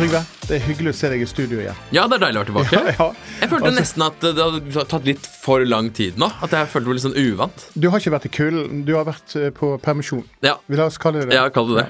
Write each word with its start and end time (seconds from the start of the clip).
Jan 0.00 0.08
Trygve, 0.08 0.39
det 0.50 0.56
er 0.58 0.64
hyggelig 0.66 0.90
å 0.90 0.96
se 0.98 1.08
deg 1.12 1.20
i 1.22 1.26
studio 1.30 1.60
igjen. 1.62 1.76
Ja, 1.94 2.08
det 2.10 2.16
er 2.18 2.22
deilig 2.24 2.40
å 2.40 2.42
være 2.42 2.48
tilbake. 2.50 2.80
Ja, 2.80 2.94
ja. 2.98 3.06
Jeg 3.40 3.50
følte 3.52 3.68
Altså- 3.70 3.80
nesten 3.80 4.02
at 4.02 4.24
det 4.24 4.42
hadde 4.42 4.84
tatt 4.90 5.06
litt 5.06 5.28
for 5.44 5.62
lang 5.64 5.90
tid 5.94 6.18
nå. 6.18 6.26
At 6.42 6.50
jeg 6.56 6.68
følte 6.72 6.90
meg 6.90 6.98
litt 6.98 7.04
sånn 7.06 7.16
uvant. 7.20 7.66
Du 7.78 7.86
har 7.92 8.02
ikke 8.02 8.12
vært 8.16 8.26
i 8.26 8.32
kulden, 8.34 8.82
du 8.88 8.92
har 8.98 9.06
vært 9.06 9.36
eh, 9.38 9.52
på 9.54 9.76
permisjon. 9.84 10.24
Ja, 10.44 10.56
Vi 10.66 10.76
la 10.80 10.88
oss 10.90 10.98
kalle 10.98 11.22
det 11.22 11.30
det. 11.30 11.38
ja 11.38 11.46
kall 11.54 11.70
det 11.70 11.84
det. 11.84 11.88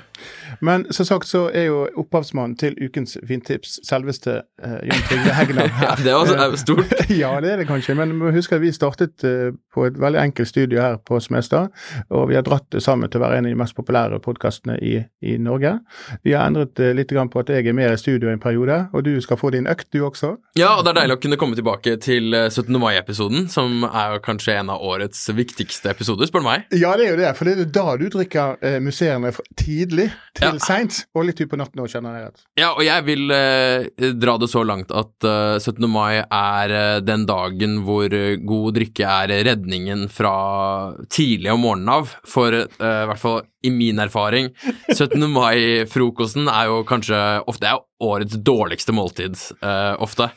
Men 0.60 0.84
som 0.92 1.06
sagt 1.08 1.28
så 1.30 1.46
er 1.56 1.68
jo 1.70 1.78
opphavsmannen 2.02 2.56
til 2.60 2.74
ukens 2.82 3.16
fintips 3.26 3.78
selveste 3.86 4.40
uh, 4.60 4.76
Jon 4.84 5.04
Trygve 5.08 5.34
Heggeland 5.38 5.78
Ja, 5.86 5.94
det 5.96 6.14
var 6.14 6.28
så- 6.28 6.36
er 6.44 6.56
stort. 6.60 6.92
ja, 7.22 7.32
det 7.40 7.52
er 7.54 7.62
det 7.62 7.68
kanskje. 7.70 7.96
Men 7.96 8.12
må 8.18 8.28
at 8.34 8.60
vi 8.60 8.72
startet 8.76 9.24
uh, 9.24 9.50
på 9.74 9.86
et 9.88 9.98
veldig 10.00 10.20
enkelt 10.26 10.50
studio 10.50 10.82
her 10.82 10.98
på 11.00 11.20
Smestad. 11.24 11.70
Og 12.10 12.28
vi 12.30 12.36
har 12.38 12.44
dratt 12.46 12.68
det 12.74 12.82
sammen 12.84 13.10
til 13.10 13.20
å 13.20 13.24
være 13.24 13.40
en 13.40 13.48
av 13.48 13.54
de 13.54 13.60
mest 13.62 13.76
populære 13.78 14.20
podkastene 14.24 14.76
i, 14.84 14.98
i 15.24 15.36
Norge. 15.40 15.78
Vi 16.26 16.36
har 16.36 16.46
endret 16.50 16.78
uh, 16.82 16.92
litt 16.96 17.10
på 17.10 17.40
at 17.42 17.48
jeg 17.50 17.66
er 17.66 17.76
mer 17.76 17.94
i 17.96 18.00
studio 18.00 18.30
en 18.30 18.42
periode, 18.50 18.76
og 18.92 19.04
du 19.06 19.12
skal 19.22 19.38
få 19.40 19.52
din 19.54 19.68
økt, 19.70 19.88
du 19.94 20.02
også. 20.06 20.34
Ja, 20.58 20.74
og 20.76 20.84
det 20.84 20.92
er 20.92 21.00
deilig 21.04 21.16
å 21.16 21.22
kunne 21.22 21.38
komme 21.40 21.56
tilbake 21.58 21.94
til 22.02 22.34
eh, 22.34 22.48
17. 22.50 22.74
mai-episoden, 22.82 23.46
som 23.52 23.84
er 23.86 24.18
kanskje 24.26 24.58
en 24.58 24.72
av 24.74 24.82
årets 24.82 25.22
viktigste 25.38 25.92
episoder, 25.94 26.26
spør 26.28 26.42
du 26.44 26.48
meg. 26.50 26.66
Ja, 26.74 26.92
det 26.98 27.06
er 27.06 27.14
jo 27.14 27.20
det, 27.22 27.30
for 27.38 27.46
det 27.48 27.54
er 27.62 27.70
da 27.78 27.86
du 28.00 28.06
drikker 28.10 28.58
eh, 28.66 28.78
museene 28.82 29.30
tidlig 29.60 30.10
til 30.36 30.48
Ja. 30.50 30.52
seint, 30.62 31.04
og 31.14 31.28
litt 31.28 31.40
utpå 31.44 31.58
natten 31.60 31.80
òg, 31.84 31.88
kjenner 31.92 32.16
jeg 32.18 32.26
rett. 32.28 32.42
Ja, 32.58 32.72
og 32.74 32.82
jeg 32.86 33.06
vil 33.06 33.30
eh, 33.34 34.10
dra 34.18 34.34
det 34.42 34.50
så 34.50 34.64
langt 34.66 34.90
at 34.90 35.26
eh, 35.28 35.58
17. 35.62 35.86
mai 35.90 36.18
er 36.24 36.74
eh, 36.74 37.00
den 37.06 37.24
dagen 37.30 37.80
hvor 37.86 38.10
eh, 38.10 38.34
god 38.42 38.74
drikke 38.80 39.06
er 39.06 39.34
redningen 39.46 40.08
fra 40.10 40.34
tidlig 41.12 41.52
om 41.54 41.62
morgenen 41.64 41.92
av. 42.00 42.14
For 42.26 42.56
eh, 42.64 42.66
i 42.66 43.08
hvert 43.10 43.22
fall 43.22 43.42
i 43.62 43.70
min 43.74 44.00
erfaring, 44.02 44.50
17. 44.96 45.20
mai-frokosten 45.30 46.48
er 46.50 46.70
jo 46.70 46.80
kanskje 46.88 47.20
ofte 47.50 47.70
er 47.70 47.84
årets 48.00 48.40
dårligste 48.40 48.96
måltid, 48.96 49.38
Uh, 49.60 49.94
ofte. 50.00 50.30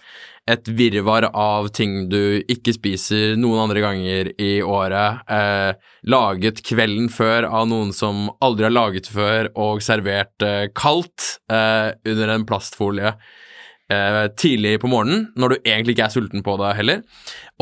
Et 0.43 0.67
virvar 0.75 1.29
av 1.31 1.69
ting 1.71 2.09
du 2.11 2.41
ikke 2.51 2.73
spiser 2.75 3.37
noen 3.39 3.61
andre 3.63 3.79
ganger 3.79 4.29
i 4.43 4.57
året. 4.59 5.21
Eh, 5.31 5.71
laget 6.11 6.59
kvelden 6.67 7.07
før 7.07 7.47
av 7.47 7.69
noen 7.71 7.93
som 7.95 8.25
aldri 8.43 8.67
har 8.67 8.75
laget 8.75 9.07
før, 9.07 9.47
og 9.55 9.79
servert 9.85 10.43
eh, 10.43 10.65
kaldt 10.75 11.37
eh, 11.47 11.95
under 12.11 12.33
en 12.35 12.43
plastfolie 12.49 13.13
eh, 13.87 14.25
tidlig 14.35 14.81
på 14.83 14.91
morgenen, 14.91 15.29
når 15.39 15.55
du 15.55 15.57
egentlig 15.61 15.95
ikke 15.95 16.09
er 16.09 16.15
sulten 16.17 16.43
på 16.43 16.57
det 16.59 16.75
heller. 16.81 17.07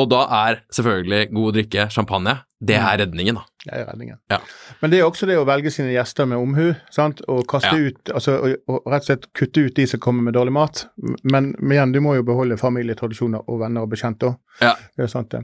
Og 0.02 0.10
da 0.10 0.26
er 0.42 0.64
selvfølgelig 0.74 1.28
god 1.38 1.60
drikke 1.60 1.90
champagne. 1.94 2.40
Det 2.58 2.82
er 2.82 3.04
redningen, 3.06 3.38
da. 3.38 3.46
Det 3.62 3.76
er 3.78 3.84
redningen. 3.86 4.18
Ja. 4.32 4.40
Men 4.82 4.90
det 4.90 5.00
er 5.00 5.06
også 5.06 5.28
det 5.30 5.36
å 5.38 5.44
velge 5.46 5.70
sine 5.70 5.92
gjester 5.94 6.26
med 6.26 6.40
omhu, 6.42 6.72
sant, 6.90 7.20
og 7.30 7.44
kaste 7.48 7.76
Ja. 7.78 7.92
ut 7.92 8.10
Altså 8.16 8.34
og, 8.40 8.56
og 8.68 8.88
rett 8.90 9.04
og 9.04 9.10
slett 9.12 9.28
kutte 9.38 9.62
ut 9.68 9.76
de 9.78 9.86
som 9.88 10.00
kommer 10.02 10.24
med 10.26 10.34
dårlig 10.34 10.52
mat. 10.56 10.88
Men, 11.24 11.52
men 11.60 11.76
igjen, 11.76 11.92
du 11.94 12.00
må 12.02 12.16
jo 12.18 12.24
beholde 12.26 12.58
familietradisjoner 12.58 13.44
og 13.48 13.60
venner 13.62 13.86
og 13.86 13.92
bekjente 13.94 14.32
òg. 14.32 14.36
Ja. 14.62 14.74
Det 14.98 15.06
er 15.06 15.14
sant, 15.14 15.30
det. 15.32 15.44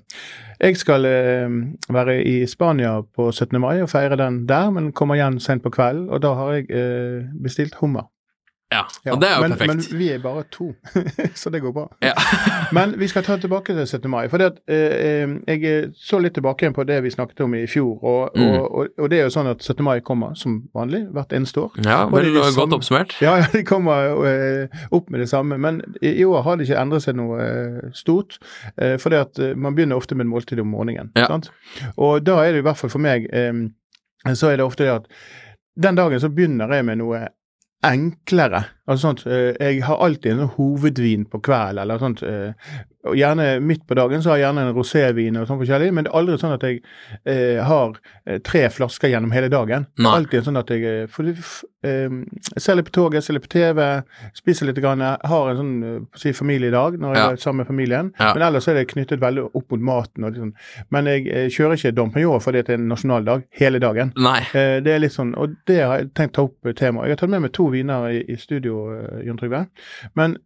Jeg 0.59 0.77
skal 0.81 1.05
eh, 1.05 1.47
være 1.93 2.17
i 2.25 2.35
Spania 2.49 2.95
på 3.03 3.29
17. 3.31 3.59
mai 3.61 3.81
og 3.85 3.89
feire 3.93 4.17
den 4.17 4.47
der, 4.49 4.71
men 4.73 4.91
kommer 4.97 5.15
igjen 5.19 5.37
sent 5.39 5.61
på 5.63 5.69
kvelden, 5.77 6.09
og 6.09 6.21
da 6.25 6.33
har 6.41 6.53
jeg 6.57 6.71
eh, 6.73 7.27
bestilt 7.43 7.77
hummer. 7.83 8.09
Ja, 8.71 8.81
Ja, 9.05 9.13
og 9.13 9.21
det 9.21 9.29
er 9.29 9.35
jo 9.37 9.41
men, 9.45 9.51
perfekt. 9.55 9.91
Men 9.91 9.99
vi 9.99 10.07
er 10.11 10.17
bare 10.19 10.41
to, 10.51 10.65
så 11.41 11.49
det 11.53 11.61
går 11.63 11.71
bra. 11.71 11.85
Ja. 12.03 12.11
men 12.75 12.97
vi 12.99 13.07
skal 13.07 13.23
ta 13.23 13.37
tilbake 13.39 13.71
til 13.77 13.87
17. 13.87 14.09
mai. 14.11 14.25
For 14.27 14.37
det 14.41 14.45
at, 14.51 14.57
eh, 14.67 15.23
eh, 15.23 15.35
jeg 15.47 15.93
så 15.95 16.19
litt 16.19 16.33
tilbake 16.35 16.73
på 16.75 16.83
det 16.83 16.97
vi 17.05 17.09
snakket 17.13 17.39
om 17.45 17.55
i 17.55 17.61
fjor. 17.67 17.93
Og, 18.03 18.31
Mm. 18.35 18.43
og, 18.59 18.75
og, 18.75 18.87
og 18.99 19.09
det 19.09 19.19
er 19.19 19.23
jo 19.23 19.31
sånn 19.37 19.47
at 19.53 19.63
17. 19.63 19.83
mai 19.87 19.99
kommer 20.03 20.35
som 20.35 20.57
vanlig 20.75 21.05
hvert 21.15 21.31
eneste 21.33 21.61
år. 21.63 21.71
ja, 21.85 22.01
vel 22.11 22.25
det 22.27 22.33
godt 22.35 22.53
samme- 22.57 22.75
oppsummert. 22.81 23.15
Ja, 23.23 23.37
ja, 23.39 23.45
de 23.53 23.63
kommer 23.63 24.11
eh, 24.27 24.83
opp 24.91 25.09
med 25.09 25.19
det 25.23 25.29
samme. 25.29 25.57
Men 25.57 25.79
i, 26.01 26.11
i 26.19 26.25
år 26.27 26.43
har 26.43 26.57
det 26.59 26.67
ikke 26.67 26.81
endret 26.81 27.01
seg 27.07 27.15
noe 27.15 27.39
eh, 27.39 27.89
stort. 27.93 28.37
Eh, 28.77 28.97
for 28.97 29.09
det 29.15 29.19
at 29.29 29.39
eh, 29.39 29.55
man 29.55 29.75
begynner 29.75 29.95
ofte 29.95 30.15
med 30.15 30.25
en 30.27 30.33
måltid 30.35 30.59
om 30.59 30.67
morgenen. 30.75 31.11
Ja. 31.15 31.27
Sant? 31.31 31.49
Og 31.95 32.19
da 32.27 32.41
er 32.43 32.51
det 32.51 32.59
i 32.65 32.67
hvert 32.67 32.77
fall 32.83 32.89
for 32.91 32.99
meg 32.99 33.29
eh, 33.31 33.53
så 34.35 34.51
er 34.51 34.57
det 34.59 34.65
ofte 34.67 34.83
det 34.83 34.91
at 34.91 35.07
den 35.79 35.95
dagen 35.95 36.19
så 36.19 36.27
begynner 36.29 36.67
jeg 36.75 36.83
med 36.85 36.97
noe 36.99 37.27
enklere. 37.85 38.63
Altså 38.87 39.01
sånt, 39.07 39.25
eh, 39.27 39.53
Jeg 39.59 39.83
har 39.83 39.97
alltid 40.05 40.31
en 40.31 40.49
hovedvin 40.57 41.25
på 41.25 41.39
kveld, 41.39 41.79
eller 41.79 41.99
sånt. 41.99 42.23
Og 43.07 43.15
Gjerne 43.17 43.59
midt 43.63 43.85
på 43.87 43.95
dagen 43.97 44.21
så 44.21 44.29
har 44.33 44.37
jeg 44.37 44.45
gjerne 44.47 44.65
en 44.67 44.75
rosévin 44.75 45.39
og 45.41 45.47
sånn 45.49 45.59
forskjellig, 45.61 45.93
men 45.93 46.03
det 46.05 46.11
er 46.13 46.17
aldri 46.19 46.37
sånn 46.41 46.53
at 46.57 46.65
jeg 46.67 46.81
eh, 47.25 47.63
har 47.65 47.95
eh, 48.25 48.37
tre 48.45 48.67
flasker 48.69 49.09
gjennom 49.13 49.31
hele 49.33 49.49
dagen. 49.49 49.87
Nei. 49.97 50.13
alltid 50.19 50.43
sånn 50.45 50.57
at 50.61 50.69
jeg 50.73 50.83
eh, 50.85 51.07
for, 51.11 51.27
eh, 51.27 52.09
ser 52.57 52.75
litt 52.79 52.85
på 52.89 52.95
toget, 52.99 53.23
ser 53.23 53.33
litt 53.37 53.45
på 53.47 53.51
TV, 53.55 53.81
spiser 54.37 54.69
litt, 54.69 54.79
grann, 54.83 55.01
har 55.01 55.49
en 55.51 55.57
sånn 55.61 55.73
eh, 55.83 55.99
si, 56.19 56.33
familiedag 56.37 56.99
når 57.01 57.15
jeg 57.15 57.23
Ja. 57.23 57.31
er 57.31 57.35
sammen 57.41 57.57
med 57.63 57.67
familien. 57.67 58.11
Ja. 58.19 58.33
Men 58.33 58.43
ellers 58.49 58.67
er 58.67 58.73
det 58.79 58.87
knyttet 58.91 59.19
veldig 59.23 59.47
opp 59.53 59.71
mot 59.71 59.79
maten. 59.81 60.23
Og 60.27 60.35
sånn. 60.35 60.53
Men 60.91 61.05
jeg 61.05 61.27
eh, 61.27 61.47
kjører 61.49 61.77
ikke 61.79 61.95
Dom 61.95 62.11
Pignon 62.11 62.39
fordi 62.43 62.61
det 62.63 62.69
er 62.75 62.79
en 62.81 62.87
nasjonaldag 62.91 63.43
hele 63.59 63.79
dagen. 63.79 64.13
Eh, 64.53 64.79
Det 64.81 64.93
er 64.93 64.99
litt 64.99 65.13
sånn, 65.15 65.33
og 65.37 65.55
det 65.67 65.79
har 65.83 65.97
jeg 65.99 66.13
tenkt 66.13 66.35
å 66.35 66.35
ta 66.35 66.41
opp 66.43 66.57
temaet. 66.63 66.75
tema. 66.77 67.03
Jeg 67.07 67.15
har 67.17 67.21
tatt 67.23 67.29
med 67.29 67.41
meg 67.41 67.51
to 67.53 67.69
viner 67.71 68.09
i, 68.11 68.23
i 68.31 68.35
studio, 68.37 68.85
Jon 69.25 69.37
Trygve. 69.37 69.67
Men 70.15 70.37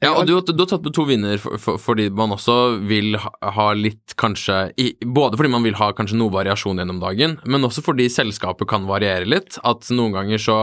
Ja, 0.00 0.14
og 0.16 0.24
du, 0.24 0.32
du 0.32 0.62
har 0.62 0.68
tatt 0.70 0.86
med 0.86 0.94
to 0.96 1.04
vinner 1.04 1.36
for, 1.40 1.60
for, 1.60 1.80
fordi 1.80 2.06
man 2.16 2.32
også 2.32 2.54
vil 2.88 3.18
ha, 3.20 3.30
ha 3.52 3.66
litt 3.76 4.14
kanskje 4.20 4.70
i, 4.80 4.86
Både 5.04 5.36
fordi 5.36 5.50
man 5.52 5.66
vil 5.66 5.76
ha 5.76 5.90
kanskje 5.96 6.16
noe 6.16 6.32
variasjon 6.32 6.80
gjennom 6.80 7.02
dagen, 7.02 7.36
men 7.44 7.68
også 7.68 7.84
fordi 7.84 8.08
selskapet 8.12 8.70
kan 8.70 8.88
variere 8.88 9.28
litt. 9.28 9.58
At 9.60 9.90
noen 9.92 10.16
ganger 10.16 10.40
så 10.40 10.58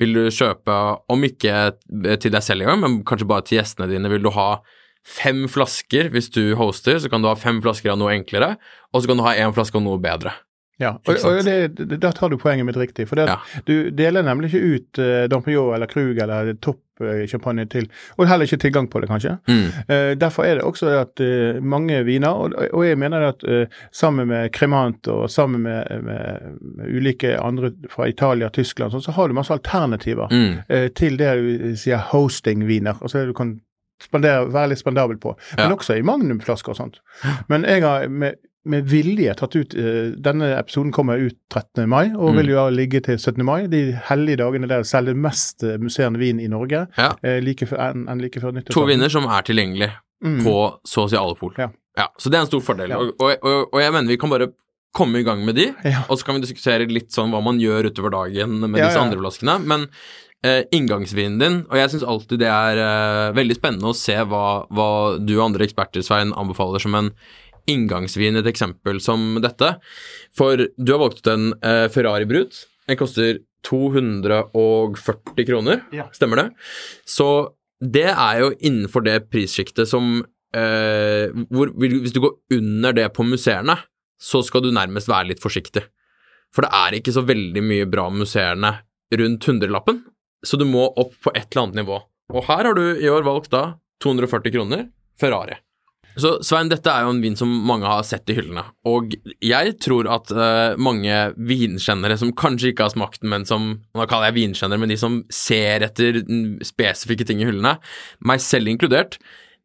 vil 0.00 0.16
du 0.16 0.22
kjøpe, 0.32 0.78
om 1.12 1.28
ikke 1.28 1.74
til 1.92 2.32
deg 2.32 2.44
selv 2.46 2.64
engang, 2.64 2.80
men 2.86 3.00
kanskje 3.04 3.28
bare 3.28 3.44
til 3.44 3.60
gjestene 3.60 3.90
dine, 3.90 4.12
vil 4.12 4.24
du 4.24 4.32
ha 4.38 4.48
fem 5.04 5.44
flasker 5.50 6.08
hvis 6.14 6.32
du 6.32 6.42
hoster, 6.56 6.96
så 7.00 7.12
kan 7.12 7.20
du 7.20 7.28
ha 7.28 7.36
fem 7.36 7.60
flasker 7.64 7.92
av 7.92 8.00
noe 8.00 8.14
enklere, 8.16 8.54
og 8.94 9.02
så 9.02 9.10
kan 9.12 9.20
du 9.20 9.28
ha 9.28 9.36
én 9.36 9.52
flaske 9.56 9.76
av 9.76 9.84
noe 9.84 10.00
bedre. 10.00 10.32
Ja, 10.80 10.94
og, 11.06 11.16
og 11.28 11.44
det, 11.44 11.56
det, 11.76 11.98
da 12.00 12.10
tar 12.16 12.30
du 12.32 12.36
poenget 12.40 12.64
mitt 12.66 12.76
riktig. 12.80 13.06
For 13.08 13.16
det, 13.20 13.28
at 13.28 13.36
Ja. 13.54 13.60
du 13.66 13.90
deler 13.90 14.22
nemlig 14.24 14.48
ikke 14.54 14.64
ut 14.74 14.98
uh, 15.02 15.26
Dompignon 15.28 15.74
eller 15.76 15.86
Krug 15.90 16.18
eller 16.18 16.54
toppsjampanje 16.64 17.66
til, 17.72 17.88
og 18.18 18.26
heller 18.28 18.44
ikke 18.48 18.58
tilgang 18.64 18.88
på 18.90 19.00
det, 19.00 19.08
kanskje. 19.10 19.36
Mm. 19.48 19.66
Uh, 19.90 20.12
derfor 20.20 20.44
er 20.48 20.54
det 20.58 20.64
også 20.64 20.88
at 21.00 21.20
uh, 21.24 21.60
mange 21.64 22.00
viner, 22.04 22.28
og, 22.32 22.54
og 22.72 22.84
jeg 22.86 22.98
mener 22.98 23.28
at 23.30 23.44
eh, 23.44 23.66
sammen 23.92 24.28
med 24.28 24.50
Cremant 24.56 25.08
og 25.08 25.30
sammen 25.30 25.62
med, 25.62 25.84
med, 26.02 26.58
med 26.60 26.96
ulike 26.96 27.36
andre 27.40 27.72
fra 27.90 28.08
Italia 28.08 28.48
Tyskland, 28.48 28.92
sånn, 28.92 29.02
så 29.04 29.12
har 29.16 29.28
du 29.28 29.34
masse 29.36 29.52
alternativer 29.54 30.28
Mm. 30.30 30.58
eh, 30.68 30.88
til 30.96 31.16
det 31.18 31.30
du 31.40 31.76
sier 31.76 31.98
hosting-viner. 32.12 32.98
Altså 33.02 33.18
det 33.20 33.26
du 33.30 33.34
kan 33.36 33.58
spandere, 34.00 34.46
være 34.52 34.70
litt 34.72 34.80
spandabel 34.80 35.18
på. 35.20 35.34
Men 35.56 35.70
Ja. 35.70 35.74
også 35.76 35.96
i 35.98 36.02
magnumflasker 36.06 36.72
og 36.72 36.76
sånt. 36.78 37.00
Men 37.48 37.64
jeg 37.68 37.82
har 37.82 38.08
med, 38.08 38.34
med 38.68 38.84
vilje 38.84 39.32
tatt 39.38 39.54
ut 39.56 39.72
eh, 39.74 40.10
Denne 40.20 40.50
episoden 40.58 40.92
kommer 40.92 41.16
ut 41.18 41.36
13. 41.50 41.86
mai, 41.88 42.10
og 42.14 42.34
Mm. 42.34 42.36
vil 42.36 42.50
jo 42.52 42.64
ligge 42.70 43.00
til 43.02 43.16
17. 43.18 43.42
mai. 43.44 43.66
De 43.66 43.92
hellige 44.10 44.36
dagene 44.36 44.68
der 44.68 44.82
selger 44.84 45.14
mest 45.16 45.62
eh, 45.64 45.78
musserende 45.78 46.18
vin 46.20 46.40
i 46.40 46.46
Norge. 46.48 46.86
Ja. 46.98 47.14
Eh, 47.24 47.40
like 47.40 47.66
før, 47.66 47.78
enn 47.90 48.06
en 48.08 48.18
like 48.20 48.40
før 48.40 48.52
nyttår. 48.52 48.72
To 48.76 48.84
viner 48.86 49.08
som 49.08 49.24
er 49.24 49.42
tilgjengelig 49.42 49.90
Mm. 50.22 50.42
på 50.44 50.54
så 50.84 51.06
å 51.06 51.08
si 51.08 51.16
alle 51.16 51.34
pol. 51.34 51.54
Ja. 51.56 51.70
så 52.18 52.28
det 52.30 52.34
er 52.36 52.40
en 52.42 52.46
stor 52.46 52.60
fordel. 52.60 52.90
Ja. 52.90 52.98
Og, 52.98 53.14
og, 53.20 53.68
og, 53.72 53.80
jeg 53.80 53.92
mener 53.92 54.08
vi 54.08 54.16
kan 54.18 54.28
bare 54.30 54.50
komme 54.92 55.16
i 55.20 55.22
gang 55.24 55.44
med 55.46 55.54
de, 55.56 55.74
Ja. 55.84 56.04
og 56.10 56.18
så 56.18 56.24
kan 56.26 56.34
vi 56.34 56.42
diskutere 56.42 56.86
litt 56.90 57.08
sånn 57.10 57.30
hva 57.32 57.42
man 57.42 57.58
gjør 57.58 57.88
utover 57.88 58.10
dagen 58.10 58.60
med 58.60 58.76
Ja, 58.78 58.88
disse 58.88 58.98
ja. 58.98 59.04
andre 59.06 59.16
flaskene. 59.18 59.64
Men 59.64 59.88
eh, 60.44 60.64
inngangsvinen 60.72 61.38
din, 61.38 61.56
og 61.70 61.76
jeg 61.76 61.88
syns 61.90 62.02
alltid 62.06 62.38
det 62.38 62.48
er 62.48 62.76
eh, 62.76 63.32
veldig 63.32 63.56
spennende 63.56 63.88
å 63.88 63.96
se 63.96 64.14
hva, 64.14 64.66
hva 64.68 65.18
du 65.24 65.34
og 65.38 65.46
andre 65.54 65.64
eksperter, 65.66 66.02
Svein, 66.04 66.32
anbefaler 66.32 66.80
som 66.80 66.94
en 66.94 67.10
inngangsvin, 67.70 68.36
et 68.40 68.48
eksempel 68.50 68.98
som 69.02 69.38
dette. 69.42 69.74
For 70.36 70.66
du 70.76 70.92
har 70.92 71.00
valgt 71.04 71.22
ut 71.22 71.30
en 71.32 71.50
eh, 71.62 71.86
Ferrari 71.94 72.26
Brut. 72.30 72.64
Den 72.90 72.98
koster 73.00 73.38
240 73.66 75.46
kroner, 75.46 75.82
Ja. 75.92 76.08
stemmer 76.12 76.36
det? 76.36 76.48
Så 77.06 77.52
det 77.80 78.08
er 78.10 78.40
jo 78.40 78.50
innenfor 78.60 79.04
det 79.04 79.30
prissjiktet 79.30 79.88
som 79.88 80.24
eh, 80.54 81.30
hvor, 81.50 81.70
Hvis 81.78 82.12
du 82.12 82.20
går 82.20 82.36
under 82.58 82.92
det 82.92 83.08
på 83.14 83.24
museene, 83.24 83.76
så 84.20 84.42
skal 84.44 84.62
du 84.62 84.70
nærmest 84.74 85.08
være 85.08 85.30
litt 85.32 85.40
forsiktig. 85.42 85.84
For 86.52 86.62
det 86.66 86.70
er 86.74 86.96
ikke 86.98 87.12
så 87.14 87.22
veldig 87.24 87.62
mye 87.62 87.86
bra 87.88 88.08
museene 88.10 88.74
rundt 89.16 89.46
hundrelappen, 89.48 90.02
så 90.44 90.58
du 90.58 90.64
må 90.68 90.88
opp 90.98 91.14
på 91.22 91.32
et 91.34 91.46
eller 91.52 91.62
annet 91.68 91.80
nivå. 91.84 92.00
Og 92.34 92.44
her 92.46 92.64
har 92.68 92.74
du 92.74 92.84
i 93.00 93.08
år 93.10 93.24
valgt 93.26 93.50
da 93.54 93.74
240 94.02 94.52
kroner 94.54 94.88
Ferrari. 95.20 95.56
Så 96.18 96.32
Svein, 96.46 96.70
dette 96.70 96.90
er 96.90 97.04
jo 97.04 97.12
en 97.14 97.20
vin 97.22 97.36
som 97.38 97.50
mange 97.66 97.86
har 97.86 98.02
sett 98.06 98.30
i 98.32 98.34
hyllene, 98.34 98.64
og 98.88 99.12
jeg 99.44 99.76
tror 99.82 100.08
at 100.10 100.32
uh, 100.34 100.78
mange 100.80 101.18
vinkjennere 101.36 102.16
som 102.18 102.32
kanskje 102.36 102.72
ikke 102.72 102.88
har 102.88 102.94
smakt 102.94 103.22
den, 103.22 103.30
men 103.32 103.46
som 103.48 103.68
Nå 103.94 104.06
kaller 104.10 104.30
jeg 104.30 104.38
vinkjennere, 104.40 104.80
men 104.82 104.90
de 104.90 104.98
som 105.00 105.20
ser 105.32 105.84
etter 105.86 106.22
spesifikke 106.66 107.26
ting 107.28 107.42
i 107.42 107.46
hyllene, 107.46 107.76
meg 108.26 108.42
selv 108.42 108.70
inkludert, 108.72 109.20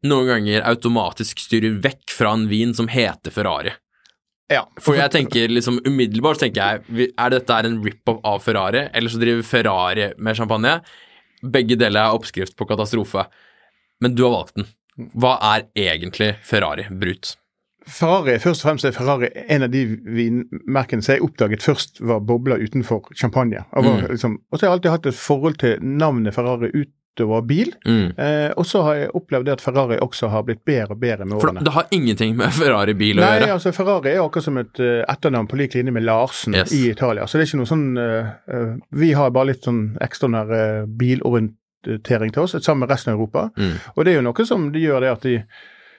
noen 0.06 0.30
ganger 0.30 0.68
automatisk 0.70 1.42
styrer 1.42 1.80
vekk 1.82 2.14
fra 2.14 2.36
en 2.38 2.46
vin 2.52 2.76
som 2.78 2.90
heter 2.92 3.34
Ferrari. 3.34 3.74
Ja. 4.52 4.62
For 4.78 4.98
jeg 4.98 5.10
tenker 5.14 5.50
liksom 5.50 5.80
umiddelbart 5.88 6.38
tenker 6.44 6.84
jeg 6.86 7.08
Er 7.18 7.32
dette 7.34 7.56
en 7.66 7.80
rip-off 7.82 8.20
av 8.22 8.44
Ferrari, 8.46 8.84
eller 8.94 9.10
så 9.10 9.22
driver 9.22 9.48
Ferrari 9.48 10.12
med 10.22 10.38
champagne? 10.38 10.76
Begge 11.42 11.78
deler 11.80 12.06
er 12.06 12.18
oppskrift 12.18 12.54
på 12.58 12.68
katastrofe. 12.70 13.26
Men 14.04 14.14
du 14.14 14.22
har 14.28 14.36
valgt 14.36 14.60
den. 14.60 14.68
Hva 15.16 15.34
er 15.56 15.66
egentlig 15.76 16.36
Ferrari 16.44 16.86
Brut? 16.90 17.36
Ferrari, 17.86 18.40
først 18.42 18.64
og 18.64 18.70
fremst 18.72 18.86
er 18.88 18.96
Ferrari 18.96 19.28
en 19.54 19.64
av 19.68 19.70
de 19.70 19.84
vinmerkene 19.86 21.04
som 21.06 21.14
jeg 21.14 21.22
oppdaget 21.26 21.62
først 21.62 22.00
var 22.02 22.20
bobler 22.26 22.64
utenfor 22.64 23.12
champagne. 23.16 23.62
Og, 23.74 23.84
var, 23.86 24.00
Mm. 24.02 24.08
liksom, 24.16 24.38
og 24.52 24.58
så 24.60 24.66
har 24.66 24.70
jeg 24.72 24.78
alltid 24.80 24.92
hatt 24.96 25.06
et 25.12 25.20
forhold 25.20 25.58
til 25.62 25.78
navnet 25.84 26.34
Ferrari 26.34 26.72
utover 26.74 27.42
bil. 27.46 27.70
Mm. 27.86 28.18
Eh, 28.18 28.54
og 28.58 28.66
så 28.66 28.82
har 28.88 28.96
jeg 28.96 29.12
opplevd 29.14 29.46
det 29.46 29.54
at 29.54 29.62
Ferrari 29.62 30.00
også 30.02 30.30
har 30.34 30.42
blitt 30.44 30.66
bedre 30.66 30.92
og 30.96 31.00
bedre 31.00 31.26
med 31.30 31.40
For 31.40 31.52
det 31.62 31.74
har 31.76 31.86
ingenting 31.92 32.34
med 32.36 32.50
Ferrari-bil 32.58 33.20
å 33.20 33.22
Nei, 33.22 33.36
gjøre. 33.40 33.52
altså 33.54 33.72
Ferrari 33.78 34.10
er 34.16 34.24
akkurat 34.26 34.44
som 34.50 34.58
et 34.58 34.80
eh, 34.80 35.04
etternavn 35.08 35.48
på 35.48 35.56
lik 35.62 35.76
linje 35.78 35.94
med 35.94 36.04
Larsen 36.04 36.56
Yes. 36.58 36.74
i 36.74 36.90
Italia. 36.90 37.28
Så 37.28 37.38
det 37.38 37.46
er 37.46 37.52
ikke 37.52 37.62
noe 37.62 37.70
sånn 37.70 37.86
uh, 38.02 38.76
Vi 38.98 39.12
har 39.14 39.30
bare 39.30 39.52
litt 39.54 39.64
sånn 39.64 39.98
ekstraordinær 40.02 40.50
uh, 40.82 40.86
bilorientering 40.88 41.54
til 41.86 42.42
oss, 42.42 42.58
sammen 42.60 42.86
med 42.86 42.92
resten 42.92 43.14
av 43.14 43.20
Europa. 43.20 43.50
Mm. 43.58 43.80
Og 43.96 44.06
det 44.06 44.12
er 44.12 44.20
jo 44.20 44.28
noe 44.28 44.46
som 44.48 44.70
de 44.74 44.84
gjør 44.84 45.06
det 45.06 45.16
at 45.16 45.26
de 45.26 45.40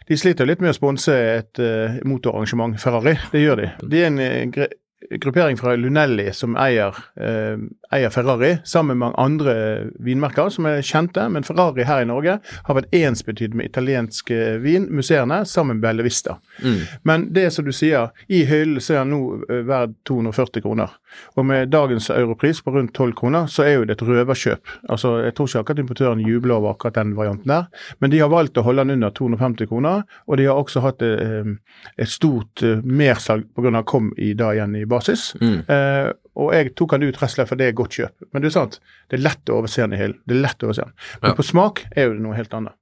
de 0.06 0.15
sliter 0.15 0.47
litt 0.47 0.61
med 0.62 0.71
å 0.71 0.77
sponse 0.77 1.11
et 1.12 1.59
uh, 1.59 1.97
motorarrangement, 2.06 2.77
Ferrari. 2.79 3.17
Det 3.33 3.41
gjør 3.43 3.62
de. 3.62 3.71
De 3.91 4.03
er 4.03 4.11
en 4.12 4.21
eh, 4.23 4.69
gruppering 5.10 5.56
fra 5.56 5.76
Lunelli 5.76 6.32
som 6.32 6.56
eier, 6.56 6.96
eh, 7.16 7.58
eier 7.93 8.10
Ferrari, 8.10 8.56
sammen 8.64 8.98
med 8.98 9.04
mange 9.04 9.19
andre 9.19 9.54
vinmerker 9.98 10.48
som 10.50 10.66
er 10.66 10.82
kjente. 10.82 11.28
Men 11.28 11.44
Ferrari 11.44 11.84
her 11.84 12.02
i 12.02 12.08
Norge 12.08 12.38
har 12.64 12.75
vært 12.75 12.94
ensbetydd 12.94 13.54
med 13.54 13.70
italiensk 13.70 14.31
eh, 14.31 14.56
vin, 14.62 14.88
museene, 14.90 15.44
sammen 15.46 15.76
med 15.76 15.84
Belle 15.84 16.06
Vista. 16.06 16.38
Mm. 16.64 16.81
Men 17.02 17.28
det 17.32 17.50
som 17.52 17.64
du 17.64 17.72
sier, 17.72 18.10
i 18.28 18.44
hyllen 18.48 18.81
er 18.81 19.02
den 19.04 19.12
nå 19.12 19.20
eh, 19.50 19.62
verd 19.69 19.94
240 20.08 20.64
kroner. 20.64 20.96
Og 21.37 21.46
med 21.46 21.69
dagens 21.69 22.10
europris 22.10 22.62
på 22.62 22.72
rundt 22.75 22.94
12 22.94 23.12
kroner, 23.12 23.46
så 23.46 23.64
er 23.64 23.76
jo 23.76 23.84
det 23.84 23.96
et 23.96 24.06
røverkjøp. 24.06 24.72
Altså, 24.88 25.19
Jeg 25.26 25.34
tror 25.34 25.49
ikke 25.49 25.60
akkurat 25.60 25.78
importøren 25.78 26.20
jubler 26.20 26.56
over 26.56 26.70
akkurat 26.70 26.94
den 26.94 27.16
varianten 27.16 27.49
der, 27.49 27.69
men 28.00 28.10
de 28.10 28.20
har 28.20 28.32
valgt 28.32 28.58
å 28.58 28.64
holde 28.66 28.84
den 28.84 28.96
under 28.99 29.10
250 29.10 29.69
kroner. 29.69 30.02
Og 30.26 30.37
de 30.38 30.49
har 30.49 30.56
også 30.56 30.82
hatt 30.84 31.02
eh, 31.02 31.52
et 31.96 32.10
stort 32.10 32.62
eh, 32.62 32.82
mersalg 32.82 33.46
pga. 33.54 33.82
kom 33.82 34.12
i 34.16 34.32
dag 34.34 34.56
igjen 34.56 34.76
i 34.76 34.86
basis. 34.91 35.29
Mm. 35.41 35.59
Eh, 35.73 36.09
og 36.37 36.50
jeg 36.56 36.75
tok 36.77 36.93
han 36.97 37.05
ut 37.06 37.15
rett 37.17 37.29
og 37.31 37.35
slett 37.35 37.49
for 37.50 37.56
det 37.61 37.69
er 37.71 37.77
godt 37.79 37.97
kjøp. 37.99 38.27
Men 38.33 38.43
det 38.44 38.50
er 38.50 38.56
sant, 38.59 38.81
det 39.11 39.19
er 39.19 39.25
lett 39.29 39.53
å 39.53 39.61
overse 39.61 39.83
den 39.85 39.94
i 39.97 40.00
hyllen. 40.00 40.19
Det 40.29 40.37
er 40.37 40.43
lett 40.44 40.62
å 40.65 40.69
overse 40.71 40.85
den. 40.88 40.93
Men 41.23 41.31
Ja. 41.31 41.37
på 41.38 41.47
smak 41.49 41.85
er 41.97 42.09
jo 42.09 42.12
det 42.17 42.25
noe 42.27 42.37
helt 42.37 42.53
annet. 42.56 42.75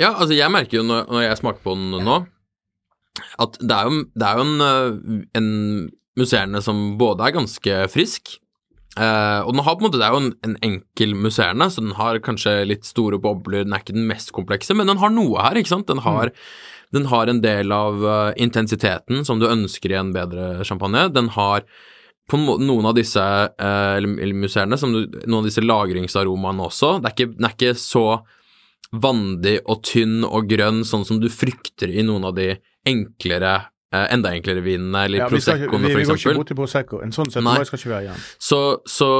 Ja, 0.00 0.14
altså 0.14 0.32
jeg 0.36 0.50
merker 0.52 0.78
jo 0.80 0.84
når, 0.88 1.06
når 1.12 1.22
jeg 1.28 1.38
smaker 1.42 1.60
på 1.64 1.74
den 1.76 2.04
nå, 2.04 2.18
at 3.42 3.58
det 3.60 3.74
er 3.76 3.88
jo, 3.90 4.04
det 4.16 4.26
er 4.28 4.36
jo 4.38 4.44
en, 4.46 4.60
øh, 4.64 5.24
en 5.36 5.48
musserende 6.16 6.62
som 6.64 6.96
både 7.00 7.26
er 7.26 7.34
ganske 7.36 7.74
frisk, 7.92 8.36
eh, 8.96 9.40
og 9.44 9.52
den 9.54 9.64
har 9.66 9.76
på 9.76 9.84
en 9.84 9.88
måte, 9.90 9.98
det 10.00 10.06
er 10.08 10.14
jo 10.14 10.22
en, 10.22 10.32
en 10.46 10.56
enkel 10.66 11.14
musserende, 11.18 11.68
så 11.72 11.82
den 11.84 11.92
har 11.98 12.20
kanskje 12.24 12.54
litt 12.68 12.84
store 12.88 13.18
bobler, 13.20 13.64
den 13.66 13.72
er 13.76 13.82
ikke 13.84 13.96
den 13.96 14.08
mest 14.08 14.32
komplekse, 14.36 14.74
men 14.76 14.86
den 14.88 15.00
har 15.02 15.12
noe 15.12 15.40
her, 15.42 15.58
ikke 15.60 15.72
sant? 15.74 15.88
Den 15.90 16.00
har, 16.04 16.32
den 16.94 17.06
har 17.06 17.30
en 17.30 17.40
del 17.42 17.72
av 17.72 18.02
øh, 18.02 18.32
intensiteten 18.40 19.24
som 19.26 19.38
du 19.40 19.46
ønsker 19.48 19.92
i 19.92 19.98
en 20.00 20.12
bedre 20.14 20.64
champagne. 20.66 21.06
Den 21.14 21.30
har 21.36 21.64
på 22.30 22.38
noen 22.38 22.86
av 22.86 22.94
disse 22.94 23.22
eh, 23.22 23.96
eller, 23.98 24.18
du, 24.18 25.18
noen 25.26 25.40
av 25.40 25.48
disse 25.48 25.64
lagringsaromaene 25.64 26.66
også. 26.66 26.96
Det 26.98 27.10
er 27.10 27.16
ikke, 27.16 27.32
den 27.36 27.48
er 27.48 27.56
ikke 27.56 27.74
så 27.78 28.04
vandig 28.90 29.58
og 29.70 29.84
tynn 29.86 30.24
og 30.26 30.48
grønn, 30.50 30.82
sånn 30.86 31.06
som 31.06 31.20
du 31.22 31.28
frykter 31.30 31.90
i 31.90 32.02
noen 32.06 32.26
av 32.26 32.34
de 32.38 32.52
enklere, 32.90 33.54
eh, 33.58 33.68
enda 33.90 34.30
enklere 34.36 34.62
vinene, 34.62 35.04
eller 35.08 35.24
Ja, 35.24 35.28
vi, 35.32 35.40
f.eks. 35.40 35.64
vi, 35.66 35.92
vi 35.94 36.04
går 36.06 36.20
ikke 36.20 36.34
bort 36.38 36.50
til 36.52 36.58
Prosecco. 36.58 37.00
En 37.02 37.14
sånn 37.14 37.30
17. 37.32 37.42
Nei. 37.42 37.56
mai 37.58 37.66
skal 37.66 37.80
ikke 37.80 37.92
være 37.92 38.06
igjen. 38.06 38.24
Så, 38.38 38.60
så 38.86 39.10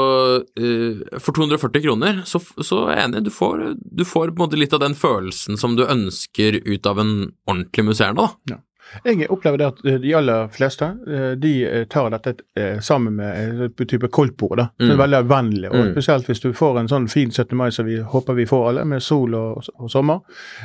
uh, 0.46 1.04
for 1.18 1.34
240 1.40 1.84
kroner, 1.88 2.22
så, 2.28 2.42
så 2.62 2.84
er 2.88 3.00
jeg 3.00 3.08
enig, 3.08 3.24
du 3.26 3.32
får, 3.34 3.64
du 3.80 4.04
får 4.06 4.30
på 4.30 4.38
en 4.38 4.44
måte 4.44 4.60
litt 4.60 4.76
av 4.76 4.84
den 4.84 4.94
følelsen 4.98 5.58
som 5.60 5.74
du 5.78 5.86
ønsker 5.86 6.60
ut 6.62 6.90
av 6.90 7.02
en 7.02 7.14
ordentlig 7.50 7.88
museerne, 7.90 8.28
da. 8.28 8.60
Jeg 9.04 9.28
opplever 9.30 9.58
det 9.58 9.66
at 9.66 9.80
eh, 9.86 9.98
de 10.02 10.14
aller 10.18 10.48
fleste 10.54 10.86
eh, 11.08 11.32
de 11.38 11.52
eh, 11.66 11.84
tar 11.90 12.10
dette 12.10 12.34
sammen 12.82 13.14
med 13.16 13.70
en 13.70 13.86
type 13.86 14.08
koldtbord. 14.10 14.56
da, 14.58 14.64
er 14.80 14.90
Mm. 14.94 14.98
veldig 14.98 15.20
vennlig. 15.30 15.68
og 15.70 15.76
Mm. 15.76 15.92
Spesielt 15.92 16.26
hvis 16.26 16.40
du 16.42 16.52
får 16.52 16.78
en 16.80 16.88
sånn 16.88 17.08
fin 17.08 17.30
17. 17.30 17.56
mai 17.56 17.70
som 17.70 17.86
vi 17.86 17.98
håper 18.00 18.34
vi 18.34 18.46
får 18.46 18.68
alle, 18.68 18.84
med 18.84 19.02
sol 19.02 19.34
og, 19.34 19.62
og 19.78 19.90
sommer, 19.90 20.20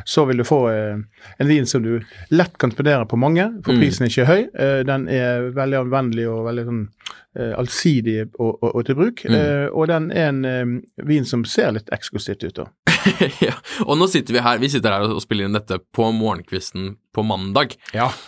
så 0.06 0.26
vil 0.28 0.38
du 0.38 0.44
få 0.44 0.70
en 1.40 1.48
vin 1.48 1.66
som 1.66 1.84
du 1.84 2.00
lett 2.32 2.58
kan 2.58 2.72
spandere 2.72 3.06
på 3.06 3.18
mange, 3.18 3.62
for 3.64 3.74
Mm. 3.74 3.80
prisen 3.80 4.06
er 4.06 4.10
ikke 4.10 4.26
høy. 4.26 4.84
Den 4.86 5.08
er 5.08 5.52
veldig 5.52 5.80
anvendelig 5.86 6.28
og 6.30 6.46
veldig 6.46 6.66
sånn 6.66 6.88
allsidig 7.58 8.30
og, 8.40 8.64
og, 8.64 8.76
og 8.76 8.86
til 8.86 8.96
bruk. 8.96 9.24
Mm. 9.30 9.70
Og 9.76 9.88
den 9.88 10.12
er 10.12 10.30
en 10.30 10.82
vin 11.04 11.26
som 11.26 11.44
ser 11.46 11.72
litt 11.72 11.90
eksklusivt 11.92 12.44
ut. 12.44 12.56
da. 12.56 12.66
ja. 13.48 13.54
Og 13.86 13.98
nå 14.00 14.08
sitter 14.12 14.36
vi 14.38 14.44
her 14.46 14.60
vi 14.62 14.70
sitter 14.72 14.96
her 14.96 15.06
og 15.16 15.22
spiller 15.24 15.48
inn 15.50 15.58
dette 15.58 15.78
på 15.96 16.08
morgenkvisten 16.16 16.94
på 17.16 17.24
mandag. 17.28 17.76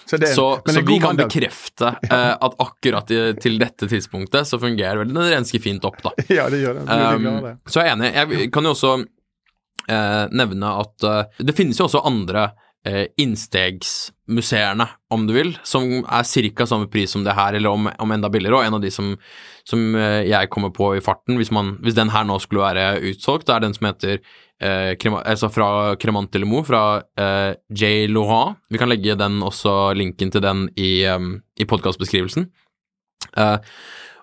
Så, 0.07 0.17
det 0.17 0.29
er- 0.29 0.35
Så, 0.35 0.45
men 0.65 0.73
det 0.73 0.75
så 0.77 0.83
er 0.83 0.87
vi 0.87 0.99
kan 0.99 1.15
mandag. 1.15 1.27
bekrefte 1.31 1.89
eh, 2.11 2.33
at 2.47 2.57
akkurat 2.63 3.11
i, 3.11 3.21
til 3.41 3.57
dette 3.61 3.89
tidspunktet 3.91 4.47
så 4.47 4.59
fungerer 4.61 5.01
vel 5.03 5.11
den 5.13 5.31
ganske 5.33 5.59
fint 5.63 5.85
opp, 5.87 5.99
da. 6.05 6.13
Ja, 6.37 6.47
det 6.53 6.61
gjør 6.63 6.79
det. 6.79 6.87
Um, 6.87 7.27
det. 7.47 7.55
så 7.71 7.83
jeg 7.83 7.91
er 7.93 7.97
enig. 7.97 8.13
Jeg 8.43 8.51
kan 8.55 8.67
jo 8.69 8.75
også 8.75 8.93
eh, 9.87 10.23
nevne 10.31 10.71
at 10.85 11.07
eh, 11.09 11.43
det 11.47 11.57
finnes 11.57 11.79
jo 11.81 11.89
også 11.89 12.05
andre 12.07 12.49
innstegsmuseene, 12.87 14.13
innstegsmuseerne, 14.27 14.85
om 15.11 15.25
du 15.27 15.33
vil, 15.35 15.49
som 15.67 15.83
er 16.07 16.23
ca. 16.55 16.65
samme 16.69 16.87
pris 16.91 17.11
som 17.11 17.23
det 17.25 17.33
her, 17.35 17.53
eller 17.57 17.69
om, 17.75 17.89
om 17.99 18.11
enda 18.15 18.29
billigere. 18.31 18.55
Og 18.61 18.65
en 18.67 18.77
av 18.77 18.81
de 18.83 18.91
som, 18.93 19.09
som 19.67 19.95
eh, 19.95 20.23
jeg 20.29 20.49
kommer 20.53 20.71
på 20.75 20.93
i 20.97 21.01
farten, 21.03 21.35
hvis, 21.39 21.51
man, 21.51 21.73
hvis 21.83 21.97
den 21.97 22.11
her 22.13 22.23
nå 22.27 22.37
skulle 22.43 22.63
være 22.63 22.99
utsolgt, 23.11 23.47
det 23.49 23.55
er 23.57 23.65
den 23.65 23.75
som 23.75 23.89
heter 23.89 24.21
eh, 24.61 24.93
altså 25.17 25.49
fra 25.53 25.69
Cremant 26.01 26.31
de 26.33 26.41
Lemo, 26.41 26.63
fra 26.67 27.01
eh, 27.19 27.53
J. 27.69 28.07
Laurent. 28.11 28.57
Vi 28.69 28.81
kan 28.81 28.89
legge 28.89 29.17
den 29.19 29.41
også, 29.45 29.93
linken 29.97 30.33
til 30.33 30.43
den 30.43 30.67
i, 30.75 31.05
um, 31.11 31.37
i 31.59 31.67
podkastbeskrivelsen. 31.69 32.49
Eh, 33.37 33.57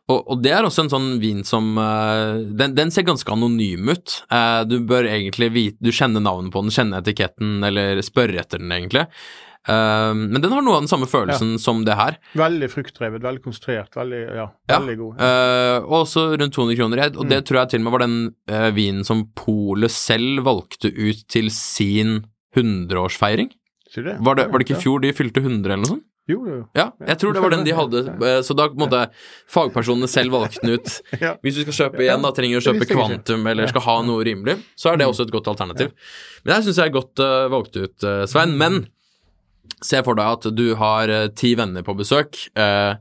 og, 0.04 0.18
og 0.28 0.40
det 0.44 0.52
er 0.52 0.66
også 0.66 0.84
en 0.84 0.92
sånn 0.92 1.08
vin 1.22 1.40
som 1.48 1.78
eh, 1.80 2.42
den, 2.52 2.74
den 2.76 2.92
ser 2.92 3.06
ganske 3.08 3.30
anonym 3.32 3.88
ut. 3.88 4.18
Eh, 4.28 4.60
du 4.68 4.76
bør 4.84 5.08
egentlig 5.08 5.48
vite 5.54 5.80
Du 5.80 5.94
kjenner 5.94 6.20
navnet 6.24 6.52
på 6.52 6.60
den, 6.64 6.74
kjenner 6.74 7.00
etiketten, 7.00 7.56
eller 7.64 8.02
spørre 8.04 8.42
etter 8.42 8.60
den, 8.60 8.74
egentlig. 8.76 9.06
Eh, 9.66 10.12
men 10.14 10.40
den 10.42 10.52
har 10.52 10.60
noe 10.62 10.74
av 10.76 10.82
den 10.84 10.88
samme 10.90 11.06
følelsen 11.08 11.54
som 11.58 11.84
det 11.86 11.94
her. 11.96 12.18
Veldig 12.36 12.68
fruktdrevet, 12.72 13.22
veldig 13.24 13.42
konsentrert, 13.44 13.94
veldig, 13.96 14.22
ja, 14.36 14.48
Ja. 14.68 14.78
veldig 14.78 14.96
god. 14.98 15.20
Eh, 15.24 15.78
og 15.84 15.96
også 16.06 16.26
rundt 16.38 16.52
200 16.54 16.76
kroner. 16.76 16.98
og 17.08 17.16
Og 17.24 17.28
det 17.28 17.38
Mm. 17.42 17.44
tror 17.48 17.58
jeg 17.60 17.68
til 17.70 17.80
og 17.80 17.84
med 17.84 17.92
var 17.92 18.06
den 18.06 18.34
uh, 18.50 18.70
vinen 18.76 19.04
som 19.04 19.24
Polet 19.34 19.90
selv 19.90 20.44
valgte 20.44 20.92
ut 20.92 21.26
til 21.28 21.48
sin 21.50 22.24
100-årsfeiring. 22.56 23.50
Sier 23.90 24.04
du 24.04 24.10
det? 24.10 24.18
Var 24.20 24.34
det, 24.34 24.48
var 24.50 24.58
det 24.58 24.66
ikke 24.68 24.78
i 24.78 24.82
fjor 24.82 25.00
de 25.04 25.12
fylte 25.12 25.40
100 25.42 25.64
eller 25.72 25.76
noe 25.84 25.92
sånt? 25.96 26.04
Jo, 26.26 26.38
jo. 26.48 26.62
Ja, 26.74 26.86
jeg 27.04 27.18
tror 27.20 27.34
det 27.36 27.42
var 27.44 27.50
den 27.52 27.64
de 27.66 27.72
hadde. 27.76 28.00
eh, 28.24 28.40
Så 28.40 28.54
da 28.56 28.64
måtte 28.72 29.10
fagpersonene 29.52 30.08
selv 30.08 30.32
valgte 30.32 30.62
den 30.62 30.78
ut. 30.78 31.02
Hvis 31.44 31.58
du 31.58 31.64
skal 31.66 31.90
kjøpe 31.90 32.00
igjen, 32.00 32.22
da 32.24 32.30
trenger 32.32 32.56
du 32.56 32.62
å 32.62 32.72
kjøpe 32.72 32.88
kvantum 32.88 33.44
eller 33.50 33.68
skal 33.68 33.84
ha 33.84 33.96
noe 34.02 34.24
rimelig, 34.24 34.56
så 34.74 34.92
er 34.94 34.96
det 35.02 35.06
også 35.06 35.26
et 35.26 35.34
godt 35.34 35.50
alternativ. 35.52 35.92
Men 36.46 36.54
jeg 36.56 36.64
syns 36.64 36.80
jeg 36.80 36.88
er 36.88 36.94
godt 36.96 37.20
eh, 37.20 37.48
valgt 37.52 37.76
ut, 37.76 38.04
eh, 38.08 38.24
Svein. 38.24 38.56
Men 38.56 38.86
se 39.82 40.00
for 40.06 40.18
deg 40.18 40.38
at 40.38 40.48
du 40.56 40.66
har 40.78 41.10
eh, 41.10 41.30
ti 41.36 41.54
venner 41.58 41.84
på 41.86 41.96
besøk, 41.98 42.38
eh, 42.58 42.94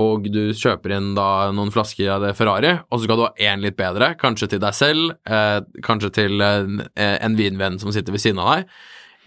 og 0.00 0.28
du 0.32 0.54
kjøper 0.56 0.94
inn 0.96 1.12
da 1.16 1.50
noen 1.54 1.72
flasker 1.74 2.08
av 2.14 2.24
det 2.24 2.34
Ferrari, 2.38 2.76
og 2.88 2.98
så 2.98 3.04
skal 3.04 3.20
du 3.20 3.24
ha 3.26 3.50
én 3.50 3.64
litt 3.64 3.76
bedre, 3.78 4.12
kanskje 4.20 4.52
til 4.52 4.62
deg 4.62 4.76
selv, 4.76 5.16
eh, 5.28 5.58
kanskje 5.86 6.12
til 6.20 6.44
en, 6.44 6.84
en 6.94 7.36
vinvenn 7.38 7.80
som 7.82 7.92
sitter 7.94 8.14
ved 8.14 8.22
siden 8.22 8.40
av 8.42 8.54
deg, 8.54 8.72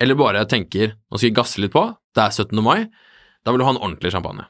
eller 0.03 0.19
bare 0.19 0.47
tenker 0.49 0.95
nå 0.95 1.19
skal 1.19 1.29
jeg 1.29 1.37
gasse 1.37 1.61
litt 1.61 1.75
på, 1.75 1.85
det 2.15 2.25
er 2.25 2.33
17. 2.33 2.63
mai, 2.65 2.87
da 3.43 3.53
vil 3.53 3.61
du 3.61 3.67
ha 3.67 3.75
en 3.75 3.83
ordentlig 3.83 4.13
champagne. 4.15 4.47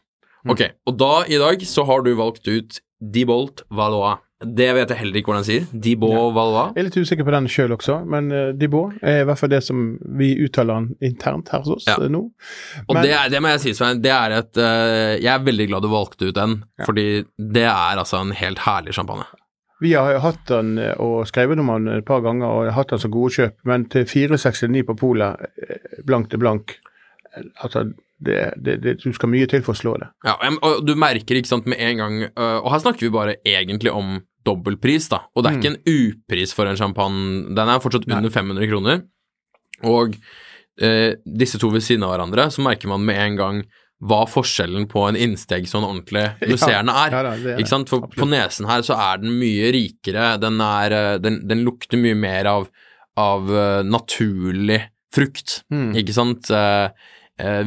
Ok, 0.49 0.65
og 0.89 0.97
da 0.99 1.13
i 1.31 1.39
dag 1.39 1.61
så 1.67 1.85
har 1.87 2.03
du 2.03 2.11
valgt 2.19 2.47
ut 2.51 2.81
Dibolt 2.99 3.63
Valois. 3.71 4.19
Det 4.45 4.69
vet 4.75 4.89
jeg 4.93 4.99
heller 4.99 5.19
ikke 5.19 5.31
hvordan 5.31 5.45
jeg 5.45 5.49
sier. 5.51 5.81
Dibot 5.85 6.33
Valois. 6.35 6.73
Jeg 6.75 6.83
er 6.83 6.87
litt 6.89 6.97
usikker 6.97 7.27
på 7.27 7.35
den 7.35 7.49
sjøl 7.51 7.75
også, 7.77 7.99
men 8.09 8.31
uh, 8.33 8.49
Dibot 8.57 8.97
er 9.01 9.21
i 9.21 9.27
hvert 9.29 9.39
fall 9.39 9.53
det 9.53 9.61
som 9.65 9.83
vi 10.19 10.33
uttaler 10.45 10.81
han 10.81 10.89
internt 11.03 11.53
her 11.53 11.63
hos 11.65 11.77
oss 11.77 11.87
Ja. 11.89 11.99
nå. 12.01 12.09
nå. 12.17 12.23
Og 12.87 12.99
det, 13.01 13.11
er, 13.13 13.29
det 13.33 13.41
må 13.43 13.53
jeg 13.53 13.63
si, 13.67 13.75
Svein, 13.77 14.01
det 14.03 14.11
er 14.13 14.37
et 14.39 14.59
uh, 14.59 15.13
Jeg 15.19 15.31
er 15.33 15.45
veldig 15.47 15.69
glad 15.71 15.85
du 15.87 15.91
valgte 15.93 16.29
ut 16.31 16.35
den, 16.37 16.59
fordi 16.85 17.07
det 17.37 17.67
er 17.69 18.01
altså 18.01 18.19
en 18.23 18.35
helt 18.37 18.63
herlig 18.67 18.95
champagne. 18.97 19.25
Vi 19.83 19.93
har 19.97 20.15
hatt 20.23 20.45
den 20.47 20.77
eh, 20.79 20.93
og 21.01 21.25
skrevet 21.27 21.59
om 21.59 21.67
den 21.73 21.89
et 21.97 22.05
par 22.07 22.21
ganger 22.23 22.47
og 22.47 22.69
hatt 22.75 22.93
den 22.93 23.01
som 23.03 23.11
gode 23.11 23.33
kjøp, 23.35 23.57
men 23.67 23.83
til 23.91 24.05
469 24.07 24.85
på 24.87 24.95
polet, 25.01 25.41
eh, 25.59 25.97
blank 26.07 26.29
til 26.31 26.39
blank 26.39 26.77
eh, 26.77 27.43
Altså, 27.65 27.89
det, 28.23 28.37
det, 28.63 28.77
det, 28.83 28.93
du 29.03 29.09
skal 29.11 29.31
mye 29.33 29.49
til 29.51 29.63
for 29.65 29.75
å 29.75 29.79
slå 29.81 29.97
det. 29.99 30.07
Ja, 30.23 30.37
og 30.63 30.85
du 30.87 30.93
merker 30.95 31.35
ikke 31.35 31.49
sant 31.49 31.65
med 31.67 31.81
en 31.83 31.97
gang 31.99 32.13
Og 32.37 32.69
her 32.71 32.79
snakker 32.79 33.03
vi 33.03 33.09
bare 33.11 33.33
egentlig 33.43 33.91
om 33.91 34.21
dobbeltpris, 34.45 35.09
da. 35.11 35.21
Og 35.35 35.43
det 35.43 35.51
er 35.51 35.59
ikke 35.59 35.71
en 35.73 35.81
upris 35.93 36.53
for 36.55 36.69
en 36.69 36.79
champagne. 36.79 37.45
Den 37.55 37.69
er 37.71 37.79
fortsatt 37.83 38.07
under 38.09 38.29
500 38.33 38.67
kroner. 38.71 39.03
Og 39.83 40.15
eh, 40.81 41.15
disse 41.25 41.59
to 41.61 41.69
ved 41.73 41.83
siden 41.85 42.03
av 42.07 42.13
hverandre, 42.15 42.49
så 42.53 42.63
merker 42.65 42.91
man 42.91 43.03
med 43.07 43.19
en 43.19 43.39
gang 43.39 43.63
hva 44.03 44.25
forskjellen 44.27 44.83
på 44.91 45.05
en 45.07 45.15
innsteg 45.15 45.63
sånn 45.69 45.85
ordentlig 45.87 46.25
musserende 46.51 46.91
er. 47.05 47.13
ja 47.13 47.19
ja, 47.21 47.23
det 47.23 47.33
er 47.33 47.43
det. 47.45 47.57
ikke 47.63 47.71
sant? 47.71 47.91
For 47.91 48.07
på 48.11 48.27
nesen 48.27 48.67
her 48.67 48.83
så 48.83 48.97
er 48.99 49.21
den 49.23 49.37
mye 49.39 49.69
rikere. 49.75 50.33
Den, 50.43 50.59
er, 50.65 50.91
eh, 50.97 51.17
den, 51.23 51.41
den 51.47 51.63
lukter 51.63 52.01
mye 52.01 52.17
mer 52.19 52.49
av, 52.51 52.67
av 53.19 53.47
eh, 53.53 53.81
naturlig 53.87 54.81
frukt, 55.13 55.59
Mm. 55.71 55.91
ikke 56.01 56.13
sant? 56.15 56.49
Eh, 56.51 56.89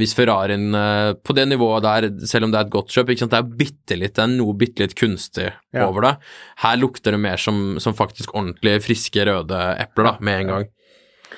hvis 0.00 0.14
Ferrarien 0.16 0.68
eh, 0.74 1.12
på 1.20 1.34
det 1.36 1.46
nivået 1.50 1.84
der, 1.86 2.08
selv 2.26 2.46
om 2.48 2.54
det 2.54 2.60
er 2.60 2.66
et 2.68 2.72
godt 2.74 2.94
kjøp, 2.94 3.12
det 3.14 3.26
er 3.38 3.50
bitte 3.60 3.98
litt, 4.00 4.14
det 4.16 4.24
er 4.24 4.32
noe 4.32 4.56
bitte 4.58 4.84
litt 4.86 4.96
kunstig 4.98 5.50
Ja. 5.74 5.86
over 5.88 6.06
det. 6.08 6.14
Her 6.64 6.76
lukter 6.80 7.12
det 7.16 7.20
mer 7.20 7.36
som, 7.36 7.76
som 7.82 7.94
faktisk 7.94 8.34
ordentlig 8.34 8.78
friske, 8.86 9.24
røde 9.28 9.62
epler, 9.82 10.12
da, 10.12 10.16
med 10.20 10.40
en 10.40 10.52
gang. 10.54 10.68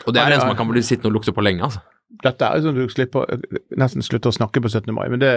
Og 0.07 0.15
det 0.15 0.23
er 0.23 0.33
en 0.37 0.41
som 0.45 0.53
man 0.53 0.59
kan 0.61 0.69
bli 0.71 0.83
sittende 0.87 1.11
og 1.11 1.19
lukte 1.21 1.35
på 1.35 1.43
lenge, 1.45 1.65
altså. 1.67 1.81
Dette 2.25 2.47
er 2.47 2.57
jo 2.57 2.65
sånn 2.65 2.79
du 2.79 2.89
slipper, 2.89 3.27
nesten 3.79 4.03
slutter 4.03 4.31
å 4.33 4.35
snakke 4.35 4.63
på 4.65 4.71
17. 4.73 4.89
mai, 4.97 5.05
men 5.13 5.21
det, 5.21 5.29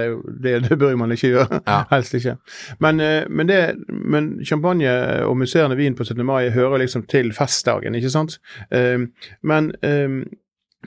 det, 0.41 0.53
det 0.70 0.77
bør 0.79 0.96
man 0.98 1.12
ikke 1.12 1.34
gjøre. 1.34 1.60
Ja. 1.67 1.81
Helst 1.91 2.15
ikke. 2.15 2.38
Men, 2.81 3.01
eh, 3.03 3.25
men, 3.29 3.50
det, 3.51 3.58
men 3.91 4.29
champagne 4.48 4.93
og 5.27 5.36
musserende 5.41 5.75
vin 5.77 5.98
på 6.00 6.08
17. 6.08 6.24
mai 6.25 6.48
hører 6.55 6.79
liksom 6.86 7.03
til 7.12 7.34
festdagen, 7.36 7.98
ikke 8.00 8.13
sant? 8.13 8.38
Eh, 8.72 9.03
Men 9.43 9.74
eh, 9.84 10.22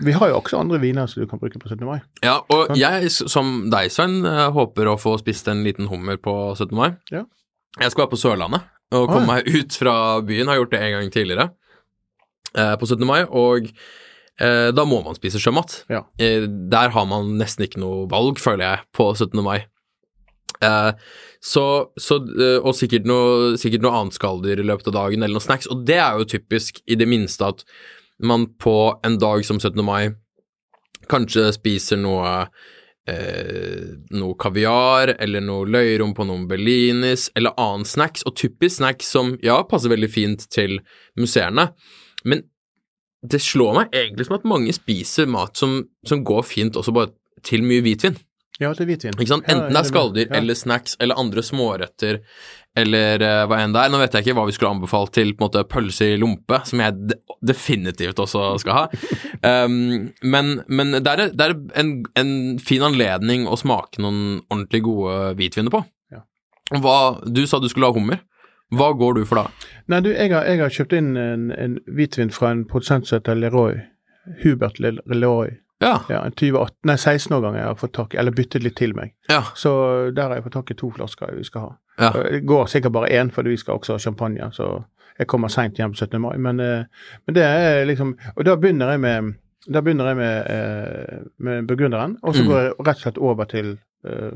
vi 0.03 0.15
har 0.17 0.31
jo 0.31 0.39
også 0.41 0.59
andre 0.59 0.81
viner 0.83 1.07
som 1.11 1.23
du 1.23 1.29
kan 1.31 1.39
bruke 1.39 1.61
på 1.61 1.71
17. 1.71 1.85
mai. 1.87 2.01
Ja, 2.25 2.41
og 2.51 2.73
jeg, 2.79 3.11
som 3.15 3.69
deg, 3.71 3.93
Svein, 3.95 4.25
eh, 4.27 4.47
håper 4.55 4.91
å 4.91 4.99
få 4.99 5.15
spist 5.21 5.47
en 5.51 5.63
liten 5.67 5.87
hummer 5.91 6.19
på 6.19 6.35
17. 6.57 6.73
mai. 6.75 6.95
Ja. 7.15 7.23
Jeg 7.79 7.93
skal 7.93 8.05
være 8.05 8.15
på 8.15 8.23
Sørlandet 8.23 8.67
og 8.95 9.11
komme 9.11 9.29
meg 9.29 9.51
ut 9.59 9.77
fra 9.79 9.95
byen. 10.27 10.51
Har 10.51 10.59
gjort 10.63 10.75
det 10.75 10.81
en 10.83 10.97
gang 10.97 11.13
tidligere 11.15 11.47
eh, 12.59 12.75
på 12.81 12.89
17. 12.91 13.07
mai, 13.07 13.21
og 13.31 13.71
eh, 13.71 14.71
da 14.75 14.87
må 14.89 14.99
man 15.07 15.19
spise 15.19 15.43
sjømat. 15.43 15.85
Ja. 15.93 16.03
Eh, 16.19 16.49
der 16.49 16.95
har 16.95 17.07
man 17.11 17.37
nesten 17.39 17.69
ikke 17.69 17.83
noe 17.83 18.09
valg, 18.11 18.43
føler 18.43 18.67
jeg, 18.67 18.85
på 18.99 19.13
17. 19.15 19.39
mai. 19.47 19.61
Eh, 20.65 20.93
så, 21.45 21.65
så, 22.01 22.19
eh, 22.35 22.59
og 22.59 22.75
sikkert 22.79 23.07
noe, 23.09 23.55
sikkert 23.61 23.85
noe 23.85 23.99
annet 24.01 24.17
skalldyr 24.17 24.63
i 24.63 24.67
løpet 24.67 24.91
av 24.91 24.99
dagen, 24.99 25.23
eller 25.23 25.39
noe 25.39 25.45
snacks. 25.45 25.71
Og 25.71 25.87
det 25.87 26.01
er 26.03 26.19
jo 26.19 26.33
typisk 26.35 26.83
i 26.87 26.99
det 26.99 27.09
minste 27.11 27.51
at 27.55 27.67
man 28.23 28.47
på 28.59 29.01
en 29.05 29.19
dag 29.19 29.45
som 29.47 29.61
17. 29.61 29.85
mai 29.85 30.15
kanskje 31.11 31.51
spiser 31.53 31.99
noe 32.01 32.47
eh, 33.09 33.95
noe 34.17 34.37
kaviar, 34.41 35.15
eller 35.19 35.45
noe 35.45 35.69
løyrom 35.69 36.15
på 36.17 36.27
noen 36.29 36.47
bellinis, 36.49 37.29
eller 37.37 37.57
annen 37.61 37.85
snacks, 37.89 38.25
og 38.25 38.37
typisk 38.41 38.79
snacks 38.79 39.11
som 39.17 39.35
ja, 39.45 39.61
passer 39.69 39.93
veldig 39.93 40.11
fint 40.11 40.47
til 40.53 40.79
museene, 41.21 41.71
men 42.25 42.47
det 43.25 43.41
slår 43.41 43.77
meg 43.79 43.97
egentlig 43.97 44.29
som 44.29 44.37
at 44.37 44.49
mange 44.49 44.73
spiser 44.77 45.29
mat 45.31 45.57
som, 45.57 45.79
som 46.05 46.25
går 46.29 46.43
fint 46.45 46.77
også 46.77 46.93
bare 46.93 47.15
til 47.45 47.65
mye 47.65 47.85
hvitvin. 47.85 48.19
Ja, 48.61 48.71
til 48.77 48.87
hvitvin. 48.87 49.17
Enten 49.19 49.73
det 49.73 49.81
er 49.81 49.89
skalldyr 49.89 50.29
ja. 50.29 50.37
eller 50.39 50.55
snacks 50.59 50.99
eller 51.03 51.19
andre 51.19 51.43
småretter 51.43 52.21
eller 52.79 53.23
eh, 53.23 53.45
hva 53.47 53.61
enn 53.63 53.75
det 53.75 53.85
er. 53.85 53.93
Nå 53.93 54.01
vet 54.01 54.17
jeg 54.17 54.27
ikke 54.27 54.37
hva 54.39 54.47
vi 54.49 54.55
skulle 54.57 54.73
anbefalt 54.75 55.15
til 55.15 55.33
på 55.35 55.45
en 55.45 55.47
måte 55.47 55.65
pølse 55.71 56.11
i 56.11 56.19
lompe, 56.21 56.59
som 56.67 56.83
jeg 56.83 56.97
de 57.13 57.19
definitivt 57.45 58.19
også 58.23 58.47
skal 58.63 58.79
ha. 58.79 58.85
Um, 59.67 60.11
men, 60.35 60.57
men 60.67 60.99
det 60.99 61.15
er, 61.15 61.27
det 61.31 61.49
er 61.49 61.57
en, 61.81 61.97
en 62.19 62.35
fin 62.63 62.85
anledning 62.87 63.47
å 63.47 63.59
smake 63.61 64.03
noen 64.03 64.23
ordentlig 64.49 64.85
gode 64.89 65.35
hvitviner 65.39 65.75
på. 65.75 65.85
Ja. 66.15 66.25
Hva, 66.75 66.99
du 67.27 67.45
sa 67.47 67.63
du 67.63 67.71
skulle 67.71 67.93
ha 67.93 67.97
hummer. 67.97 68.23
Hva 68.75 68.91
går 68.99 69.21
du 69.21 69.27
for 69.29 69.43
da? 69.43 69.71
Nei, 69.93 70.01
du, 70.03 70.11
jeg 70.11 70.33
har, 70.33 70.47
jeg 70.49 70.63
har 70.65 70.73
kjøpt 70.73 70.97
inn 70.99 71.15
en, 71.21 71.51
en 71.55 71.77
hvitvin 71.87 72.33
fra 72.35 72.51
en 72.55 72.65
produsent 72.67 73.07
som 73.07 73.21
heter 73.21 73.39
Leroy. 73.39 73.77
Hubert 74.43 74.81
Leroy. 74.81 75.59
Ja. 75.85 75.93
Ja, 76.09 76.23
en 76.25 76.33
28, 76.35 76.75
nei, 76.89 76.97
16 76.97 77.37
år 77.37 77.45
ganger 77.45 77.61
jeg 77.61 77.69
har 77.69 77.79
fått 77.81 77.93
tak 77.97 78.15
i, 78.15 78.19
eller 78.23 78.35
byttet 78.35 78.65
litt 78.65 78.77
til 78.81 78.95
meg. 78.97 79.13
Ja. 79.31 79.43
Så 79.55 79.75
der 80.17 80.29
har 80.31 80.39
jeg 80.39 80.47
fått 80.49 80.57
tak 80.59 80.73
i 80.75 80.79
to 80.81 80.91
flasker 80.97 81.35
vi 81.37 81.45
skal 81.47 81.69
ha. 81.69 81.71
Ja. 82.01 82.11
Det 82.17 82.41
går 82.49 82.67
sikkert 82.73 82.93
bare 82.97 83.13
én, 83.15 83.31
fordi 83.31 83.53
vi 83.55 83.61
skal 83.61 83.79
også 83.79 83.95
ha 83.99 84.03
champagne. 84.03 84.49
Så 84.57 84.71
jeg 85.19 85.29
kommer 85.31 85.53
seint 85.53 85.77
hjem 85.79 85.93
på 85.95 86.01
17. 86.03 86.21
mai. 86.25 86.37
Men, 86.39 86.59
eh, 86.61 86.85
men 87.27 87.35
det 87.37 87.45
er 87.47 87.85
liksom 87.87 88.17
Og 88.37 88.45
da 88.45 88.57
begynner 88.57 88.91
jeg 88.97 89.01
med 89.01 89.35
da 89.73 89.81
begynner 89.81 90.11
jeg 90.11 90.17
med, 90.17 90.51
eh, 90.51 91.21
med 91.39 91.67
burgunderen, 91.67 92.19
og 92.23 92.35
så 92.35 92.43
Mm. 92.43 92.49
går 92.51 92.59
jeg 92.61 92.73
rett 92.81 92.97
og 92.97 93.03
slett 93.03 93.19
over 93.19 93.45
til, 93.49 93.79
eh, 94.05 94.31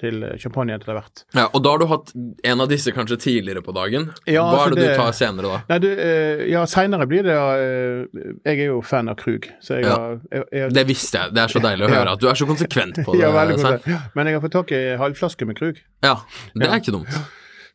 til 0.00 0.24
champagne 0.42 0.74
etter 0.74 0.92
hvert. 0.96 1.24
ja. 1.34 1.46
Og 1.54 1.62
da 1.62 1.70
har 1.70 1.78
du 1.78 1.86
hatt 1.86 2.12
en 2.44 2.60
av 2.60 2.68
disse 2.68 2.90
kanskje 2.92 3.16
tidligere 3.22 3.62
på 3.62 3.72
dagen. 3.76 4.08
Ja, 4.26 4.42
hva 4.42 4.64
altså 4.64 4.66
er 4.66 4.74
det, 4.74 4.80
det- 4.82 4.96
du 4.96 5.02
tar 5.02 5.12
senere 5.12 5.42
da? 5.52 5.60
Nei, 5.68 5.78
du, 5.78 5.88
eh, 5.92 6.42
ja, 6.50 6.64
seinere 6.66 7.06
blir 7.06 7.22
det 7.22 7.36
eh, 7.36 8.24
Jeg 8.44 8.58
er 8.60 8.66
jo 8.72 8.80
fan 8.82 9.08
av 9.08 9.16
Krug, 9.16 9.46
så 9.62 9.76
jeg 9.78 9.84
Ja. 9.84 9.94
har 9.96 10.20
jeg, 10.32 10.44
jeg, 10.52 10.72
Det 10.74 10.86
visste 10.88 11.18
jeg. 11.18 11.34
Det 11.34 11.42
er 11.44 11.48
så 11.48 11.60
deilig 11.62 11.86
å 11.86 11.88
Ja. 11.94 11.94
høre 12.00 12.12
at 12.12 12.20
du 12.20 12.28
er 12.28 12.34
så 12.34 12.46
konsekvent 12.46 13.04
på 13.04 13.12
det. 13.16 13.20
ja, 13.22 13.30
veldig 13.30 13.58
Svein. 13.60 14.00
Men 14.14 14.26
jeg 14.26 14.34
har 14.34 14.40
fått 14.48 14.52
tak 14.58 14.72
i 14.72 14.82
halvflaske 14.98 15.46
med 15.46 15.56
Krug. 15.56 15.78
Ja, 16.02 16.16
det 16.54 16.66
Ja. 16.66 16.72
er 16.74 16.80
ikke 16.80 16.92
dumt. 16.92 17.14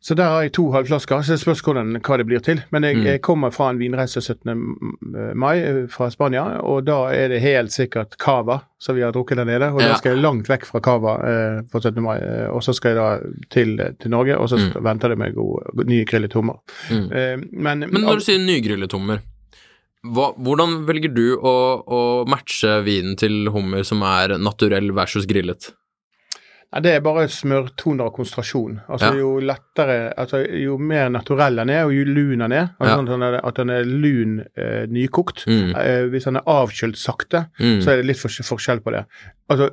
Så 0.02 0.14
der 0.16 0.24
har 0.32 0.42
jeg 0.46 0.52
to 0.56 0.62
halvflasker, 0.72 1.20
så 1.20 1.34
det 1.34 1.42
spørs 1.42 1.60
hvordan, 1.60 1.90
hva 2.00 2.16
det 2.16 2.24
blir 2.26 2.40
til. 2.40 2.62
Men 2.72 2.82
jeg, 2.84 2.96
Mm. 2.96 3.04
jeg 3.04 3.20
kommer 3.20 3.50
fra 3.52 3.66
en 3.68 3.76
vinreise 3.78 4.22
17. 4.22 4.54
mai 5.36 5.58
eh, 5.60 5.86
fra 5.92 6.08
Spania, 6.10 6.60
og 6.64 6.86
da 6.86 7.10
er 7.12 7.28
det 7.28 7.42
helt 7.42 7.70
sikkert 7.70 8.16
cava 8.16 8.62
som 8.80 8.96
vi 8.96 9.02
har 9.04 9.12
drukket 9.12 9.36
der 9.36 9.44
nede. 9.44 9.68
Og 9.74 9.80
Ja. 9.82 9.88
da 9.88 9.94
skal 10.00 10.14
jeg 10.16 10.22
langt 10.22 10.48
vekk 10.48 10.64
fra 10.64 10.80
cava 10.80 11.14
eh, 11.20 11.60
på 11.70 11.82
17. 11.82 12.00
mai, 12.02 12.16
eh, 12.16 12.48
og 12.48 12.62
så 12.62 12.72
skal 12.74 12.94
jeg 12.94 12.96
da 12.96 13.20
til, 13.50 13.76
til 14.00 14.10
Norge, 14.10 14.38
og 14.38 14.48
så 14.48 14.56
Mm. 14.56 14.82
venter 14.82 15.08
det 15.10 15.18
meg 15.18 15.34
god, 15.34 15.84
ny 15.86 16.04
grillet 16.06 16.32
hummer. 16.32 16.56
Mm. 16.88 17.12
Eh, 17.12 17.36
men, 17.52 17.80
Men 17.80 18.02
når 18.02 18.14
du 18.14 18.20
sier 18.24 18.38
nygrillet 18.38 18.92
hummer, 18.92 19.18
hva, 20.02 20.30
hvordan 20.34 20.86
velger 20.86 21.12
du 21.12 21.36
å, 21.36 21.84
å 21.86 22.26
matche 22.26 22.82
vinen 22.82 23.16
til 23.20 23.50
hummer 23.52 23.82
som 23.84 24.00
er 24.02 24.38
naturell 24.38 24.92
versus 24.96 25.26
grillet? 25.26 25.72
Ja, 26.72 26.78
det 26.80 26.90
er 26.94 27.00
bare 27.02 27.24
smørtoner 27.26 28.04
og 28.06 28.14
konsentrasjon. 28.14 28.76
Altså 28.88 29.06
Ja. 29.10 29.18
Jo 29.18 29.40
lettere, 29.40 30.12
altså 30.16 30.44
jo 30.62 30.76
mer 30.78 31.08
naturell 31.10 31.56
den 31.56 31.68
er, 31.70 31.84
og 31.84 31.92
jo 31.92 32.04
lun 32.04 32.38
den 32.38 32.52
er, 32.52 32.68
altså 32.78 32.90
Ja. 32.90 32.96
sånn 32.96 33.44
at 33.44 33.54
den 33.56 33.70
er, 33.70 33.82
lun 33.84 34.44
eh, 34.56 34.86
nykokt. 34.86 35.44
Mm. 35.46 35.74
Eh, 35.76 36.04
hvis 36.10 36.24
den 36.24 36.36
er 36.36 36.42
avkjølt 36.46 36.96
sakte, 36.96 37.46
Mm. 37.58 37.80
så 37.82 37.90
er 37.90 37.96
det 37.96 38.06
litt 38.06 38.16
fors- 38.18 38.40
forskjell 38.46 38.80
på 38.80 38.92
det. 38.92 39.04
Altså, 39.50 39.70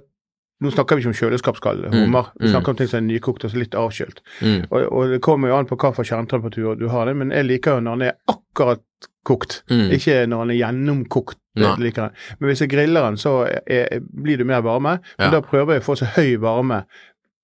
nå 0.59 0.71
snakker 0.73 0.95
vi 0.95 1.03
ikke 1.03 1.13
om 1.13 1.13
kjøleskapsskall, 1.29 1.85
hummer, 1.93 2.31
vi 2.39 2.47
Mm. 2.47 2.51
snakker 2.55 2.69
om 2.69 2.75
ting 2.75 2.87
som 2.87 2.97
er 3.07 3.13
nykokt 3.13 3.45
og 3.45 3.53
litt 3.53 3.71
avkjølt. 3.75 4.17
Mm. 4.41 4.65
Og, 4.71 4.91
og 4.91 5.09
det 5.11 5.21
kommer 5.21 5.49
jo 5.49 5.55
an 5.55 5.65
på 5.67 5.77
hva 5.77 5.93
for 5.93 6.03
kjerntemperatur 6.03 6.79
du 6.79 6.87
har 6.89 7.05
det, 7.05 7.15
men 7.15 7.29
jeg 7.29 7.45
liker 7.45 7.75
jo 7.75 7.79
når 7.81 7.99
den 7.99 8.07
er 8.07 8.13
akkurat 8.27 8.81
kokt, 9.23 9.61
Mm. 9.69 9.91
ikke 9.91 10.25
når 10.27 10.47
den 10.47 10.51
er 10.51 10.65
gjennomkokt. 10.65 11.35
Jeg 11.65 11.83
liker 11.87 12.07
jeg. 12.07 12.37
Men 12.39 12.51
hvis 12.51 12.63
jeg 12.63 12.71
griller 12.71 13.09
den, 13.09 13.19
så 13.21 13.35
er, 13.47 13.99
blir 13.99 14.41
det 14.41 14.47
mer 14.47 14.63
varme, 14.65 14.97
men 15.17 15.33
da 15.33 15.43
prøver 15.45 15.77
jeg 15.77 15.85
å 15.85 15.87
få 15.87 15.97
så 15.99 16.09
høy 16.17 16.37
varme 16.43 16.83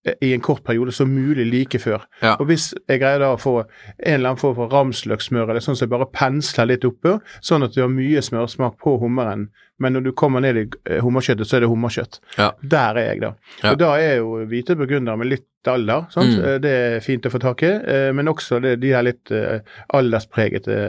eh, 0.06 0.16
i 0.22 0.34
en 0.36 0.44
kort 0.44 0.64
periode 0.68 0.94
som 0.96 1.12
mulig 1.14 1.46
like 1.50 1.80
før. 1.82 2.06
Ja. 2.22 2.36
Og 2.38 2.50
hvis 2.52 2.72
jeg 2.90 3.02
greier 3.02 3.24
da 3.24 3.34
å 3.34 3.42
få 3.42 3.56
en 3.64 3.68
eller 4.14 4.34
annen 4.34 4.42
form 4.42 4.58
for 4.60 4.74
ramsløksmør, 4.74 5.50
eller 5.50 5.64
sånn 5.64 5.80
som 5.80 5.88
jeg 5.88 5.96
bare 5.96 6.10
pensler 6.14 6.70
litt 6.70 6.88
oppå, 6.88 7.18
sånn 7.42 7.66
at 7.68 7.76
du 7.76 7.84
har 7.86 7.92
mye 7.92 8.24
smørsmak 8.24 8.78
på 8.84 8.98
hummeren, 9.02 9.50
men 9.82 9.98
når 9.98 10.06
du 10.06 10.12
kommer 10.16 10.44
ned 10.44 10.60
i 10.60 10.68
eh, 10.68 11.02
hummerkjøttet, 11.04 11.50
så 11.50 11.58
er 11.58 11.66
det 11.66 11.72
hummerkjøtt. 11.72 12.22
Ja. 12.38 12.52
Der 12.62 13.02
er 13.02 13.12
jeg, 13.12 13.24
da. 13.26 13.34
Ja. 13.64 13.74
Og 13.74 13.82
da 13.82 13.92
er 14.00 14.16
jo 14.22 14.44
hvite 14.50 14.78
burgunder 14.80 15.18
med 15.20 15.32
litt 15.34 15.50
alder, 15.72 16.10
sant? 16.14 16.36
Mm. 16.38 16.46
Eh, 16.46 16.58
det 16.64 16.74
er 16.80 17.04
fint 17.06 17.26
å 17.26 17.34
få 17.34 17.42
tak 17.42 17.64
i, 17.66 17.74
men 18.14 18.30
også 18.32 18.60
det, 18.64 18.78
de 18.84 18.92
her 18.94 19.06
litt 19.08 19.32
alderspregete 19.94 20.82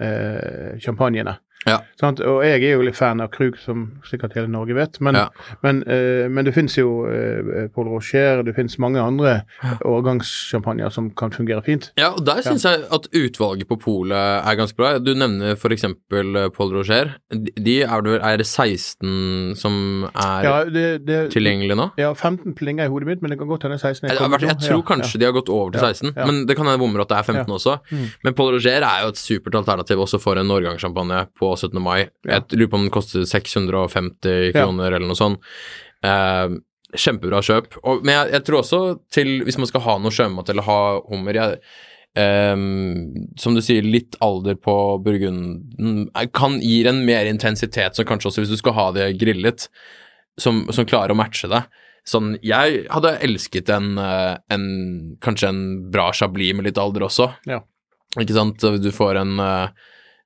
eh, 0.00 0.78
champagnene. 0.80 1.36
Ja. 1.68 1.78
Og 2.02 2.42
jeg 2.46 2.62
er 2.62 2.76
jo 2.76 2.84
litt 2.86 2.96
fan 2.98 3.20
av 3.20 3.30
Krug, 3.34 3.58
som 3.62 3.86
sikkert 4.08 4.36
hele 4.38 4.50
Norge 4.50 4.76
vet. 4.76 5.00
Men, 5.00 5.14
Ja. 5.18 5.28
men, 5.62 5.82
uh, 5.86 6.28
men 6.30 6.44
det 6.46 6.54
finnes 6.54 6.76
jo 6.78 7.06
uh, 7.06 7.68
Paul 7.74 7.88
Rocher, 7.92 8.42
det 8.46 8.54
finnes 8.56 8.78
mange 8.78 9.00
andre 9.02 9.42
årgangssjampanjer 9.84 10.92
som 10.94 11.10
kan 11.10 11.30
fungere 11.34 11.62
fint. 11.66 11.90
Ja, 11.98 12.12
og 12.14 12.24
der 12.26 12.42
syns 12.46 12.64
jeg 12.66 12.84
at 12.94 13.08
utvalget 13.14 13.68
på 13.68 13.78
polet 13.80 14.16
er 14.18 14.58
ganske 14.58 14.78
bra. 14.78 14.96
Du 15.02 15.12
nevner 15.14 15.56
f.eks. 15.56 15.86
Paul 16.08 16.74
Roger. 16.74 17.14
De- 17.32 17.78
er 17.88 18.02
det 18.02 18.12
vel 18.12 18.22
er 18.24 18.42
16 18.44 19.56
som 19.58 20.04
er 20.14 20.44
Ja, 20.44 20.54
det, 20.64 20.86
det, 21.06 21.18
tilgjengelig 21.34 21.76
nå? 21.78 21.88
ja 21.98 22.12
15 22.14 22.54
plinger 22.58 22.86
i 22.88 22.92
hodet 22.92 23.08
mitt, 23.08 23.22
men 23.22 23.32
det 23.32 23.38
kan 23.40 23.48
godt 23.50 23.66
hende 23.66 23.78
16 23.78 24.08
jeg, 24.08 24.18
Jeg, 24.18 24.40
jeg, 24.42 24.58
tror 24.64 24.82
kanskje 24.86 25.20
de 25.20 25.28
har 25.28 25.34
gått 25.36 25.48
over 25.52 25.74
til 25.74 25.80
16, 25.80 26.12
ja. 26.16 26.26
men 26.26 26.44
det 26.48 26.56
kan 26.56 26.66
hende 26.68 26.80
bommer 26.82 27.04
at 27.04 27.12
det 27.12 27.18
er 27.18 27.28
15 27.28 27.54
også. 27.58 27.78
Mm. 27.90 28.04
Men 28.24 28.34
Paul 28.38 28.52
Roger 28.56 28.86
er 28.86 29.04
jo 29.04 29.12
et 29.14 29.20
supert 29.20 29.58
alternativ 29.60 30.02
også 30.04 30.20
for 30.22 30.40
en 30.40 30.50
årgangssjampanje 30.54 31.24
på 31.38 31.52
17. 31.58 31.82
mai. 31.82 31.98
Ja. 32.26 32.38
Jeg 32.38 32.58
lurer 32.58 32.72
på 32.72 32.80
om 32.80 32.86
den 32.86 32.94
koster 32.94 33.26
650 33.28 34.54
kroner 34.56 34.92
eller 34.92 35.06
noe 35.08 35.18
sånt. 35.18 35.44
Eh, 36.06 36.56
kjempebra 36.96 37.42
kjøp. 37.44 37.78
Og, 37.82 38.02
men 38.06 38.14
jeg, 38.14 38.32
jeg 38.36 38.44
tror 38.46 38.62
også 38.62 38.80
til 39.12 39.32
Hvis 39.44 39.58
man 39.60 39.68
skal 39.68 39.82
ha 39.84 39.96
noe 40.00 40.14
sjømat 40.14 40.48
eller 40.52 40.64
ha 40.64 40.78
hummer 41.10 41.36
jeg, 41.36 41.58
eh, 42.16 42.54
Som 43.40 43.58
du 43.58 43.62
sier, 43.64 43.84
litt 43.84 44.16
alder 44.24 44.56
på 44.60 44.76
burgunden 45.04 46.06
eh, 46.14 46.30
kan 46.32 46.60
gi 46.62 46.80
en 46.88 47.04
mer 47.08 47.28
intensitet, 47.28 47.98
som 47.98 48.08
kanskje 48.08 48.32
også 48.32 48.44
hvis 48.44 48.54
du 48.56 48.62
skal 48.62 48.76
ha 48.78 48.88
det 48.96 49.10
grillet, 49.20 49.68
som, 50.40 50.64
som 50.72 50.88
klarer 50.88 51.12
å 51.12 51.18
matche 51.18 51.50
det. 51.50 51.64
Sånn, 52.08 52.36
jeg 52.46 52.84
hadde 52.88 53.18
elsket 53.26 53.68
en, 53.74 53.98
eh, 54.00 54.38
en 54.54 54.64
kanskje 55.24 55.50
en 55.52 55.62
bra 55.92 56.08
chablis 56.16 56.54
med 56.56 56.70
litt 56.70 56.80
alder 56.80 57.04
også. 57.08 57.28
Ja. 57.50 57.60
Ikke 58.16 58.36
sant? 58.36 58.64
Du 58.80 58.90
får 58.94 59.20
en, 59.20 59.34
eh, 59.44 59.68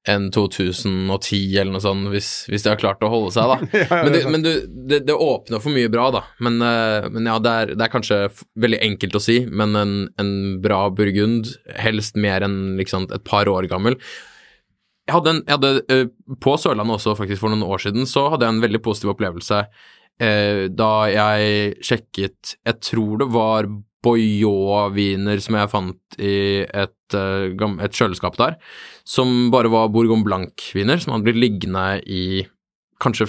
en 0.09 0.31
2010 0.35 1.59
eller 1.61 1.71
noe 1.77 1.83
sånt, 1.83 2.09
hvis, 2.11 2.31
hvis 2.51 2.65
det 2.65 2.73
har 2.73 2.81
klart 2.81 3.05
å 3.07 3.11
holde 3.13 3.31
seg, 3.35 3.53
da. 3.53 3.59
Ja, 3.85 4.01
Men, 4.03 4.17
sant. 4.17 4.33
men 4.35 4.43
du, 4.43 4.51
det, 4.91 4.99
det 5.07 5.15
åpner 5.15 5.63
for 5.63 5.75
mye 5.75 5.91
bra, 5.93 6.09
da. 6.15 6.25
Men, 6.43 6.59
eh, 6.67 7.07
men 7.13 7.29
ja, 7.31 7.37
det 7.43 7.53
er, 7.53 7.73
det 7.77 7.87
er 7.87 7.93
kanskje 7.93 8.19
veldig 8.65 8.81
enkelt 8.89 9.19
å 9.19 9.23
si, 9.23 9.39
men 9.47 9.79
en, 9.79 9.95
en 10.19 10.33
bra 10.65 10.85
burgund, 10.91 11.53
helst 11.79 12.19
mer 12.19 12.43
enn 12.47 12.75
liksom, 12.81 13.07
et 13.15 13.25
par 13.29 13.51
år 13.51 13.71
gammel. 13.71 13.99
Jeg 15.07 15.17
hadde, 15.17 15.35
en, 15.35 15.41
jeg 15.47 15.57
hadde 15.57 15.71
eh, 15.91 16.05
På 16.43 16.55
Sørlandet 16.63 17.01
også, 17.01 17.17
faktisk, 17.19 17.41
for 17.43 17.51
noen 17.55 17.65
år 17.67 17.83
siden, 17.83 18.07
så 18.07 18.29
hadde 18.33 18.47
jeg 18.47 18.57
en 18.57 18.63
veldig 18.63 18.83
positiv 18.85 19.15
opplevelse 19.17 19.63
eh, 20.23 20.67
da 20.71 20.93
jeg 21.11 21.73
sjekket 21.83 22.53
Jeg 22.61 22.79
tror 22.87 23.19
det 23.23 23.27
var 23.35 23.67
Boyot-viner 24.03 25.41
som 25.43 25.57
jeg 25.59 25.71
fant 25.73 26.19
i 26.19 26.35
et, 26.67 27.17
eh, 27.17 27.55
et 27.87 27.99
kjøleskap 27.99 28.37
der, 28.41 28.57
som 29.05 29.51
bare 29.55 29.71
var 29.73 29.91
Bourgogne 29.95 30.27
Blanc-viner, 30.27 31.01
som 31.03 31.15
hadde 31.15 31.29
blitt 31.29 31.41
liggende 31.43 31.87
i 32.07 32.47
kanskje 33.03 33.27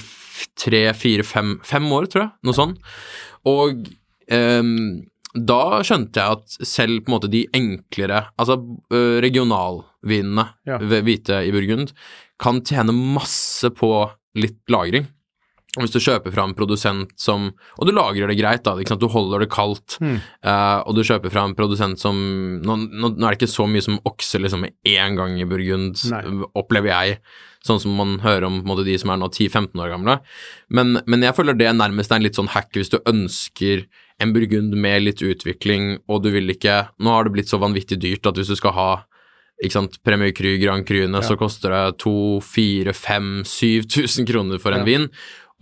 tre, 0.60 0.84
fire, 0.98 1.24
fem, 1.26 1.56
fem 1.66 1.86
år, 1.96 2.06
tror 2.12 2.26
jeg, 2.28 2.32
noe 2.46 2.58
sånt. 2.58 2.78
Og 3.50 3.88
um, 4.30 4.76
da 5.34 5.62
skjønte 5.82 6.22
jeg 6.22 6.38
at 6.38 6.68
selv 6.70 7.02
på 7.02 7.10
en 7.10 7.16
måte 7.16 7.32
de 7.34 7.48
enklere, 7.58 8.28
altså 8.38 8.60
regionalvinene, 9.26 10.46
Ja. 10.70 10.78
hvite 10.78 11.40
i 11.48 11.52
Burgund, 11.56 11.94
kan 12.38 12.62
tjene 12.62 12.94
masse 12.94 13.70
på 13.74 13.90
litt 14.38 14.60
lagring. 14.70 15.08
Og 15.74 15.82
Hvis 15.88 15.96
du 15.96 16.04
kjøper 16.06 16.30
fra 16.36 16.44
en 16.46 16.54
produsent 16.54 17.10
som 17.18 17.48
Og 17.80 17.88
du 17.88 17.92
lagrer 17.96 18.28
det 18.30 18.38
greit, 18.38 18.62
da. 18.64 18.76
Du 18.78 19.08
holder 19.10 19.40
det 19.42 19.50
kaldt. 19.50 19.96
Mm. 20.04 20.20
Uh, 20.46 20.84
og 20.86 20.94
du 20.94 21.02
kjøper 21.02 21.32
fra 21.34 21.48
en 21.48 21.56
produsent 21.58 21.98
som 22.02 22.14
Nå, 22.62 22.76
nå, 22.92 23.10
nå 23.18 23.26
er 23.26 23.34
det 23.34 23.40
ikke 23.42 23.50
så 23.56 23.66
mye 23.70 23.82
som 23.82 23.98
okser 24.06 24.40
liksom 24.44 24.68
én 24.70 25.18
gang 25.18 25.40
i 25.42 25.48
Burgund, 25.50 25.98
Nei. 26.12 26.22
opplever 26.54 26.90
jeg. 26.94 27.18
Sånn 27.66 27.80
som 27.80 27.96
man 27.96 28.18
hører 28.22 28.44
om 28.50 28.60
måte, 28.68 28.84
de 28.86 28.98
som 29.00 29.10
er 29.14 29.18
nå 29.22 29.30
10-15 29.32 29.80
år 29.80 29.90
gamle. 29.96 30.18
Men, 30.70 31.00
men 31.08 31.22
jeg 31.24 31.34
føler 31.38 31.56
det 31.58 31.72
nærmest 31.74 32.12
er 32.12 32.16
en 32.20 32.26
litt 32.28 32.36
sånn 32.38 32.52
hack 32.54 32.70
hvis 32.76 32.92
du 32.92 33.00
ønsker 33.10 33.86
en 34.22 34.34
burgund 34.36 34.76
med 34.78 35.02
litt 35.08 35.22
utvikling, 35.26 35.96
og 36.12 36.22
du 36.26 36.30
vil 36.36 36.52
ikke 36.54 36.84
Nå 37.02 37.10
har 37.16 37.24
det 37.26 37.34
blitt 37.34 37.50
så 37.50 37.58
vanvittig 37.62 37.98
dyrt 38.04 38.28
at 38.30 38.38
hvis 38.38 38.52
du 38.52 38.56
skal 38.60 38.74
ha 38.78 38.90
ikke 39.64 39.78
sant, 39.78 39.94
Premier 40.04 40.34
Cru, 40.36 40.58
Grand 40.60 40.84
Cruene, 40.84 41.22
så 41.24 41.38
koster 41.40 41.72
det 41.72 41.96
2000-4000-5000 42.04 44.28
kroner 44.28 44.58
for 44.60 44.72
en 44.74 44.80
Ja. 44.80 44.86
vin. 44.86 45.10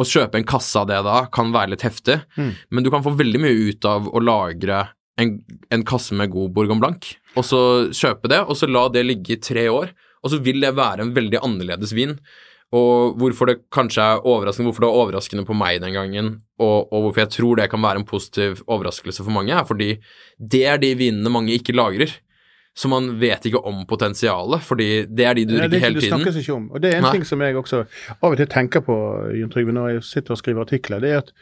Å 0.02 0.08
kjøpe 0.08 0.40
en 0.42 0.48
kasse 0.50 0.80
av 0.82 0.88
det 0.90 1.00
da 1.06 1.22
kan 1.34 1.52
være 1.54 1.74
litt 1.76 1.86
heftig, 1.86 2.20
Mm. 2.38 2.52
men 2.72 2.84
du 2.84 2.90
kan 2.94 3.04
få 3.06 3.14
veldig 3.20 3.42
mye 3.44 3.70
ut 3.72 3.86
av 3.86 4.08
å 4.10 4.22
lagre 4.24 4.84
en, 5.22 5.36
en 5.70 5.84
kasse 5.86 6.16
med 6.18 6.32
god 6.34 6.54
Bourgogne 6.56 6.82
Blanc, 6.82 7.12
og 7.38 7.44
så 7.46 7.60
kjøpe 7.94 8.30
det, 8.32 8.40
og 8.48 8.56
så 8.58 8.70
la 8.72 8.88
det 8.90 9.04
ligge 9.06 9.36
i 9.36 9.42
tre 9.44 9.68
år, 9.70 9.92
og 10.24 10.32
så 10.34 10.40
vil 10.42 10.62
det 10.64 10.74
være 10.78 11.06
en 11.06 11.14
veldig 11.14 11.40
annerledes 11.44 11.94
vin. 11.98 12.16
Og 12.72 13.18
hvorfor 13.20 13.50
det 13.52 13.58
kanskje 13.76 14.00
er 14.00 14.22
overraskende, 14.24 14.70
hvorfor 14.70 14.86
det 14.86 14.90
var 14.94 15.00
overraskende 15.04 15.44
på 15.46 15.56
meg 15.60 15.82
den 15.84 15.92
gangen, 15.98 16.28
og, 16.62 16.88
og 16.94 17.04
hvorfor 17.10 17.26
jeg 17.26 17.32
tror 17.36 17.60
det 17.60 17.70
kan 17.74 17.82
være 17.84 18.00
en 18.00 18.08
positiv 18.08 18.62
overraskelse 18.66 19.26
for 19.26 19.34
mange, 19.36 19.52
er 19.52 19.66
fordi 19.68 19.90
det 20.40 20.62
er 20.72 20.80
de 20.80 20.94
vinene 20.96 21.34
mange 21.34 21.52
ikke 21.58 21.76
lagrer. 21.76 22.14
Så 22.78 22.88
man 22.88 23.10
vet 23.20 23.46
ikke 23.50 23.60
om 23.68 23.82
potensialet, 23.86 24.64
fordi 24.64 24.90
det 25.12 25.26
er 25.28 25.36
de 25.36 25.44
du 25.46 25.58
det 25.58 25.66
drikker 25.68 25.76
er 25.76 25.78
ikke, 25.78 25.86
hele 25.86 25.96
det 26.00 26.06
tiden. 26.06 26.22
snakkes 26.22 26.38
ikke 26.40 26.54
om. 26.56 26.70
Og 26.72 26.82
det 26.82 26.94
er 26.94 27.02
en 27.02 27.04
Nei. 27.04 27.12
ting 27.18 27.26
som 27.28 27.42
jeg 27.44 27.58
også 27.60 27.82
av 28.14 28.30
og 28.32 28.38
til 28.40 28.48
tenker 28.48 28.86
på, 28.86 28.96
Jon 29.36 29.52
Trygve, 29.52 29.76
når 29.76 29.90
jeg 29.96 30.06
sitter 30.08 30.38
og 30.38 30.40
skriver 30.40 30.64
artikler. 30.64 31.04
det 31.04 31.12
er 31.12 31.18
at 31.26 31.34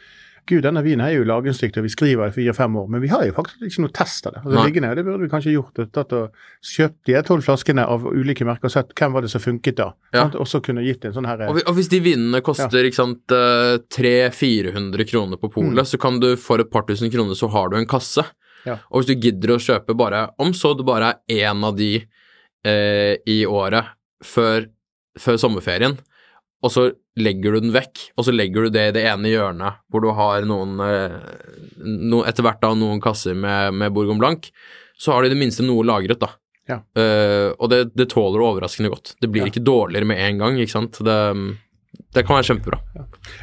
Gud, 0.48 0.62
denne 0.64 0.80
vinen 0.82 1.02
er 1.04 1.12
jo 1.14 1.26
lagringsdyktig, 1.28 1.82
vi 1.84 1.92
skriver 1.92 2.30
i 2.30 2.34
fire-fem 2.34 2.76
år, 2.80 2.86
men 2.90 3.02
vi 3.04 3.10
har 3.12 3.22
jo 3.28 3.34
faktisk 3.36 3.60
ikke 3.68 3.84
noe 3.84 3.92
test 3.94 4.26
av 4.26 4.34
det. 4.34 4.40
Altså, 4.42 4.64
liggende, 4.66 4.92
det 4.96 5.04
burde 5.06 5.22
vi 5.22 5.28
kanskje 5.30 5.52
gjort. 5.54 5.78
Tatt 5.94 6.14
og 6.16 6.40
kjøpt 6.66 7.06
de 7.06 7.22
tolv 7.28 7.44
flaskene 7.46 7.84
av 7.86 8.06
ulike 8.08 8.46
merker 8.48 8.70
og 8.70 8.74
sett 8.74 8.94
hvem 8.98 9.14
var 9.14 9.22
det 9.22 9.30
som 9.30 9.44
funket 9.44 9.78
da. 9.78 9.90
Ja. 10.16 10.24
Og 10.32 10.48
så 10.50 10.62
kunne 10.64 10.82
gitt 10.82 11.04
en 11.06 11.14
sånn 11.14 11.28
her 11.28 11.44
Og, 11.46 11.60
og 11.60 11.76
hvis 11.76 11.92
de 11.92 12.00
vinene 12.02 12.40
koster 12.42 12.90
sant, 12.96 13.22
300-400 13.30 15.06
kroner 15.12 15.40
på 15.40 15.52
polet, 15.52 15.86
så 15.86 16.00
kan 16.00 16.18
du 16.22 16.32
for 16.40 16.62
et 16.62 16.72
par 16.72 16.88
tusen 16.88 17.12
kroner 17.12 17.38
så 17.38 17.50
har 17.52 17.70
du 17.70 17.78
en 17.78 17.88
kasse. 17.90 18.24
Ja. 18.66 18.78
Og 18.90 19.00
hvis 19.00 19.10
du 19.10 19.20
gidder 19.28 19.54
å 19.54 19.60
kjøpe 19.62 19.94
bare 19.96 20.26
Om 20.38 20.50
så 20.56 20.74
det 20.76 20.84
bare 20.84 21.14
er 21.30 21.46
én 21.50 21.64
av 21.64 21.76
de 21.78 21.94
eh, 22.66 23.14
i 23.26 23.38
året 23.48 23.88
før, 24.24 24.66
før 25.18 25.38
sommerferien, 25.40 25.94
og 26.60 26.72
så 26.74 26.90
legger 27.20 27.56
du 27.56 27.64
den 27.64 27.72
vekk, 27.72 28.02
og 28.20 28.26
så 28.26 28.34
legger 28.34 28.66
du 28.66 28.74
det 28.74 28.82
i 28.90 28.92
det 28.98 29.06
ene 29.08 29.30
hjørnet 29.32 29.80
hvor 29.88 30.04
du 30.04 30.10
har 30.16 30.44
noen, 30.48 30.76
eh, 30.84 31.16
no, 31.80 32.20
etter 32.28 32.44
hvert 32.44 32.60
da 32.60 32.74
noen 32.76 33.00
kasser 33.00 33.32
med, 33.36 33.72
med 33.80 33.94
Bourgon 33.96 34.20
Blanc, 34.20 34.50
så 35.00 35.14
har 35.14 35.22
du 35.24 35.30
i 35.30 35.32
det 35.32 35.40
minste 35.40 35.64
noe 35.64 35.86
lagret, 35.88 36.20
da. 36.20 36.28
Ja. 36.68 36.82
Eh, 37.00 37.48
og 37.56 37.70
det, 37.72 37.80
det 37.96 38.10
tåler 38.12 38.44
overraskende 38.44 38.92
godt. 38.92 39.14
Det 39.20 39.30
blir 39.32 39.46
Ja. 39.46 39.50
ikke 39.50 39.64
dårligere 39.64 40.06
med 40.12 40.20
en 40.20 40.42
gang, 40.44 40.60
ikke 40.60 40.76
sant. 40.76 41.00
Det, 41.02 41.16
det 42.14 42.26
kan 42.28 42.36
være 42.36 42.50
kjempebra. 42.50 42.78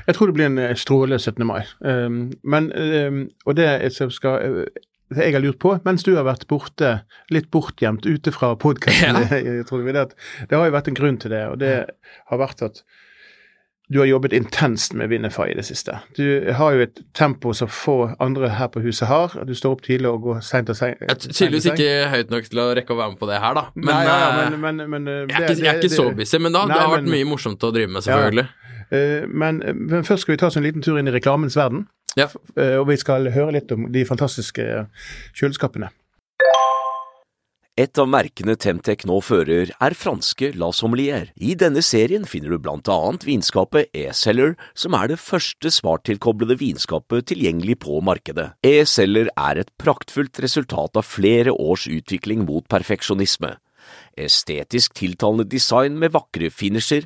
Jeg 0.05 0.15
tror 0.15 0.29
det 0.29 0.35
blir 0.37 0.47
en 0.51 0.77
strålende 0.77 1.17
17. 1.19 1.41
mai. 1.49 1.63
Um, 1.81 2.19
men, 2.45 2.69
um, 2.77 3.23
og 3.49 3.57
det 3.57 3.65
jeg 3.67 4.11
skal 4.13 4.61
uh, 4.61 4.85
jeg 5.15 5.33
har 5.33 5.43
lurt 5.43 5.59
på, 5.63 5.73
mens 5.85 6.03
du 6.03 6.13
har 6.17 6.27
vært 6.27 6.47
borte, 6.49 7.01
litt 7.31 7.49
bortgjemt 7.53 8.07
ute 8.07 8.33
fra 8.35 8.53
podkasten, 8.59 9.21
det, 9.31 10.07
det 10.49 10.57
har 10.57 10.65
jo 10.67 10.75
vært 10.75 10.89
en 10.91 10.97
grunn 10.97 11.19
til 11.21 11.31
det. 11.31 11.43
Og 11.51 11.59
det 11.61 11.75
har 12.27 12.41
vært 12.41 12.65
at 12.67 12.83
du 13.87 14.01
har 14.01 14.05
jobbet 14.05 14.33
intenst 14.35 14.91
med 14.99 15.07
Winnefy 15.09 15.45
i 15.47 15.53
det 15.55 15.63
siste. 15.63 16.01
Du 16.17 16.51
har 16.59 16.75
jo 16.75 16.83
et 16.83 16.97
tempo 17.15 17.53
som 17.55 17.69
få 17.71 18.09
andre 18.19 18.49
her 18.57 18.67
på 18.73 18.81
huset 18.83 19.07
har. 19.07 19.31
Du 19.47 19.53
står 19.55 19.77
opp 19.77 19.85
tidlig 19.85 20.09
og 20.11 20.25
går 20.25 20.41
seint 20.43 20.67
og 20.73 20.75
seint. 20.75 20.99
Tydeligvis 21.23 21.69
ikke 21.71 22.09
høyt 22.11 22.33
nok 22.33 22.49
til 22.51 22.63
å 22.65 22.67
rekke 22.75 22.91
å 22.91 22.99
være 22.99 23.13
med 23.13 23.21
på 23.21 23.29
det 23.31 23.39
her, 23.39 23.55
da. 23.55 23.63
Men, 23.79 23.93
Nei, 23.93 24.01
ja, 24.03 24.17
ja, 24.19 24.27
eh, 24.27 24.49
men, 24.51 24.59
men, 24.65 24.83
men 24.91 25.07
det, 25.07 25.15
jeg, 25.31 25.39
er 25.39 25.47
ikke, 25.47 25.63
jeg 25.63 25.71
er 25.71 25.79
ikke 25.79 25.95
så 25.95 26.09
busy, 26.19 26.41
men 26.43 26.57
da. 26.57 26.65
Nei, 26.67 26.75
det 26.75 26.83
har 26.83 26.95
vært 26.97 27.11
mye 27.15 27.29
morsomt 27.31 27.63
å 27.63 27.71
drive 27.77 27.93
med, 27.93 28.03
selvfølgelig. 28.03 28.47
Ja. 28.91 29.05
men, 29.45 29.63
men 29.87 30.03
først 30.07 30.27
skal 30.27 30.35
vi 30.35 30.41
ta 30.43 30.51
oss 30.51 30.59
en 30.59 30.67
liten 30.67 30.83
tur 30.83 30.99
inn 30.99 31.07
i 31.07 31.15
reklamens 31.15 31.55
verden. 31.55 31.87
Ja. 32.17 32.31
Uh, 32.57 32.81
og 32.81 32.89
vi 32.91 32.97
skal 32.99 33.29
høre 33.33 33.59
litt 33.59 33.71
om 33.75 33.87
de 33.93 34.03
fantastiske 34.07 34.65
kjøleskapene. 35.37 35.91
Et 37.77 37.99
av 38.01 38.07
merkene 38.09 38.55
Temtec 38.57 39.03
nå 39.05 39.19
fører, 39.21 39.69
er 39.69 39.93
franske 39.93 40.47
La 40.57 40.71
Sommelier. 40.73 41.27
I 41.37 41.51
denne 41.61 41.83
serien 41.85 42.23
finner 42.25 42.55
du 42.55 42.57
blant 42.57 42.89
annet 42.89 43.27
vinskapet 43.27 43.91
E-Seller, 43.93 44.55
som 44.73 44.95
er 44.97 45.11
det 45.11 45.19
første 45.21 45.69
smarttilkoblede 45.75 46.57
vinskapet 46.57 47.27
tilgjengelig 47.29 47.77
på 47.85 47.99
markedet. 48.01 48.47
E-Seller 48.65 49.29
er 49.37 49.61
et 49.61 49.69
praktfullt 49.77 50.41
resultat 50.41 50.97
av 50.97 51.05
flere 51.05 51.53
års 51.53 51.85
utvikling 51.85 52.47
mot 52.49 52.65
perfeksjonisme. 52.65 53.53
Estetisk 54.17 54.97
tiltalende 54.97 55.45
design 55.45 56.01
med 56.01 56.17
vakre 56.17 56.49
finisher, 56.49 57.05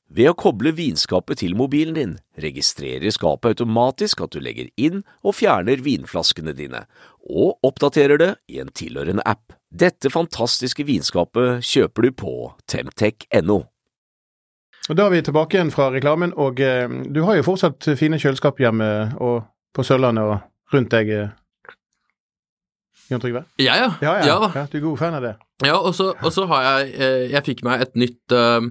Ved 0.11 0.27
å 0.27 0.35
koble 0.35 0.73
vinskapet 0.75 1.39
til 1.39 1.53
mobilen 1.55 1.95
din, 1.95 2.13
registrerer 2.43 3.13
skapet 3.15 3.53
automatisk 3.53 4.19
at 4.25 4.33
du 4.35 4.41
legger 4.43 4.67
inn 4.75 5.05
og 5.23 5.37
fjerner 5.37 5.79
vinflaskene 5.79 6.51
dine, 6.57 6.81
og 7.31 7.61
oppdaterer 7.63 8.19
det 8.19 8.31
i 8.51 8.59
en 8.59 8.71
tilhørende 8.75 9.23
app. 9.23 9.53
Dette 9.71 10.11
fantastiske 10.11 10.83
vinskapet 10.83 11.63
kjøper 11.63 12.07
du 12.07 12.15
på 12.23 12.33
temtech.no. 12.67 13.61
Og 14.89 14.97
Da 14.97 15.05
er 15.05 15.13
vi 15.13 15.21
tilbake 15.23 15.55
igjen 15.55 15.71
fra 15.71 15.87
reklamen, 15.93 16.33
og 16.35 16.59
eh, 16.59 16.91
du 17.07 17.21
har 17.23 17.37
jo 17.39 17.45
fortsatt 17.47 17.93
fine 17.95 18.19
kjøleskap 18.19 18.59
hjemme 18.59 18.89
og 19.21 19.45
på 19.71 19.85
Sørlandet 19.87 20.27
og 20.27 20.73
rundt 20.75 20.91
deg. 20.91 21.11
Eh. 21.15 21.77
Jan 23.13 23.23
Trygve? 23.23 23.45
Ja, 23.63 23.77
ja. 23.79 23.87
Ja, 24.03 24.17
ja. 24.19 24.25
Ja 24.27 24.51
ja, 24.55 24.65
Du 24.71 24.75
er 24.81 24.83
god 24.89 24.99
fan 24.99 25.15
av 25.15 25.23
det? 25.23 25.31
Ja, 25.63 25.77
og 25.77 25.95
så 25.95 26.09
og 26.17 26.31
så 26.35 26.47
har 26.51 26.67
jeg 26.67 26.91
eh, 26.95 27.23
Jeg 27.31 27.43
fikk 27.47 27.63
meg 27.67 27.85
et 27.85 27.95
nytt 27.99 28.35
eh, 28.35 28.67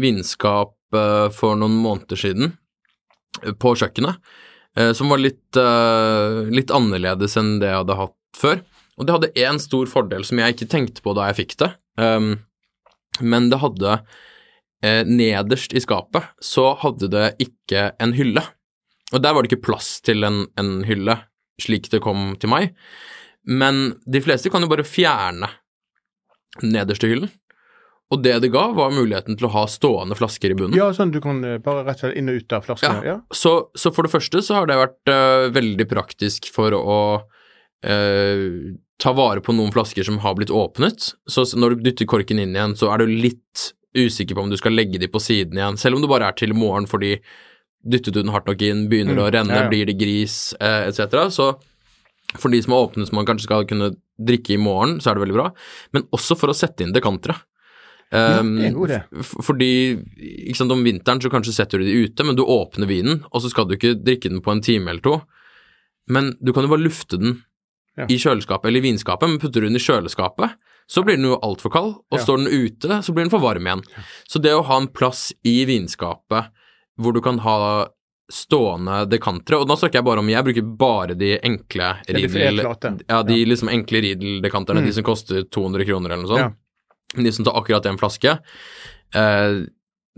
vinskap 0.00 0.74
eh, 0.94 1.28
for 1.34 1.58
noen 1.58 1.76
måneder 1.82 2.20
siden 2.20 2.52
eh, 3.42 3.54
på 3.58 3.74
kjøkkenet, 3.78 4.18
eh, 4.78 4.92
som 4.96 5.12
var 5.12 5.22
litt, 5.22 5.58
litt 6.54 6.72
annerledes 6.74 7.36
enn 7.40 7.56
det 7.62 7.72
jeg 7.72 7.82
hadde 7.82 7.98
hatt 7.98 8.38
før. 8.38 8.62
Og 8.98 9.06
det 9.06 9.14
hadde 9.14 9.46
én 9.46 9.60
stor 9.62 9.90
fordel 9.90 10.26
som 10.26 10.40
jeg 10.40 10.54
ikke 10.54 10.70
tenkte 10.70 11.04
på 11.04 11.14
da 11.16 11.28
jeg 11.28 11.38
fikk 11.42 11.58
det, 11.62 11.70
um, 12.02 12.32
men 13.22 13.46
det 13.50 13.60
hadde 13.62 14.00
Nederst 14.78 15.72
i 15.74 15.80
skapet 15.82 16.28
så 16.44 16.68
hadde 16.78 17.08
det 17.10 17.32
ikke 17.42 17.88
en 17.98 18.12
hylle. 18.14 18.44
Og 19.10 19.24
der 19.24 19.34
var 19.34 19.42
det 19.42 19.50
ikke 19.50 19.64
plass 19.72 19.96
til 20.06 20.22
en, 20.22 20.44
en 20.54 20.84
hylle, 20.86 21.16
slik 21.58 21.88
det 21.90 21.98
kom 22.04 22.36
til 22.38 22.52
meg. 22.52 22.76
Men 23.42 23.96
de 24.06 24.22
fleste 24.22 24.52
kan 24.54 24.62
jo 24.62 24.70
bare 24.70 24.86
fjerne 24.86 25.50
nederste 26.62 27.10
hyllen. 27.10 27.32
Og 28.08 28.22
det 28.24 28.38
det 28.40 28.48
ga, 28.54 28.64
var 28.72 28.92
muligheten 28.94 29.36
til 29.36 29.48
å 29.48 29.52
ha 29.52 29.66
stående 29.68 30.16
flasker 30.16 30.54
i 30.54 30.56
bunnen. 30.56 30.76
Ja, 30.78 30.88
sånn 30.96 31.12
du 31.12 31.20
kan 31.24 31.42
eh, 31.44 31.58
bare 31.60 31.84
rett 31.84 32.00
og 32.00 32.06
slett 32.06 32.20
inn 32.20 32.30
og 32.32 32.40
ut 32.40 32.54
av 32.56 32.64
flaskene? 32.64 33.02
Ja. 33.04 33.16
Så, 33.36 33.52
så 33.76 33.92
for 33.92 34.08
det 34.08 34.12
første 34.14 34.40
så 34.44 34.56
har 34.56 34.68
det 34.70 34.78
vært 34.80 35.12
uh, 35.12 35.48
veldig 35.52 35.86
praktisk 35.90 36.48
for 36.54 36.72
å 36.76 37.00
uh, 37.20 38.46
ta 38.98 39.12
vare 39.14 39.44
på 39.44 39.52
noen 39.52 39.74
flasker 39.74 40.08
som 40.08 40.22
har 40.24 40.38
blitt 40.38 40.54
åpnet. 40.54 41.10
Så 41.28 41.44
når 41.60 41.76
du 41.76 41.84
dytter 41.90 42.08
korken 42.08 42.40
inn 42.40 42.56
igjen, 42.56 42.78
så 42.80 42.88
er 42.94 43.04
du 43.04 43.12
litt 43.12 43.68
usikker 43.98 44.36
på 44.36 44.46
om 44.46 44.50
du 44.52 44.56
skal 44.60 44.72
legge 44.76 45.00
de 45.00 45.08
på 45.10 45.20
siden 45.22 45.58
igjen, 45.58 45.78
selv 45.80 45.98
om 45.98 46.04
det 46.04 46.10
bare 46.10 46.28
er 46.28 46.36
til 46.38 46.52
i 46.52 46.56
morgen 46.56 46.88
fordi 46.88 47.16
dyttet 47.88 48.14
du 48.14 48.22
den 48.22 48.32
hardt 48.34 48.48
nok 48.48 48.62
inn, 48.64 48.86
begynner 48.90 49.16
det 49.16 49.22
å 49.22 49.28
Mm, 49.28 49.34
renne, 49.36 49.54
ja, 49.54 49.62
ja. 49.64 49.68
blir 49.70 49.86
det 49.86 49.98
gris, 50.00 50.54
uh, 50.60 50.88
etc. 50.88 51.28
Så 51.32 51.52
for 52.40 52.52
de 52.52 52.60
som 52.64 52.74
har 52.74 52.88
åpnet 52.88 53.08
som 53.08 53.20
man 53.20 53.28
kanskje 53.28 53.46
skal 53.48 53.68
kunne 53.68 53.92
drikke 54.18 54.56
i 54.56 54.60
morgen, 54.60 54.98
så 55.00 55.10
er 55.10 55.16
det 55.16 55.26
veldig 55.28 55.38
bra. 55.38 55.46
Men 55.92 56.08
også 56.12 56.36
for 56.40 56.50
å 56.50 56.56
sette 56.56 56.84
inn 56.84 56.96
dekantere. 56.96 57.38
Ja, 58.10 58.40
Um, 58.40 58.54
det 58.56 58.66
er 58.70 58.72
god 58.72 58.88
idé. 58.88 58.98
fordi 59.44 59.68
ikke 60.48 60.56
sant, 60.56 60.72
om 60.72 60.82
vinteren 60.82 61.20
så 61.20 61.28
kanskje 61.28 61.52
setter 61.52 61.78
du 61.78 61.84
de 61.84 62.06
ute, 62.06 62.24
men 62.24 62.36
du 62.38 62.42
åpner 62.42 62.88
vinen, 62.88 63.18
og 63.32 63.42
så 63.42 63.50
skal 63.52 63.66
du 63.68 63.74
ikke 63.76 64.02
drikke 64.02 64.30
den 64.30 64.40
på 64.40 64.50
en 64.54 64.62
time 64.64 64.88
eller 64.88 65.02
to. 65.04 65.18
Men 66.08 66.30
du 66.40 66.54
kan 66.56 66.64
jo 66.64 66.70
bare 66.72 66.86
lufte 66.86 67.18
den 67.20 67.42
Ja. 67.98 68.06
i 68.08 68.16
kjøleskapet 68.16 68.64
eller 68.70 68.78
i 68.80 68.86
vinskapet, 68.92 69.28
men 69.28 69.38
putter 69.38 69.60
du 69.60 69.66
den 69.68 69.76
i 69.76 69.82
kjøleskapet, 69.82 70.54
så 70.88 71.02
blir 71.04 71.16
den 71.16 71.24
jo 71.28 71.36
altfor 71.42 71.70
kald, 71.70 71.94
og 72.10 72.16
Ja. 72.18 72.24
står 72.24 72.38
den 72.38 72.46
ute, 72.48 72.88
så 73.02 73.12
blir 73.12 73.24
den 73.26 73.30
for 73.30 73.40
varm 73.40 73.66
igjen. 73.66 73.82
Så 74.26 74.40
det 74.40 74.52
å 74.56 74.64
ha 74.64 74.76
en 74.78 74.86
plass 74.88 75.32
i 75.44 75.64
vinskapet 75.66 76.48
hvor 76.98 77.12
du 77.12 77.20
kan 77.20 77.38
ha 77.40 77.88
stående 78.30 79.06
dekantere, 79.08 79.60
og 79.60 79.68
nå 79.68 79.76
snakker 79.76 79.94
jeg 80.00 80.04
bare 80.04 80.18
om 80.20 80.28
Jeg 80.28 80.44
bruker 80.44 80.76
bare 80.78 81.14
de 81.18 81.38
enkle 81.42 81.96
Ja, 82.08 82.12
de 82.14 82.26
Riedel. 82.26 83.02
Ja, 83.08 83.22
de 83.22 83.44
liksom 83.44 83.68
enkle 83.68 84.00
Riedel-dekanterne, 84.04 84.84
de 84.84 84.92
som 84.92 85.02
koster 85.04 85.42
200 85.44 85.84
kroner 85.86 86.10
eller 86.12 86.22
noe 86.26 86.36
sånt. 86.38 86.54
Mm. 87.14 87.24
Ja. 87.24 87.24
De 87.30 87.32
som 87.32 87.44
tar 87.44 87.56
akkurat 87.60 87.86
en 87.86 87.98
flaske. 87.98 88.38
Eh, 89.14 89.64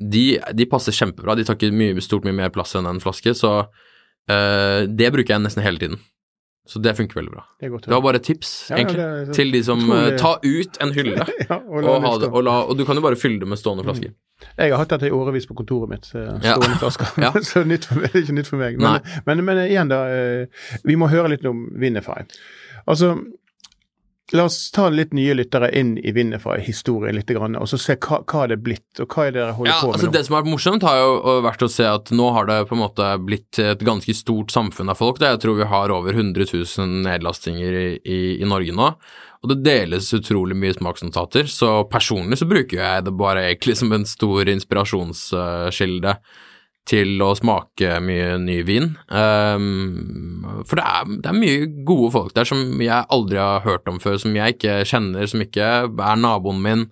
de, 0.01 0.25
de 0.57 0.67
passer 0.67 0.93
kjempebra. 0.97 1.37
De 1.37 1.45
tar 1.45 1.55
ikke 1.59 1.73
mye, 1.77 2.01
stort 2.01 2.25
mye 2.25 2.33
mer 2.35 2.51
plass 2.51 2.75
enn 2.75 2.87
en 2.89 3.01
flaske, 3.01 3.35
så 3.37 3.67
eh, 4.31 4.87
det 4.89 5.11
bruker 5.13 5.35
jeg 5.37 5.45
nesten 5.45 5.63
hele 5.63 5.79
tiden. 5.79 5.99
Så 6.71 6.79
det 6.79 6.93
funker 6.95 7.17
veldig 7.19 7.33
bra. 7.33 7.43
Det 7.61 7.69
godt 7.73 7.87
Det 7.89 7.95
var 7.97 8.03
bare 8.05 8.19
et 8.21 8.27
tips, 8.29 8.51
Ja, 8.71 8.77
ja, 8.77 8.83
egentlig, 8.85 8.97
det 9.01 9.29
er 9.33 9.33
til 9.35 9.49
de 9.51 9.61
som 9.65 9.81
eh, 9.91 10.11
Ta 10.21 10.35
ut 10.45 10.77
en 10.85 10.93
hylle, 10.95 11.25
Ja, 11.49 11.57
og 11.57 11.81
og, 11.83 12.03
ha 12.05 12.11
det 12.15 12.21
det, 12.27 12.29
og, 12.31 12.45
la, 12.47 12.53
og 12.69 12.77
du 12.79 12.85
kan 12.87 12.97
jo 13.01 13.03
bare 13.03 13.17
fylle 13.19 13.41
det 13.41 13.49
med 13.49 13.59
stående 13.59 13.83
flasker. 13.87 14.13
Jeg 14.59 14.71
har 14.71 14.79
hatt 14.79 14.93
dette 14.93 15.09
i 15.09 15.11
årevis 15.17 15.49
på 15.49 15.57
kontoret 15.59 15.91
mitt, 15.91 16.11
eh, 16.15 16.29
Ja. 16.45 16.55
stående 16.59 16.79
flasker. 16.79 17.11
Ja. 17.25 17.33
så 17.51 17.65
nytt 17.67 17.89
for 17.89 18.05
det 18.05 18.13
er 18.13 18.21
ikke 18.23 18.37
nytt 18.39 18.51
for 18.53 18.61
meg. 18.61 18.79
Men, 18.79 19.01
men, 19.27 19.43
men 19.49 19.63
igjen, 19.67 19.91
da. 19.91 20.01
eh, 20.15 20.47
Vi 20.85 20.97
må 21.01 21.09
høre 21.11 21.33
litt 21.33 21.45
om 21.49 21.65
Winify. 21.81 22.23
Altså, 22.87 23.17
la 24.37 24.45
oss 24.47 24.71
ta 24.75 24.89
litt 24.93 25.15
nye 25.17 25.35
lyttere 25.35 25.71
inn 25.77 25.97
i 25.99 26.13
Winify-historien 26.15 27.17
litt, 27.17 27.31
og 27.35 27.69
så 27.71 27.79
se 27.81 27.97
hva, 27.97 28.21
hva 28.25 28.45
det 28.51 28.59
er 28.59 28.63
blitt, 28.65 29.03
og 29.03 29.09
hva 29.11 29.27
er 29.27 29.35
det 29.35 29.41
dere 29.41 29.57
holder 29.57 29.73
Ja, 29.73 29.79
på 29.81 29.89
med 29.89 29.97
altså 29.97 30.11
nå? 30.11 30.15
Det 30.15 30.23
som 30.27 30.37
har 30.37 30.45
vært 30.45 30.53
morsomt, 30.55 30.87
har 30.87 31.01
jo 31.01 31.39
vært 31.47 31.65
å 31.67 31.71
se 31.73 31.89
at 31.91 32.13
nå 32.15 32.29
har 32.37 32.51
det 32.51 32.59
på 32.71 32.77
en 32.77 32.83
måte 32.85 33.09
blitt 33.27 33.63
et 33.63 33.83
ganske 33.87 34.15
stort 34.17 34.55
samfunn 34.55 34.93
av 34.93 35.01
folk. 35.01 35.19
Det. 35.21 35.33
Jeg 35.35 35.43
tror 35.47 35.59
vi 35.59 35.71
har 35.73 35.95
over 35.95 36.15
100 36.15 36.47
000 36.53 36.95
nedlastinger 37.09 37.81
i, 37.81 37.89
i, 38.05 38.21
i 38.39 38.49
Norge 38.49 38.77
nå. 38.77 38.93
Og 39.41 39.55
det 39.55 39.63
deles 39.65 40.11
utrolig 40.13 40.57
mye 40.59 40.77
smaksnotater, 40.77 41.49
så 41.49 41.81
personlig 41.89 42.39
så 42.43 42.49
bruker 42.49 42.83
jeg 42.83 43.07
det 43.07 43.17
bare 43.17 43.47
egentlig 43.49 43.79
som 43.81 43.93
en 43.97 44.05
stor 44.09 44.51
inspirasjonskilde 44.53 46.17
til 46.89 47.21
å 47.23 47.35
smake 47.39 47.99
mye 48.03 48.35
ny 48.43 48.61
vin. 48.67 48.91
Um, 49.13 50.63
for 50.67 50.81
det 50.81 50.85
er, 50.87 51.11
det 51.23 51.31
er 51.31 51.39
mye 51.39 51.67
gode 51.87 52.11
folk 52.17 52.35
der 52.37 52.49
som 52.49 52.81
jeg 52.83 53.09
aldri 53.13 53.39
har 53.41 53.65
hørt 53.67 53.89
om 53.91 54.01
før, 54.03 54.19
som 54.21 54.37
jeg 54.37 54.57
ikke 54.57 54.81
kjenner, 54.89 55.29
som 55.31 55.45
ikke 55.45 55.69
er 55.87 56.21
naboen 56.21 56.63
min, 56.65 56.87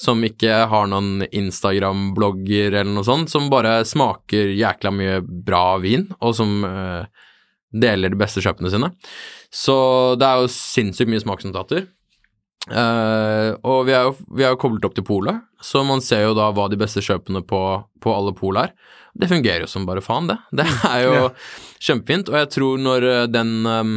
som 0.00 0.24
ikke 0.26 0.64
har 0.70 0.88
noen 0.90 1.24
Instagram-blogger 1.28 2.74
eller 2.74 2.92
noe 2.92 3.06
sånt, 3.06 3.32
som 3.32 3.50
bare 3.52 3.78
smaker 3.88 4.52
jækla 4.56 4.92
mye 4.92 5.20
bra 5.24 5.78
vin, 5.84 6.08
og 6.20 6.36
som 6.36 6.58
uh, 6.66 7.06
deler 7.72 8.12
de 8.12 8.20
beste 8.20 8.42
kjøpene 8.44 8.72
sine. 8.72 8.92
Så 9.52 9.76
det 10.20 10.26
er 10.26 10.42
jo 10.42 10.52
sinnssykt 10.52 11.12
mye 11.12 11.22
smaksnotater. 11.22 11.86
Uh, 12.66 13.54
og 13.62 13.84
vi 13.86 13.94
er, 13.94 14.08
jo, 14.08 14.16
vi 14.34 14.42
er 14.42 14.50
jo 14.52 14.58
koblet 14.58 14.84
opp 14.88 14.96
til 14.96 15.06
polet, 15.06 15.44
så 15.62 15.84
man 15.86 16.02
ser 16.02 16.24
jo 16.26 16.34
da 16.34 16.50
hva 16.50 16.66
de 16.68 16.78
beste 16.80 17.04
kjøpene 17.04 17.44
på, 17.46 17.62
på 18.02 18.14
alle 18.14 18.34
pol 18.36 18.58
er. 18.58 18.74
Det 19.16 19.28
fungerer 19.30 19.64
jo 19.64 19.70
som 19.70 19.86
bare 19.88 20.02
faen, 20.04 20.26
det. 20.30 20.36
Det 20.60 20.66
er 20.90 21.02
jo 21.06 21.12
Ja. 21.16 21.28
kjempefint, 21.88 22.28
og 22.32 22.36
jeg 22.42 22.50
tror 22.56 22.78
når 22.82 23.06
eh, 23.10 23.26
den 23.32 23.52
um, 23.66 23.92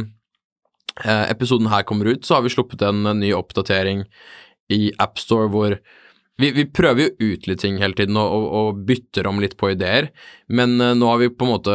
episoden 1.04 1.70
her 1.72 1.82
kommer 1.88 2.10
ut, 2.12 2.24
så 2.26 2.38
har 2.38 2.42
vi 2.46 2.52
sluppet 2.52 2.82
en 2.86 3.04
eh, 3.06 3.14
ny 3.24 3.32
oppdatering 3.36 4.04
i 4.70 4.90
AppStore 5.02 5.48
hvor 5.50 5.76
vi, 6.40 6.48
vi 6.56 6.64
prøver 6.72 7.02
jo 7.10 7.32
ut 7.34 7.46
litt 7.50 7.60
ting 7.60 7.76
hele 7.82 7.92
tiden 7.98 8.16
og, 8.16 8.30
og, 8.32 8.44
og 8.60 8.78
bytter 8.88 9.26
om 9.28 9.40
litt 9.42 9.58
på 9.60 9.72
ideer, 9.74 10.06
men 10.48 10.78
nå 10.78 11.04
har 11.10 11.18
vi 11.20 11.28
på 11.28 11.44
en 11.44 11.50
måte 11.52 11.74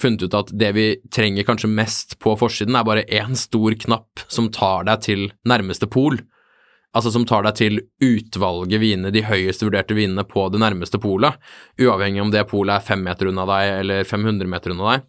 funnet 0.00 0.24
ut 0.26 0.34
at 0.34 0.50
det 0.58 0.72
vi 0.74 0.86
trenger 1.14 1.46
kanskje 1.46 1.70
mest 1.70 2.16
på 2.18 2.32
forsiden, 2.40 2.74
er 2.74 2.88
bare 2.88 3.04
én 3.06 3.36
stor 3.38 3.76
knapp 3.84 4.24
som 4.26 4.48
tar 4.50 4.88
deg 4.90 5.04
til 5.06 5.28
nærmeste 5.46 5.86
pol. 5.86 6.18
Altså 6.92 7.12
som 7.14 7.24
tar 7.28 7.46
deg 7.46 7.56
til 7.56 7.78
utvalget 8.04 8.82
vinene, 8.82 9.12
de 9.14 9.24
høyest 9.24 9.64
vurderte 9.64 9.96
vinene 9.96 10.26
på 10.28 10.44
det 10.52 10.60
nærmeste 10.60 11.00
polet, 11.00 11.38
uavhengig 11.80 12.20
om 12.20 12.32
det 12.34 12.44
polet 12.50 12.76
er 12.76 12.84
fem 12.84 13.00
meter 13.04 13.30
unna 13.30 13.46
deg 13.48 13.72
eller 13.78 14.08
500 14.08 14.50
meter 14.52 14.74
unna 14.74 14.90
deg. 14.90 15.06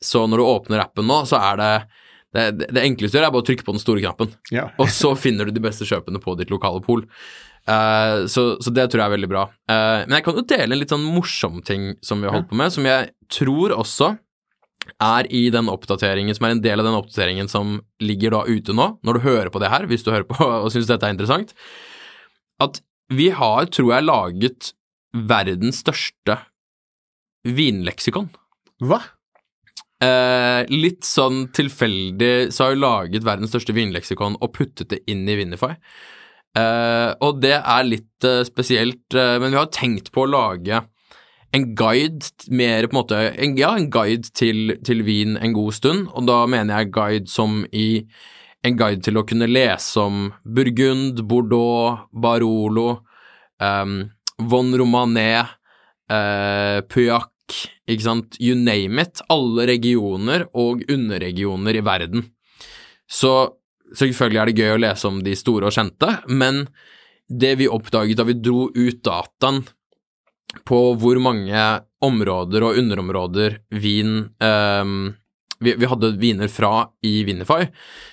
Så 0.00 0.24
når 0.26 0.40
du 0.40 0.46
åpner 0.46 0.84
appen 0.86 1.08
nå, 1.08 1.22
så 1.28 1.40
er 1.52 1.60
det 1.60 1.72
det, 2.36 2.46
det 2.72 2.82
enkleste 2.82 3.16
du 3.16 3.20
gjør, 3.20 3.28
er 3.28 3.34
bare 3.34 3.44
å 3.44 3.48
trykke 3.48 3.64
på 3.64 3.74
den 3.76 3.82
store 3.82 4.02
knappen. 4.02 4.32
Ja. 4.52 4.68
Og 4.82 4.90
så 4.92 5.12
finner 5.16 5.48
du 5.48 5.54
de 5.56 5.62
beste 5.64 5.86
kjøpene 5.88 6.20
på 6.20 6.34
ditt 6.40 6.52
lokale 6.52 6.82
pol. 6.84 7.04
Uh, 7.66 8.26
så, 8.30 8.56
så 8.62 8.70
det 8.70 8.88
tror 8.90 9.02
jeg 9.02 9.08
er 9.08 9.16
veldig 9.16 9.30
bra. 9.30 9.46
Uh, 9.70 10.04
men 10.06 10.18
jeg 10.18 10.26
kan 10.26 10.38
jo 10.38 10.44
dele 10.46 10.76
en 10.76 10.82
litt 10.82 10.92
sånn 10.92 11.06
morsom 11.06 11.62
ting 11.66 11.94
som 12.04 12.20
vi 12.20 12.28
har 12.28 12.36
holdt 12.36 12.50
på 12.52 12.58
med, 12.60 12.74
som 12.74 12.86
jeg 12.86 13.10
tror 13.32 13.74
også 13.76 14.14
er 15.02 15.28
i 15.34 15.46
den 15.54 15.70
oppdateringen, 15.72 16.36
som 16.36 16.48
er 16.48 16.56
en 16.56 16.62
del 16.64 16.82
av 16.82 16.88
den 16.88 16.98
oppdateringen 16.98 17.50
som 17.50 17.78
ligger 18.02 18.34
da 18.34 18.44
ute 18.46 18.74
nå, 18.76 18.88
når 19.06 19.18
du 19.18 19.26
hører 19.26 19.50
på 19.52 19.62
det 19.62 19.70
her, 19.72 19.86
hvis 19.90 20.06
du 20.06 20.12
hører 20.12 20.28
på 20.28 20.38
og 20.64 20.70
syns 20.74 20.90
dette 20.90 21.08
er 21.08 21.16
interessant, 21.16 21.54
at 22.62 22.80
vi 23.12 23.30
har, 23.34 23.68
tror 23.70 23.92
jeg, 23.94 24.06
laget 24.06 24.72
verdens 25.16 25.82
største 25.84 26.40
vinleksikon. 27.46 28.32
Hva? 28.82 28.98
Eh, 30.02 30.66
litt 30.68 31.06
sånn 31.08 31.46
tilfeldig 31.56 32.50
så 32.52 32.66
har 32.66 32.74
vi 32.74 32.82
laget 32.82 33.24
verdens 33.24 33.54
største 33.54 33.72
vinleksikon 33.76 34.36
og 34.42 34.52
puttet 34.56 34.90
det 34.92 35.00
inn 35.08 35.24
i 35.30 35.38
Vinify. 35.38 35.72
Eh, 36.56 37.10
og 37.24 37.40
det 37.44 37.56
er 37.58 37.88
litt 37.88 38.26
eh, 38.26 38.42
spesielt, 38.48 39.06
eh, 39.14 39.36
men 39.40 39.52
vi 39.52 39.60
har 39.60 39.72
tenkt 39.72 40.12
på 40.12 40.24
å 40.24 40.30
lage 40.30 40.82
en 41.54 41.66
guide, 41.78 42.30
mer 42.50 42.86
på 42.86 42.94
en 42.94 43.00
måte 43.00 43.20
en, 43.38 43.56
Ja, 43.58 43.74
en 43.76 43.90
guide 43.90 44.32
til, 44.34 44.76
til 44.84 45.04
vin 45.06 45.36
en 45.36 45.54
god 45.56 45.76
stund, 45.76 46.08
og 46.12 46.26
da 46.28 46.42
mener 46.50 46.82
jeg 46.82 46.92
guide 46.94 47.30
som 47.30 47.64
i 47.72 48.06
en 48.66 48.78
guide 48.78 49.04
til 49.04 49.18
å 49.18 49.24
kunne 49.26 49.48
lese 49.48 50.02
om 50.02 50.30
Burgund, 50.42 51.22
Bordeaux, 51.28 52.08
Barolo, 52.12 52.88
um, 53.62 53.98
Von 54.50 54.74
Romanet, 54.76 55.54
uh, 56.10 56.82
Pauillac, 56.90 57.30
ikke 57.86 58.02
sant, 58.02 58.40
you 58.42 58.56
name 58.58 58.98
it, 59.00 59.22
alle 59.30 59.68
regioner 59.70 60.48
og 60.58 60.82
underregioner 60.90 61.78
i 61.78 61.84
verden. 61.86 62.26
Så 63.06 63.32
selvfølgelig 63.94 64.42
er 64.42 64.50
det 64.50 64.64
gøy 64.64 64.74
å 64.74 64.82
lese 64.82 65.08
om 65.08 65.22
de 65.22 65.36
store 65.38 65.70
og 65.70 65.76
kjente, 65.76 66.10
men 66.26 66.64
det 67.26 67.56
vi 67.60 67.70
oppdaget 67.70 68.18
da 68.18 68.26
vi 68.26 68.38
dro 68.38 68.66
ut 68.74 69.02
dataen 69.06 69.62
på 70.64 70.80
hvor 71.00 71.20
mange 71.22 71.68
områder 72.04 72.64
og 72.66 72.80
underområder 72.80 73.60
vin 73.74 74.18
um, 74.40 75.14
vi, 75.58 75.74
vi 75.80 75.88
hadde 75.88 76.12
viner 76.20 76.50
fra 76.52 76.88
i 77.06 77.22
Vinify, 77.24 77.66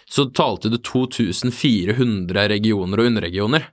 så 0.09 0.29
talte 0.35 0.71
det 0.71 0.83
2400 0.87 2.47
regioner 2.53 3.01
og 3.01 3.09
underregioner. 3.11 3.67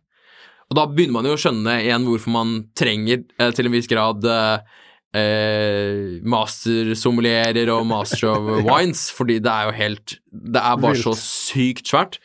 Og 0.71 0.79
da 0.79 0.87
begynner 0.91 1.19
man 1.19 1.29
jo 1.29 1.37
å 1.37 1.41
skjønne 1.41 1.81
igjen 1.85 2.07
hvorfor 2.07 2.35
man 2.35 2.55
trenger 2.79 3.25
eh, 3.39 3.51
til 3.55 3.67
en 3.67 3.75
viss 3.75 3.91
grad 3.91 4.27
eh, 4.27 4.75
eh, 5.19 6.19
mastersommelierer 6.23 7.71
og 7.75 7.87
master 7.91 8.31
of 8.33 8.51
wines, 8.69 9.09
fordi 9.15 9.41
det 9.43 9.55
er 9.55 9.71
jo 9.71 9.79
helt 9.79 10.19
Det 10.31 10.63
er 10.63 10.83
bare 10.83 10.99
så 10.99 11.15
sykt 11.19 11.91
svært. 11.91 12.21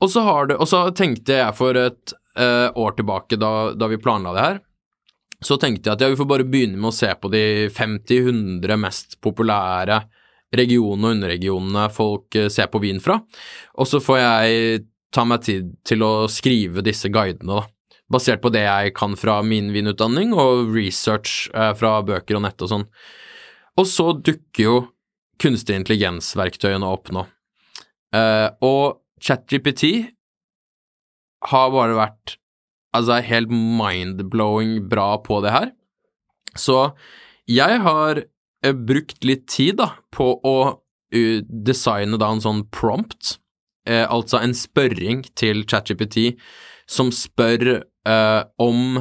Og 0.00 0.12
så, 0.12 0.24
har 0.24 0.48
det, 0.48 0.56
og 0.56 0.68
så 0.68 0.86
tenkte 0.96 1.40
jeg 1.42 1.56
for 1.56 1.76
et 1.76 2.14
eh, 2.40 2.68
år 2.72 2.96
tilbake, 2.96 3.36
da, 3.40 3.72
da 3.76 3.88
vi 3.88 4.00
planla 4.00 4.32
det 4.36 4.44
her, 4.46 4.60
så 5.44 5.56
tenkte 5.60 5.88
jeg 5.88 5.96
at 5.96 6.04
ja, 6.04 6.10
vi 6.12 6.18
får 6.20 6.28
bare 6.28 6.46
begynne 6.48 6.78
med 6.80 6.90
å 6.90 6.96
se 6.96 7.10
på 7.16 7.30
de 7.32 7.42
50-100 7.72 8.80
mest 8.80 9.18
populære 9.24 10.02
regionene 10.56 11.06
og 11.06 11.16
underregionene 11.16 11.86
folk 11.94 12.36
eh, 12.36 12.50
ser 12.52 12.70
på 12.72 12.82
vin 12.82 13.00
fra, 13.02 13.20
og 13.78 13.88
så 13.88 14.02
får 14.02 14.20
jeg 14.20 14.86
ta 15.14 15.24
meg 15.26 15.44
tid 15.46 15.74
til 15.86 16.04
å 16.06 16.12
skrive 16.30 16.84
disse 16.86 17.10
guidene, 17.12 17.60
da. 17.60 17.66
Basert 18.10 18.42
på 18.42 18.50
det 18.50 18.64
jeg 18.64 18.94
kan 18.96 19.12
fra 19.14 19.36
min 19.46 19.68
vinutdanning 19.70 20.32
og 20.34 20.72
research 20.74 21.44
eh, 21.54 21.70
fra 21.78 22.00
bøker 22.02 22.38
og 22.38 22.42
nett 22.42 22.62
og 22.66 22.72
sånn. 22.72 22.86
Og 23.78 23.86
så 23.86 24.10
dukker 24.18 24.64
jo 24.64 24.78
kunstig 25.40 25.78
intelligens-verktøyene 25.78 26.88
opp 26.90 27.12
nå. 27.14 27.22
Eh, 28.16 28.48
og 28.66 28.98
ChatGPT 29.22 29.84
har 31.50 31.70
bare 31.72 31.96
vært 31.96 32.39
altså 32.96 33.18
er 33.18 33.28
helt 33.28 33.52
mind-blowing 33.52 34.78
bra 34.90 35.14
på 35.22 35.40
det 35.44 35.54
her. 35.54 35.72
Så 36.58 36.90
jeg 37.50 37.82
har 37.84 38.24
eh, 38.24 38.74
brukt 38.74 39.24
litt 39.26 39.46
tid 39.50 39.78
da 39.80 39.92
på 40.14 40.32
å 40.46 40.56
uh, 40.70 41.38
designe 41.46 42.18
da 42.20 42.32
en 42.34 42.42
sånn 42.42 42.64
prompt, 42.74 43.36
eh, 43.86 44.06
altså 44.06 44.40
en 44.42 44.54
spørring 44.56 45.24
til 45.38 45.64
ChatGPT 45.68 46.34
som 46.90 47.12
spør 47.14 47.66
eh, 47.78 48.42
om 48.58 49.00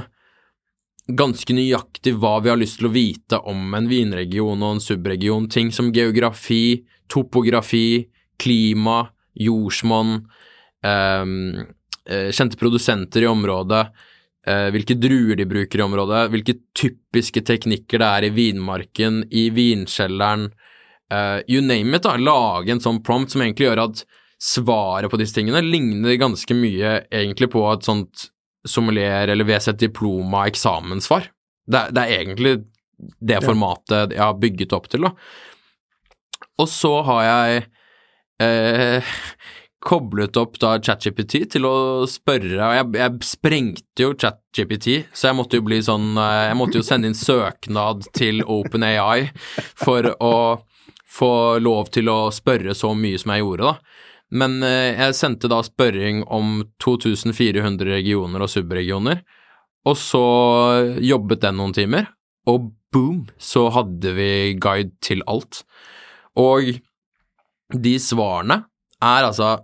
ganske 1.10 1.56
nøyaktig 1.58 2.14
hva 2.22 2.36
vi 2.44 2.52
har 2.52 2.60
lyst 2.62 2.80
til 2.80 2.90
å 2.90 2.94
vite 2.94 3.40
om 3.50 3.74
en 3.78 3.90
vinregion 3.90 4.62
og 4.62 4.76
en 4.76 4.84
subregion, 4.84 5.50
ting 5.50 5.72
som 5.74 5.90
geografi, 5.96 6.86
topografi, 7.10 8.06
klima, 8.40 9.08
jordsmonn, 9.34 10.20
eh, 10.86 11.26
kjente 12.10 12.58
produsenter 12.58 13.26
i 13.26 13.30
området, 13.30 13.84
eh, 14.48 14.70
hvilke 14.74 14.98
druer 15.00 15.38
de 15.38 15.46
bruker 15.50 15.82
i 15.82 15.86
området, 15.86 16.24
hvilke 16.34 16.56
typiske 16.78 17.44
teknikker 17.46 18.02
det 18.02 18.10
er 18.10 18.28
i 18.28 18.34
vinmarken, 18.36 19.24
i 19.32 19.50
vinkjelleren, 19.54 20.50
eh, 21.12 21.40
you 21.48 21.62
name 21.62 21.96
it, 21.96 22.04
da. 22.04 22.16
Lage 22.18 22.74
en 22.74 22.84
sånn 22.84 23.04
prompt 23.04 23.32
som 23.34 23.44
egentlig 23.46 23.70
gjør 23.70 23.84
at 23.88 24.04
svaret 24.40 25.12
på 25.12 25.20
disse 25.20 25.36
tingene 25.36 25.62
ligner 25.66 26.16
ganske 26.20 26.56
mye 26.56 27.02
egentlig 27.12 27.50
på 27.52 27.66
et 27.74 27.84
sånt 27.84 28.30
sommelier 28.68 29.28
eller 29.32 29.48
VC 29.48 29.74
diploma 29.80 30.46
eksamensvar. 30.48 31.28
Det, 31.70 31.90
det 31.96 32.04
er 32.04 32.22
egentlig 32.22 32.54
det 33.00 33.40
formatet 33.44 34.16
jeg 34.16 34.24
har 34.24 34.40
bygget 34.40 34.76
opp 34.76 34.90
til, 34.92 35.08
da. 35.08 35.14
Og 36.60 36.68
så 36.68 36.92
har 37.08 37.22
jeg 37.24 37.62
eh, 38.44 39.14
koblet 39.80 40.38
opp 40.40 40.58
da 40.60 40.74
ChatGPT 40.84 41.46
til 41.56 41.68
å 41.68 41.76
spørre 42.10 42.60
og 42.60 42.74
jeg, 42.76 42.88
jeg 43.00 43.28
sprengte 43.28 44.04
jo 44.04 44.16
ChatGPT, 44.20 44.90
så 45.16 45.30
jeg 45.30 45.38
måtte 45.40 45.60
jo 45.60 45.66
bli 45.68 45.80
sånn 45.86 46.18
eh, 46.20 46.50
Jeg 46.50 46.58
måtte 46.60 46.82
jo 46.82 46.86
sende 46.86 47.08
inn 47.10 47.18
søknad 47.18 48.10
til 48.16 48.44
OpenAI 48.44 49.30
for 49.80 50.12
å 50.20 50.36
få 51.10 51.34
lov 51.64 51.90
til 51.96 52.12
å 52.12 52.20
spørre 52.34 52.76
så 52.78 52.92
mye 52.94 53.20
som 53.20 53.34
jeg 53.34 53.44
gjorde, 53.44 53.72
da. 53.72 54.06
Men 54.40 54.60
eh, 54.66 55.00
jeg 55.00 55.18
sendte 55.18 55.50
da 55.50 55.62
spørring 55.66 56.22
om 56.28 56.60
2400 56.84 57.90
regioner 57.90 58.46
og 58.46 58.52
subregioner, 58.52 59.24
og 59.88 59.96
så 59.98 60.26
jobbet 61.02 61.42
den 61.48 61.58
noen 61.58 61.74
timer, 61.74 62.12
og 62.50 62.70
boom, 62.94 63.24
så 63.42 63.70
hadde 63.74 64.14
vi 64.18 64.30
guide 64.62 64.92
til 65.06 65.24
alt. 65.30 65.64
Og 66.38 66.76
de 67.74 67.96
svarene 68.02 68.64
er 69.00 69.28
altså 69.28 69.56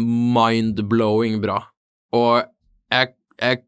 mind-blowing 0.00 1.40
bra. 1.42 1.60
Og 2.14 2.42
jeg, 2.92 3.14
jeg 3.40 3.62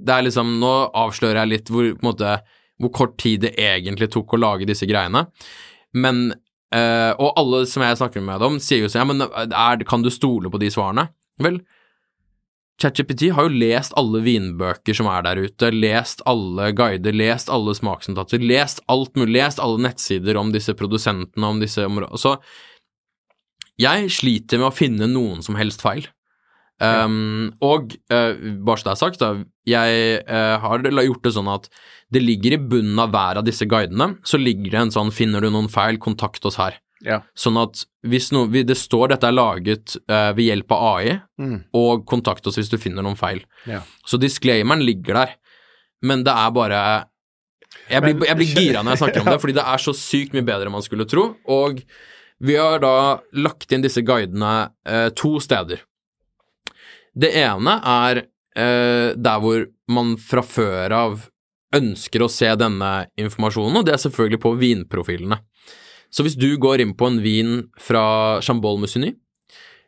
Det 0.00 0.14
er 0.14 0.24
liksom 0.24 0.54
Nå 0.60 0.72
avslører 0.96 1.42
jeg 1.42 1.50
litt 1.50 1.72
hvor, 1.72 1.90
måte, 2.04 2.38
hvor 2.80 2.92
kort 2.96 3.18
tid 3.20 3.42
det 3.44 3.54
egentlig 3.60 4.08
tok 4.12 4.32
å 4.36 4.40
lage 4.40 4.68
disse 4.68 4.88
greiene. 4.88 5.26
Men 5.92 6.30
eh, 6.74 7.12
Og 7.18 7.34
alle 7.36 7.66
som 7.68 7.84
jeg 7.84 7.98
snakker 8.00 8.24
med 8.24 8.44
om, 8.46 8.60
sier 8.62 8.84
jo 8.84 8.88
sånn 8.92 9.04
Ja, 9.04 9.10
men 9.10 9.26
er, 9.26 9.84
kan 9.88 10.04
du 10.04 10.10
stole 10.12 10.52
på 10.52 10.60
de 10.62 10.72
svarene? 10.72 11.10
Vel, 11.40 11.60
ChatGPT 12.80 13.30
har 13.36 13.46
jo 13.46 13.60
lest 13.60 13.92
alle 14.00 14.22
vinbøker 14.24 14.96
som 14.96 15.08
er 15.12 15.24
der 15.26 15.40
ute, 15.44 15.68
lest 15.74 16.22
alle 16.28 16.70
guider, 16.76 17.12
lest 17.16 17.52
alle 17.52 17.74
smaksnotater, 17.76 18.40
lest 18.40 18.80
alt 18.92 19.12
mulig, 19.20 19.34
lest 19.36 19.60
alle 19.60 19.82
nettsider 19.84 20.38
om 20.40 20.52
disse 20.54 20.72
produsentene, 20.76 21.44
om 21.44 21.60
disse 21.60 21.84
områdene. 21.84 22.20
Så 22.20 22.38
jeg 23.80 24.10
sliter 24.12 24.60
med 24.60 24.70
å 24.70 24.74
finne 24.76 25.08
noen 25.10 25.44
som 25.46 25.56
helst 25.58 25.82
feil. 25.84 26.08
Um, 26.80 27.50
og 27.60 27.92
uh, 28.08 28.32
bare 28.64 28.80
så 28.80 28.86
det 28.86 28.92
er 28.94 29.00
sagt, 29.02 29.20
da, 29.20 29.34
jeg 29.68 30.20
uh, 30.24 30.56
har 30.62 30.80
gjort 31.04 31.26
det 31.26 31.32
sånn 31.34 31.50
at 31.52 31.66
det 32.10 32.22
ligger 32.24 32.56
i 32.56 32.60
bunnen 32.72 32.98
av 33.02 33.12
hver 33.12 33.40
av 33.42 33.44
disse 33.44 33.68
guidene, 33.68 34.14
så 34.24 34.40
ligger 34.40 34.72
det 34.72 34.80
en 34.86 34.94
sånn 34.94 35.12
'finner 35.12 35.44
du 35.44 35.50
noen 35.52 35.68
feil, 35.68 36.00
kontakt 36.00 36.44
oss 36.48 36.56
her'. 36.56 36.78
Ja. 37.04 37.20
Sånn 37.36 37.56
at 37.60 37.84
hvis 38.04 38.30
no, 38.32 38.46
det 38.48 38.76
står 38.76 39.12
dette 39.12 39.28
er 39.28 39.36
laget 39.36 39.96
uh, 40.08 40.32
ved 40.36 40.44
hjelp 40.48 40.72
av 40.76 40.86
AI, 40.96 41.20
Mm. 41.40 41.64
og 41.72 42.06
kontakt 42.08 42.46
oss 42.46 42.56
hvis 42.56 42.68
du 42.72 42.76
finner 42.80 43.04
noen 43.04 43.16
feil. 43.16 43.44
Ja. 43.66 43.80
Så 44.04 44.20
disclaimeren 44.20 44.84
ligger 44.84 45.14
der, 45.14 45.36
men 46.02 46.24
det 46.24 46.32
er 46.32 46.50
bare 46.50 46.80
Jeg 47.88 48.02
blir, 48.02 48.26
jeg 48.26 48.36
blir 48.36 48.54
gira 48.54 48.82
når 48.82 48.96
jeg 48.96 48.98
snakker 48.98 49.20
om 49.20 49.26
det, 49.30 49.40
fordi 49.40 49.54
det 49.54 49.62
er 49.64 49.78
så 49.78 49.92
sykt 49.94 50.32
mye 50.34 50.42
bedre 50.46 50.66
enn 50.66 50.74
man 50.74 50.82
skulle 50.82 51.06
tro. 51.06 51.36
Og 51.46 51.82
vi 52.40 52.56
har 52.56 52.80
da 52.80 53.20
lagt 53.36 53.72
inn 53.72 53.84
disse 53.84 54.02
guidene 54.06 54.70
eh, 54.88 55.08
to 55.16 55.36
steder. 55.42 55.82
Det 57.12 57.32
ene 57.36 57.76
er 57.84 58.22
eh, 58.24 59.12
der 59.16 59.42
hvor 59.42 59.66
man 59.90 60.14
fra 60.16 60.44
før 60.46 60.94
av 60.96 61.26
ønsker 61.76 62.24
å 62.24 62.30
se 62.32 62.48
denne 62.58 62.90
informasjonen, 63.20 63.80
og 63.80 63.86
det 63.86 63.94
er 63.94 64.02
selvfølgelig 64.02 64.40
på 64.42 64.54
vinprofilene. 64.58 65.38
Så 66.10 66.24
hvis 66.26 66.38
du 66.38 66.48
går 66.58 66.82
inn 66.82 66.96
på 66.98 67.06
en 67.06 67.20
vin 67.22 67.52
fra 67.78 68.40
Chambol 68.42 68.80
Musigny, 68.82 69.12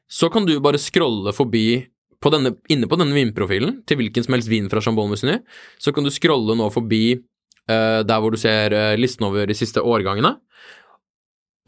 så 0.07 0.29
kan 0.31 0.47
du 0.47 0.55
bare 0.63 0.79
scrolle 0.79 1.33
forbi 1.35 1.83
på 2.23 2.31
denne, 2.31 2.55
inne 2.71 2.87
på 2.87 2.99
denne 3.01 3.17
vinprofilen 3.17 3.81
til 3.89 3.99
hvilken 3.99 4.27
som 4.27 4.37
helst 4.37 4.51
vin 4.51 4.69
fra 4.71 4.83
Chambol 4.85 5.11
Musigny, 5.11 5.41
så 5.83 5.91
kan 5.95 6.07
du 6.07 6.13
scrolle 6.15 6.55
nå 6.59 6.69
forbi 6.71 7.05
eh, 7.17 8.01
der 8.07 8.23
hvor 8.23 8.35
du 8.35 8.39
ser 8.39 8.77
eh, 8.77 8.95
listen 9.01 9.27
over 9.27 9.49
de 9.49 9.57
siste 9.59 9.83
årgangene, 9.83 10.37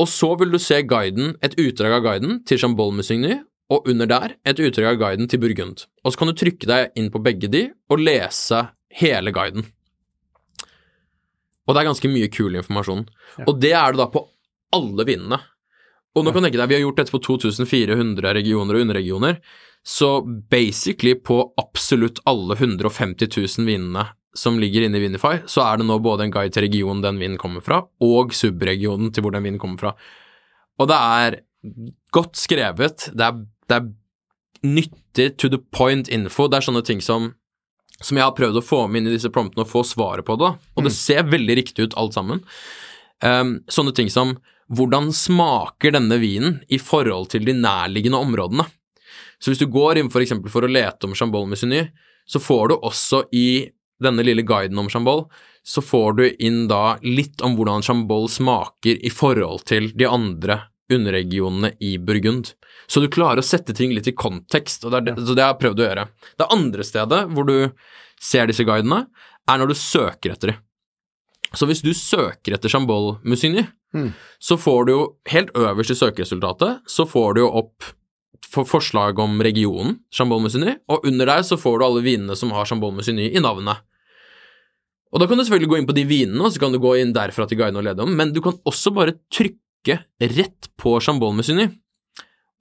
og 0.01 0.11
så 0.11 0.33
vil 0.41 0.51
du 0.51 0.59
se 0.59 0.81
guiden, 0.83 1.37
et 1.45 1.55
utdrag 1.61 1.99
av 1.99 2.05
guiden 2.07 2.41
til 2.49 2.59
Chambolle-Musigny, 2.63 3.39
og 3.73 3.87
under 3.89 4.09
der 4.11 4.35
et 4.47 4.61
utdrag 4.61 4.95
av 4.95 5.01
guiden 5.01 5.31
til 5.31 5.41
Burgund. 5.43 5.87
Og 6.05 6.13
så 6.13 6.21
kan 6.21 6.31
du 6.31 6.37
trykke 6.37 6.69
deg 6.69 6.99
inn 6.99 7.11
på 7.15 7.23
begge 7.25 7.49
de 7.51 7.69
og 7.91 8.03
lese 8.03 8.61
hele 9.01 9.33
guiden. 9.35 9.65
Og 11.65 11.73
det 11.73 11.81
er 11.81 11.89
ganske 11.89 12.11
mye 12.13 12.29
kul 12.29 12.59
informasjon. 12.59 13.07
Og 13.47 13.55
det 13.63 13.73
er 13.73 13.95
det 13.95 14.03
da 14.03 14.09
på 14.13 14.27
alle 14.75 15.07
vinene. 15.09 15.39
Og 16.15 16.23
nå 16.23 16.31
kan 16.31 16.43
du 16.43 16.49
tenke 16.49 16.61
deg, 16.61 16.69
vi 16.71 16.77
har 16.77 16.85
gjort 16.85 17.01
dette 17.01 17.15
på 17.15 17.23
2400 17.25 18.35
regioner 18.37 18.77
og 18.77 18.85
underregioner, 18.85 19.39
så 19.85 20.19
basically 20.25 21.15
på 21.19 21.41
absolutt 21.61 22.21
alle 22.29 22.57
150 22.59 23.31
000 23.31 23.69
vinene 23.69 24.05
som 24.35 24.59
ligger 24.59 24.87
inne 24.87 24.99
i 24.99 25.05
Vinify, 25.05 25.39
så 25.51 25.63
er 25.65 25.79
det 25.79 25.87
nå 25.89 25.99
både 26.03 26.27
en 26.27 26.35
guide 26.35 26.55
til 26.55 26.67
regionen 26.67 27.03
den 27.05 27.21
vinen 27.23 27.41
kommer 27.41 27.63
fra, 27.65 27.85
og 28.03 28.35
subregionen 28.35 29.13
til 29.15 29.25
hvor 29.25 29.35
den 29.35 29.47
vinen 29.47 29.61
kommer 29.63 29.81
fra. 29.81 29.93
Og 30.83 30.91
det 30.91 30.99
er 30.99 31.39
godt 32.15 32.39
skrevet, 32.39 33.09
det 33.15 33.29
er, 33.29 33.39
det 33.71 33.79
er 33.79 33.93
nyttig 34.67 35.29
to 35.39 35.51
the 35.53 35.61
point 35.61 36.11
info, 36.11 36.49
det 36.51 36.59
er 36.59 36.69
sånne 36.69 36.85
ting 36.87 37.03
som 37.05 37.33
som 38.03 38.19
jeg 38.19 38.27
har 38.27 38.35
prøvd 38.35 38.59
å 38.59 38.65
få 38.65 38.81
med 38.91 39.01
inn 39.01 39.13
i 39.13 39.15
disse 39.15 39.31
promptene 39.33 39.63
og 39.63 39.71
få 39.71 39.85
svaret 39.87 40.27
på 40.27 40.35
det, 40.41 40.51
og 40.75 40.87
det 40.87 40.91
ser 40.93 41.29
veldig 41.31 41.55
riktig 41.61 41.87
ut 41.87 41.95
alt 42.01 42.17
sammen. 42.17 42.41
Um, 43.23 43.61
sånne 43.71 43.95
ting 43.97 44.11
som 44.13 44.35
hvordan 44.75 45.13
smaker 45.15 45.95
denne 45.95 46.19
vinen 46.19 46.59
i 46.73 46.81
forhold 46.83 47.31
til 47.33 47.47
de 47.47 47.55
nærliggende 47.57 48.21
områdene? 48.21 48.67
Så 49.39 49.53
hvis 49.53 49.63
du 49.63 49.69
går 49.71 50.01
inn 50.01 50.11
for 50.13 50.25
for 50.51 50.67
å 50.67 50.71
lete 50.71 51.07
om 51.07 51.15
Chambol 51.15 51.47
Musigny, 51.47 51.85
så 52.27 52.41
får 52.41 52.69
du 52.69 52.75
også 52.77 53.25
i 53.33 53.71
denne 54.03 54.25
lille 54.27 54.43
guiden 54.47 54.79
om 54.81 54.89
Chambol, 54.91 55.25
så 55.65 55.83
får 55.85 56.17
du 56.19 56.25
inn 56.43 56.67
da 56.69 56.99
litt 57.03 57.43
om 57.45 57.57
hvordan 57.57 57.85
Chambol 57.85 58.29
smaker 58.29 58.99
i 59.01 59.13
forhold 59.13 59.65
til 59.71 59.93
de 59.97 60.09
andre 60.09 60.61
underregionene 60.93 61.73
i 61.81 61.95
Burgund. 61.99 62.53
Så 62.87 63.01
du 63.01 63.09
klarer 63.09 63.41
å 63.41 63.47
sette 63.47 63.73
ting 63.77 63.95
litt 63.97 64.09
i 64.11 64.17
kontekst, 64.17 64.85
og 64.85 64.93
det 64.93 65.01
er 65.01 65.07
det, 65.09 65.15
så 65.25 65.37
det 65.37 65.45
har 65.45 65.55
jeg 65.55 65.63
prøvd 65.63 65.81
å 65.81 65.87
gjøre. 65.87 66.05
Det 66.41 66.51
andre 66.57 66.85
stedet 66.85 67.23
hvor 67.33 67.49
du 67.49 67.57
ser 68.21 68.51
disse 68.51 68.67
guidene, 68.67 69.07
er 69.49 69.61
når 69.61 69.73
du 69.73 69.77
søker 69.79 70.35
etter 70.35 70.53
dem. 70.53 70.61
Så 71.55 71.69
hvis 71.71 71.85
du 71.85 71.93
søker 71.95 72.57
etter 72.57 72.73
Chambol 72.73 73.15
Musigny, 73.23 73.65
så 74.43 74.57
får 74.59 74.87
du 74.87 74.93
jo 74.93 75.03
helt 75.31 75.53
øverst 75.55 75.95
i 75.95 75.99
søkeresultatet, 76.01 76.81
så 76.91 77.07
får 77.07 77.37
du 77.37 77.45
jo 77.45 77.51
opp 77.63 77.93
for 78.53 78.69
forslag 78.69 79.19
om 79.23 79.41
regionen 79.43 79.99
Chambol 80.15 80.43
Musigny, 80.45 80.77
og 80.91 81.07
under 81.09 81.31
der 81.31 81.45
så 81.47 81.59
får 81.61 81.81
du 81.81 81.87
alle 81.87 82.05
vinene 82.05 82.37
som 82.39 82.53
har 82.55 82.69
Chambol 82.69 82.95
Musigny 82.97 83.31
i 83.33 83.43
navnet. 83.43 83.83
Og 85.15 85.23
da 85.23 85.29
kan 85.31 85.39
du 85.39 85.45
selvfølgelig 85.45 85.71
gå 85.71 85.79
inn 85.79 85.89
på 85.89 85.97
de 85.97 86.07
vinene, 86.11 86.43
og 86.43 86.51
så 86.53 86.63
kan 86.63 86.75
du 86.75 86.81
gå 86.83 86.97
inn 86.99 87.15
derfra 87.15 87.47
til 87.47 87.61
guiden 87.61 87.79
og 87.79 87.87
lede 87.87 88.03
om, 88.03 88.15
men 88.19 88.33
du 88.35 88.43
kan 88.43 88.57
også 88.67 88.91
bare 88.95 89.15
trykke 89.33 90.01
rett 90.35 90.71
på 90.81 90.97
Chambol 91.05 91.37
Musigny. 91.39 91.69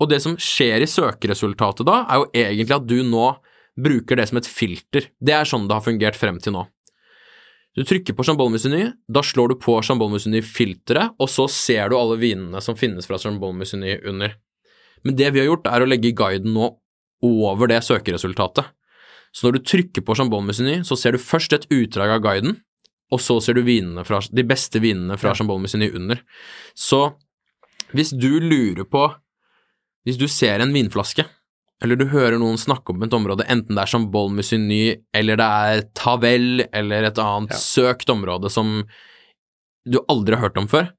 Og 0.01 0.09
det 0.11 0.19
som 0.21 0.35
skjer 0.41 0.83
i 0.83 0.89
søkeresultatet 0.89 1.87
da, 1.87 2.03
er 2.05 2.21
jo 2.21 2.29
egentlig 2.33 2.77
at 2.77 2.85
du 2.89 2.99
nå 3.07 3.31
bruker 3.79 4.19
det 4.19 4.27
som 4.29 4.37
et 4.37 4.49
filter. 4.49 5.09
Det 5.17 5.33
er 5.33 5.49
sånn 5.49 5.65
det 5.69 5.77
har 5.77 5.85
fungert 5.85 6.19
frem 6.19 6.37
til 6.41 6.53
nå. 6.53 6.67
Du 7.73 7.81
trykker 7.81 8.13
på 8.13 8.25
Chambol 8.27 8.51
Musigny, 8.53 8.91
da 9.09 9.23
slår 9.25 9.53
du 9.53 9.55
på 9.57 9.79
Chambol 9.81 10.11
Musigny-filteret, 10.13 11.15
og 11.17 11.29
så 11.31 11.47
ser 11.49 11.89
du 11.89 11.97
alle 11.97 12.19
vinene 12.21 12.61
som 12.61 12.77
finnes 12.77 13.09
fra 13.09 13.17
Chambol 13.17 13.55
Musigny 13.57 13.95
under. 14.09 14.35
Men 15.03 15.17
det 15.19 15.33
vi 15.33 15.43
har 15.43 15.49
gjort, 15.51 15.67
er 15.67 15.83
å 15.83 15.89
legge 15.89 16.13
guiden 16.15 16.55
nå 16.55 16.69
over 17.23 17.71
det 17.71 17.81
søkeresultatet. 17.85 18.71
Så 19.33 19.47
når 19.47 19.57
du 19.57 19.65
trykker 19.65 20.05
på 20.05 20.15
Chambol 20.17 20.43
Musigny, 20.45 20.81
så 20.85 20.97
ser 20.99 21.15
du 21.15 21.21
først 21.21 21.55
et 21.55 21.67
utdrag 21.73 22.17
av 22.17 22.23
guiden, 22.23 22.57
og 23.13 23.21
så 23.21 23.39
ser 23.41 23.57
du 23.57 23.65
fra, 24.05 24.21
de 24.29 24.43
beste 24.45 24.79
vinene 24.81 25.17
fra 25.17 25.33
Chambol 25.37 25.61
Musigny 25.61 25.89
under. 25.93 26.21
Så 26.75 27.13
hvis 27.93 28.13
du 28.13 28.39
lurer 28.39 28.85
på 28.85 29.11
Hvis 30.03 30.17
du 30.19 30.25
ser 30.27 30.59
en 30.59 30.73
vinflaske, 30.75 31.23
eller 31.79 31.95
du 31.95 32.09
hører 32.11 32.35
noen 32.35 32.57
snakke 32.59 32.91
om 32.91 33.05
et 33.05 33.13
område, 33.15 33.45
enten 33.47 33.77
det 33.77 33.85
er 33.85 33.87
Chambol 33.87 34.33
Musigny, 34.35 34.97
eller 35.15 35.39
det 35.39 35.45
er 35.47 35.83
Tavel, 35.95 36.65
eller 36.75 37.07
et 37.07 37.21
annet 37.23 37.55
søkt 37.55 38.11
område 38.11 38.51
som 38.51 38.81
du 39.87 40.01
aldri 40.11 40.35
har 40.35 40.49
hørt 40.49 40.59
om 40.59 40.67
før, 40.67 40.89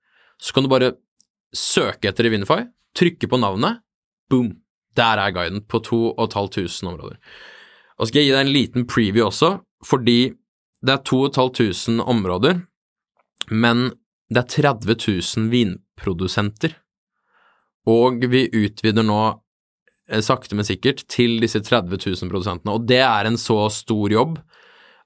så 0.41 0.57
kan 0.57 0.65
du 0.65 0.71
bare 0.73 0.95
søke 1.53 2.09
etter 2.09 2.25
i 2.25 2.33
Winify, 2.33 2.63
trykke 2.97 3.29
på 3.29 3.43
navnet, 3.45 3.84
boom, 4.35 4.53
der 4.99 5.23
er 5.23 5.35
guiden 5.35 5.63
på 5.71 5.81
2500 5.87 6.93
områder. 6.93 7.19
Og 7.99 8.11
skal 8.11 8.21
jeg 8.21 8.29
gi 8.29 8.35
deg 8.35 8.47
en 8.47 8.55
liten 8.55 8.87
preview 8.91 9.29
også, 9.29 9.57
fordi 9.87 10.19
det 10.85 10.97
er 10.97 11.05
2500 11.07 12.03
områder, 12.11 12.65
men 13.51 13.87
det 14.33 14.43
er 14.43 14.51
30 14.73 14.97
000 14.99 15.49
vinprodusenter. 15.53 16.75
Og 17.91 18.25
vi 18.33 18.47
utvider 18.49 19.05
nå 19.05 19.21
eh, 20.09 20.23
sakte, 20.25 20.57
men 20.57 20.67
sikkert 20.67 21.05
til 21.13 21.37
disse 21.43 21.61
30 21.61 22.01
000 22.01 22.33
produsentene. 22.33 22.75
Og 22.75 22.87
det 22.89 23.03
er 23.05 23.29
en 23.29 23.39
så 23.41 23.67
stor 23.73 24.13
jobb 24.13 24.39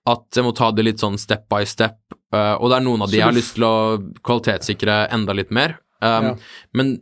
at 0.09 0.39
jeg 0.39 0.47
må 0.47 0.55
ta 0.57 0.71
det 0.73 0.87
litt 0.87 1.03
sånn 1.03 1.19
step 1.21 1.49
by 1.51 1.65
step. 1.69 1.99
eh, 2.33 2.55
og 2.57 2.71
det 2.71 2.79
er 2.79 2.87
noen 2.87 3.05
av 3.05 3.11
de 3.11 3.19
jeg 3.19 3.27
har 3.27 3.37
lyst 3.37 3.59
til 3.59 3.67
å 3.67 3.77
kvalitetssikre 4.25 5.01
enda 5.15 5.37
litt 5.37 5.51
mer. 5.55 5.79
Um, 5.99 6.31
Ja. 6.31 6.35
Men 6.79 6.97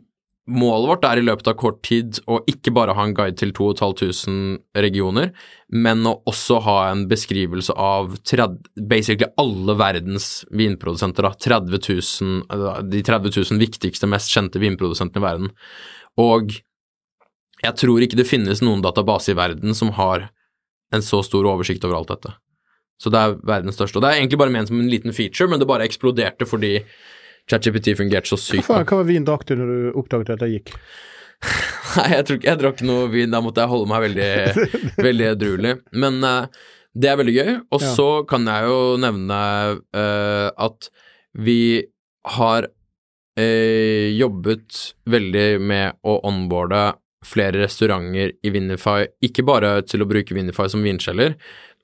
målet 0.47 0.89
vårt 0.89 1.05
er 1.07 1.19
i 1.19 1.25
løpet 1.25 1.49
av 1.51 1.57
kort 1.59 1.81
tid 1.85 2.19
å 2.31 2.39
ikke 2.47 2.71
bare 2.75 2.95
ha 2.95 3.03
en 3.03 3.15
guide 3.15 3.35
til 3.39 3.51
2500 3.55 4.81
regioner, 4.83 5.33
men 5.73 6.05
å 6.07 6.15
også 6.29 6.61
ha 6.63 6.77
en 6.91 7.03
beskrivelse 7.11 7.75
av 7.75 8.15
30, 8.23 8.71
basically 8.87 9.27
alle 9.41 9.75
verdens 9.79 10.45
vinprodusenter. 10.55 11.27
Da. 11.27 11.33
30 11.59 11.83
000, 12.23 12.39
eh, 12.53 12.79
de 12.87 13.03
30 13.03 13.35
000 13.51 13.61
viktigste, 13.61 14.09
mest 14.09 14.31
kjente 14.31 14.61
vinprodusentene 14.63 15.23
i 15.23 15.27
verden. 15.27 15.53
Og 16.23 16.55
jeg 17.63 17.79
tror 17.81 18.03
ikke 18.05 18.19
det 18.19 18.29
finnes 18.29 18.63
noen 18.63 18.83
database 18.85 19.33
i 19.33 19.37
verden 19.37 19.75
som 19.75 19.91
har 19.97 20.29
en 20.93 21.03
så 21.03 21.19
stor 21.25 21.47
oversikt 21.49 21.83
over 21.83 21.99
alt 21.99 22.13
dette. 22.13 22.31
Så 23.01 23.11
det 23.13 23.19
er 23.19 23.37
verdens 23.45 23.77
største. 23.77 23.99
Og 23.99 24.05
det 24.05 24.09
er 24.09 24.21
egentlig 24.21 24.39
bare 24.41 24.53
ment 24.53 24.71
som 24.71 24.79
en 24.79 24.89
liten 24.89 25.13
feature, 25.13 25.49
men 25.49 25.61
det 25.61 25.69
bare 25.69 25.85
eksploderte 25.85 26.47
fordi 26.49 26.79
ChatGPT 27.49 27.93
fungerte 27.99 28.27
så 28.31 28.37
Hva, 28.37 28.43
sykt. 28.45 28.67
bra. 28.67 28.81
hva 28.83 28.97
var 29.01 29.07
vin 29.09 29.25
drakk 29.27 29.45
du 29.49 29.55
når 29.59 29.69
du 29.71 29.99
oppdaget 30.01 30.33
at 30.35 30.41
det 30.43 30.49
gikk? 30.55 30.73
Nei, 31.97 32.07
jeg 32.15 32.25
tror 32.27 32.39
jeg 32.49 32.59
drakk 32.61 32.81
noe 32.85 33.09
vin, 33.13 33.31
da 33.33 33.39
måtte 33.45 33.63
jeg 33.63 33.71
holde 33.71 33.89
meg 33.91 34.03
veldig, 34.07 34.31
veldig 35.07 35.27
edruelig. 35.33 35.75
Men 35.97 36.17
uh, 36.25 36.47
det 36.97 37.11
er 37.11 37.19
veldig 37.21 37.35
gøy. 37.37 37.51
Og 37.77 37.83
Ja. 37.85 37.91
så 37.95 38.07
kan 38.29 38.47
jeg 38.49 38.67
jo 38.69 38.79
nevne 39.01 39.39
uh, 39.95 40.49
at 40.67 40.89
vi 41.37 41.59
har 42.37 42.67
uh, 42.67 44.07
jobbet 44.17 44.81
veldig 45.09 45.47
med 45.61 45.99
å 46.07 46.17
onboarde 46.27 46.87
flere 47.27 47.59
restauranter 47.65 48.31
i 48.45 48.51
Vinify, 48.53 49.05
ikke 49.25 49.43
bare 49.45 49.81
til 49.89 50.03
å 50.03 50.07
bruke 50.07 50.35
Vinify 50.37 50.67
som 50.71 50.83
vinskjeller, 50.85 51.33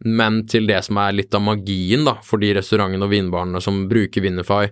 men 0.08 0.44
til 0.48 0.68
det 0.70 0.78
som 0.86 0.98
er 1.02 1.16
litt 1.18 1.36
av 1.36 1.42
magien 1.44 2.06
da, 2.08 2.14
for 2.24 2.40
de 2.40 2.54
restaurantene 2.56 3.04
og 3.04 3.12
vinbarene 3.12 3.60
som 3.64 3.82
bruker 3.92 4.24
Vinify. 4.24 4.70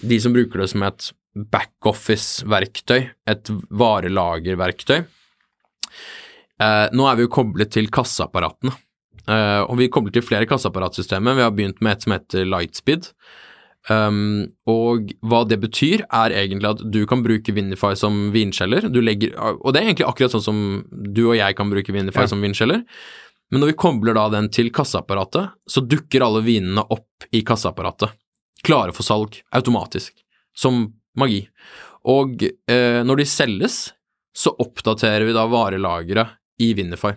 De 0.00 0.20
som 0.22 0.34
bruker 0.34 0.62
det 0.62 0.70
som 0.72 0.84
et 0.86 1.10
backoffice-verktøy, 1.54 3.08
et 3.30 3.50
varelagerverktøy. 3.70 5.00
Eh, 6.58 6.86
nå 6.92 7.06
er 7.08 7.18
vi 7.18 7.26
jo 7.26 7.32
koblet 7.32 7.70
til 7.74 7.90
kasseapparatene, 7.94 8.72
eh, 9.28 9.60
og 9.62 9.76
vi 9.78 9.90
kobler 9.92 10.14
til 10.14 10.26
flere 10.26 10.48
kasseapparatsystemer. 10.50 11.38
Vi 11.38 11.46
har 11.46 11.54
begynt 11.54 11.80
med 11.80 11.96
et 11.96 12.06
som 12.06 12.16
heter 12.16 12.48
Lightspeed. 12.48 13.12
Um, 13.88 14.50
og 14.68 15.14
hva 15.24 15.44
det 15.48 15.60
betyr, 15.62 16.02
er 16.12 16.34
egentlig 16.36 16.68
at 16.68 16.82
du 16.92 17.06
kan 17.08 17.22
bruke 17.24 17.54
Vinify 17.56 17.94
som 17.96 18.28
vinskjeller. 18.34 18.90
Du 18.92 19.00
legger, 19.00 19.32
og 19.38 19.72
det 19.72 19.80
er 19.80 19.86
egentlig 19.88 20.08
akkurat 20.10 20.34
sånn 20.34 20.44
som 20.44 20.58
du 20.90 21.22
og 21.30 21.38
jeg 21.38 21.56
kan 21.56 21.70
bruke 21.70 21.94
Vinify 21.94 22.26
Ja. 22.26 22.26
som 22.26 22.42
vinskjeller. 22.42 22.82
Men 23.50 23.62
når 23.62 23.70
vi 23.72 23.78
kobler 23.80 24.18
da 24.18 24.28
den 24.28 24.50
til 24.50 24.68
kasseapparatet, 24.68 25.54
så 25.66 25.80
dukker 25.80 26.20
alle 26.20 26.42
vinene 26.44 26.84
opp 26.84 27.24
i 27.32 27.40
kasseapparatet. 27.40 28.12
Klare 28.66 28.94
for 28.96 29.06
salg, 29.06 29.40
automatisk. 29.54 30.14
Som 30.56 30.88
magi. 31.18 31.44
Og 32.08 32.42
eh, 32.42 33.00
når 33.06 33.22
de 33.22 33.28
selges, 33.28 33.78
så 34.38 34.54
oppdaterer 34.62 35.26
vi 35.26 35.34
da 35.36 35.46
varelageret 35.50 36.38
i 36.62 36.72
Vinify. 36.74 37.14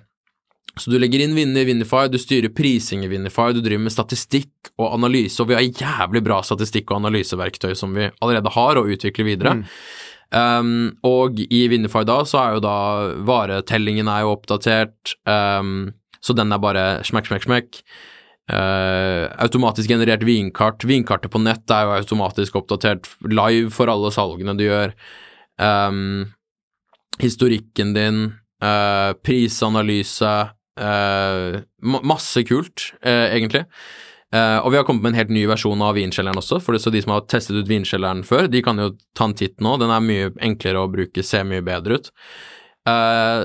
Så 0.79 0.91
du 0.91 0.95
legger 1.01 1.19
inn 1.19 1.35
vinner 1.35 1.65
i 1.65 1.67
Vinify, 1.67 2.05
du 2.07 2.17
styrer 2.21 2.53
prising 2.55 3.03
i 3.03 3.09
Vinify, 3.11 3.49
du 3.51 3.59
driver 3.59 3.83
med 3.83 3.93
statistikk 3.93 4.71
og 4.79 4.93
analyse, 4.93 5.41
og 5.43 5.49
vi 5.49 5.57
har 5.57 5.65
jævlig 5.67 6.21
bra 6.23 6.39
statistikk 6.47 6.93
og 6.93 7.01
analyseverktøy 7.01 7.73
som 7.75 7.91
vi 7.97 8.07
allerede 8.23 8.53
har 8.55 8.79
og 8.79 8.93
utvikler 8.93 9.27
videre. 9.27 9.57
Um, 10.31 10.93
og 11.03 11.41
i 11.43 11.65
Vinify 11.67 12.05
da, 12.07 12.21
så 12.23 12.39
er 12.39 12.55
jo 12.55 12.63
da 12.63 12.77
varetellingen 13.27 14.07
er 14.07 14.23
jo 14.23 14.37
oppdatert, 14.37 15.17
um, 15.27 15.91
så 16.23 16.37
den 16.37 16.55
er 16.55 16.63
bare 16.63 16.85
smekk, 17.07 17.27
smekk, 17.27 17.49
smekk. 17.49 17.81
Uh, 18.51 19.31
automatisk 19.39 19.87
generert 19.87 20.23
vinkart. 20.27 20.83
Vinkartet 20.83 21.31
på 21.31 21.39
nett 21.39 21.71
er 21.71 21.85
jo 21.87 21.95
automatisk 21.95 22.57
oppdatert 22.59 23.07
live 23.31 23.71
for 23.71 23.87
alle 23.91 24.11
salgene 24.11 24.57
du 24.59 24.65
gjør. 24.65 24.91
Um, 25.55 26.33
historikken 27.21 27.93
din, 27.95 28.21
uh, 28.63 29.15
prisanalyse, 29.23 30.33
uh, 30.83 31.59
ma 31.79 32.01
masse 32.11 32.43
kult, 32.49 32.91
egentlig. 33.05 33.63
Og 34.31 34.69
vi 34.71 34.77
har 34.79 34.85
kommet 34.87 35.03
med 35.03 35.11
en 35.11 35.17
helt 35.19 35.31
ny 35.35 35.41
versjon 35.49 35.81
av 35.83 35.97
vinkjelleren 35.97 36.39
også, 36.39 36.61
for 36.63 36.71
de 36.79 37.01
som 37.03 37.11
har 37.11 37.25
testet 37.27 37.57
ut 37.57 37.67
vinkjelleren 37.67 38.21
før, 38.23 38.45
de 38.47 38.61
kan 38.63 38.79
jo 38.79 38.93
ta 39.11 39.25
en 39.27 39.33
titt 39.35 39.57
nå. 39.59 39.73
Den 39.81 39.91
er 39.91 40.05
mye 40.05 40.29
enklere 40.39 40.79
å 40.79 40.91
bruke, 40.91 41.19
ser 41.19 41.43
mye 41.49 41.59
bedre 41.67 41.97
ut. 41.99 42.07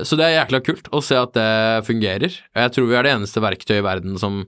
Så 0.07 0.15
det 0.15 0.29
er 0.29 0.37
jækla 0.37 0.61
kult 0.63 0.87
å 0.95 1.01
se 1.03 1.19
at 1.19 1.35
det 1.35 1.83
fungerer. 1.89 2.31
Jeg 2.31 2.71
tror 2.71 2.87
vi 2.87 2.95
er 2.95 3.03
det 3.03 3.11
eneste 3.17 3.43
verktøyet 3.43 3.81
i 3.81 3.83
verden 3.83 4.15
som, 4.21 4.45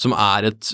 som 0.00 0.14
er 0.16 0.50
et 0.50 0.72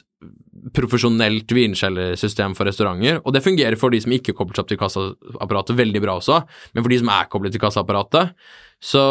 profesjonelt 0.76 1.50
vinkjellersystem 1.50 2.54
for 2.54 2.68
restauranter, 2.68 3.18
og 3.22 3.34
det 3.34 3.42
fungerer 3.42 3.78
for 3.78 3.94
de 3.94 3.98
som 4.02 4.12
ikke 4.14 4.30
er 4.32 4.38
koblet 4.38 4.58
seg 4.58 4.64
opp 4.64 4.70
til 4.70 4.80
kassaapparatet 4.80 5.78
veldig 5.78 6.02
bra 6.04 6.16
også, 6.20 6.38
men 6.74 6.84
for 6.84 6.92
de 6.92 7.00
som 7.00 7.10
er 7.10 7.30
koblet 7.32 7.54
til 7.54 7.62
kassaapparatet, 7.62 8.36
så 8.82 9.02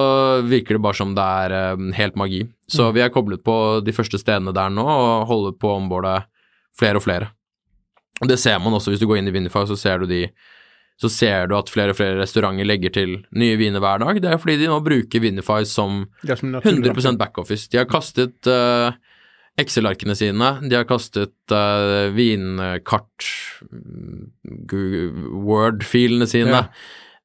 virker 0.48 0.78
det 0.78 0.84
bare 0.84 1.00
som 1.00 1.14
det 1.16 1.26
er 1.44 1.56
eh, 1.56 1.84
helt 1.96 2.18
magi. 2.20 2.42
Så 2.72 2.90
vi 2.96 3.04
er 3.04 3.12
koblet 3.14 3.44
på 3.44 3.56
de 3.84 3.94
første 3.96 4.20
stedene 4.20 4.54
der 4.56 4.72
nå, 4.74 4.84
og 4.84 5.28
holder 5.30 5.56
på 5.60 5.72
å 5.72 5.78
ombordet 5.80 6.18
flere 6.78 7.00
og 7.00 7.06
flere. 7.06 7.32
Og 8.22 8.28
det 8.30 8.40
ser 8.40 8.60
man 8.62 8.76
også 8.78 8.94
hvis 8.94 9.02
du 9.02 9.08
går 9.10 9.22
inn 9.22 9.32
i 9.32 9.36
Vinify, 9.36 9.64
så 9.68 9.80
ser 9.80 10.04
du 10.04 10.12
de 10.12 10.26
så 11.02 11.10
ser 11.10 11.48
du 11.50 11.56
at 11.58 11.70
flere 11.72 11.96
og 11.96 11.98
flere 11.98 12.20
restauranter 12.20 12.68
legger 12.68 12.92
til 12.94 13.14
nye 13.34 13.56
viner 13.58 13.82
hver 13.82 14.04
dag. 14.04 14.20
Det 14.22 14.28
er 14.30 14.38
fordi 14.38 14.60
de 14.62 14.68
nå 14.70 14.76
bruker 14.86 15.24
Vinify 15.24 15.64
som 15.66 16.04
Det 16.22 16.38
som 16.38 16.54
100 16.60 17.16
backoffice. 17.18 17.72
De 17.72 17.80
har 17.80 17.88
kastet 17.90 18.46
eh, 18.46 18.94
Excel-arkene 19.62 20.16
sine, 20.18 20.52
de 20.68 20.76
har 20.78 20.88
kastet 20.90 21.34
uh, 21.56 22.10
vinkart, 22.16 23.28
mm, 23.72 25.26
Word-filene 25.46 26.28
sine, 26.30 26.64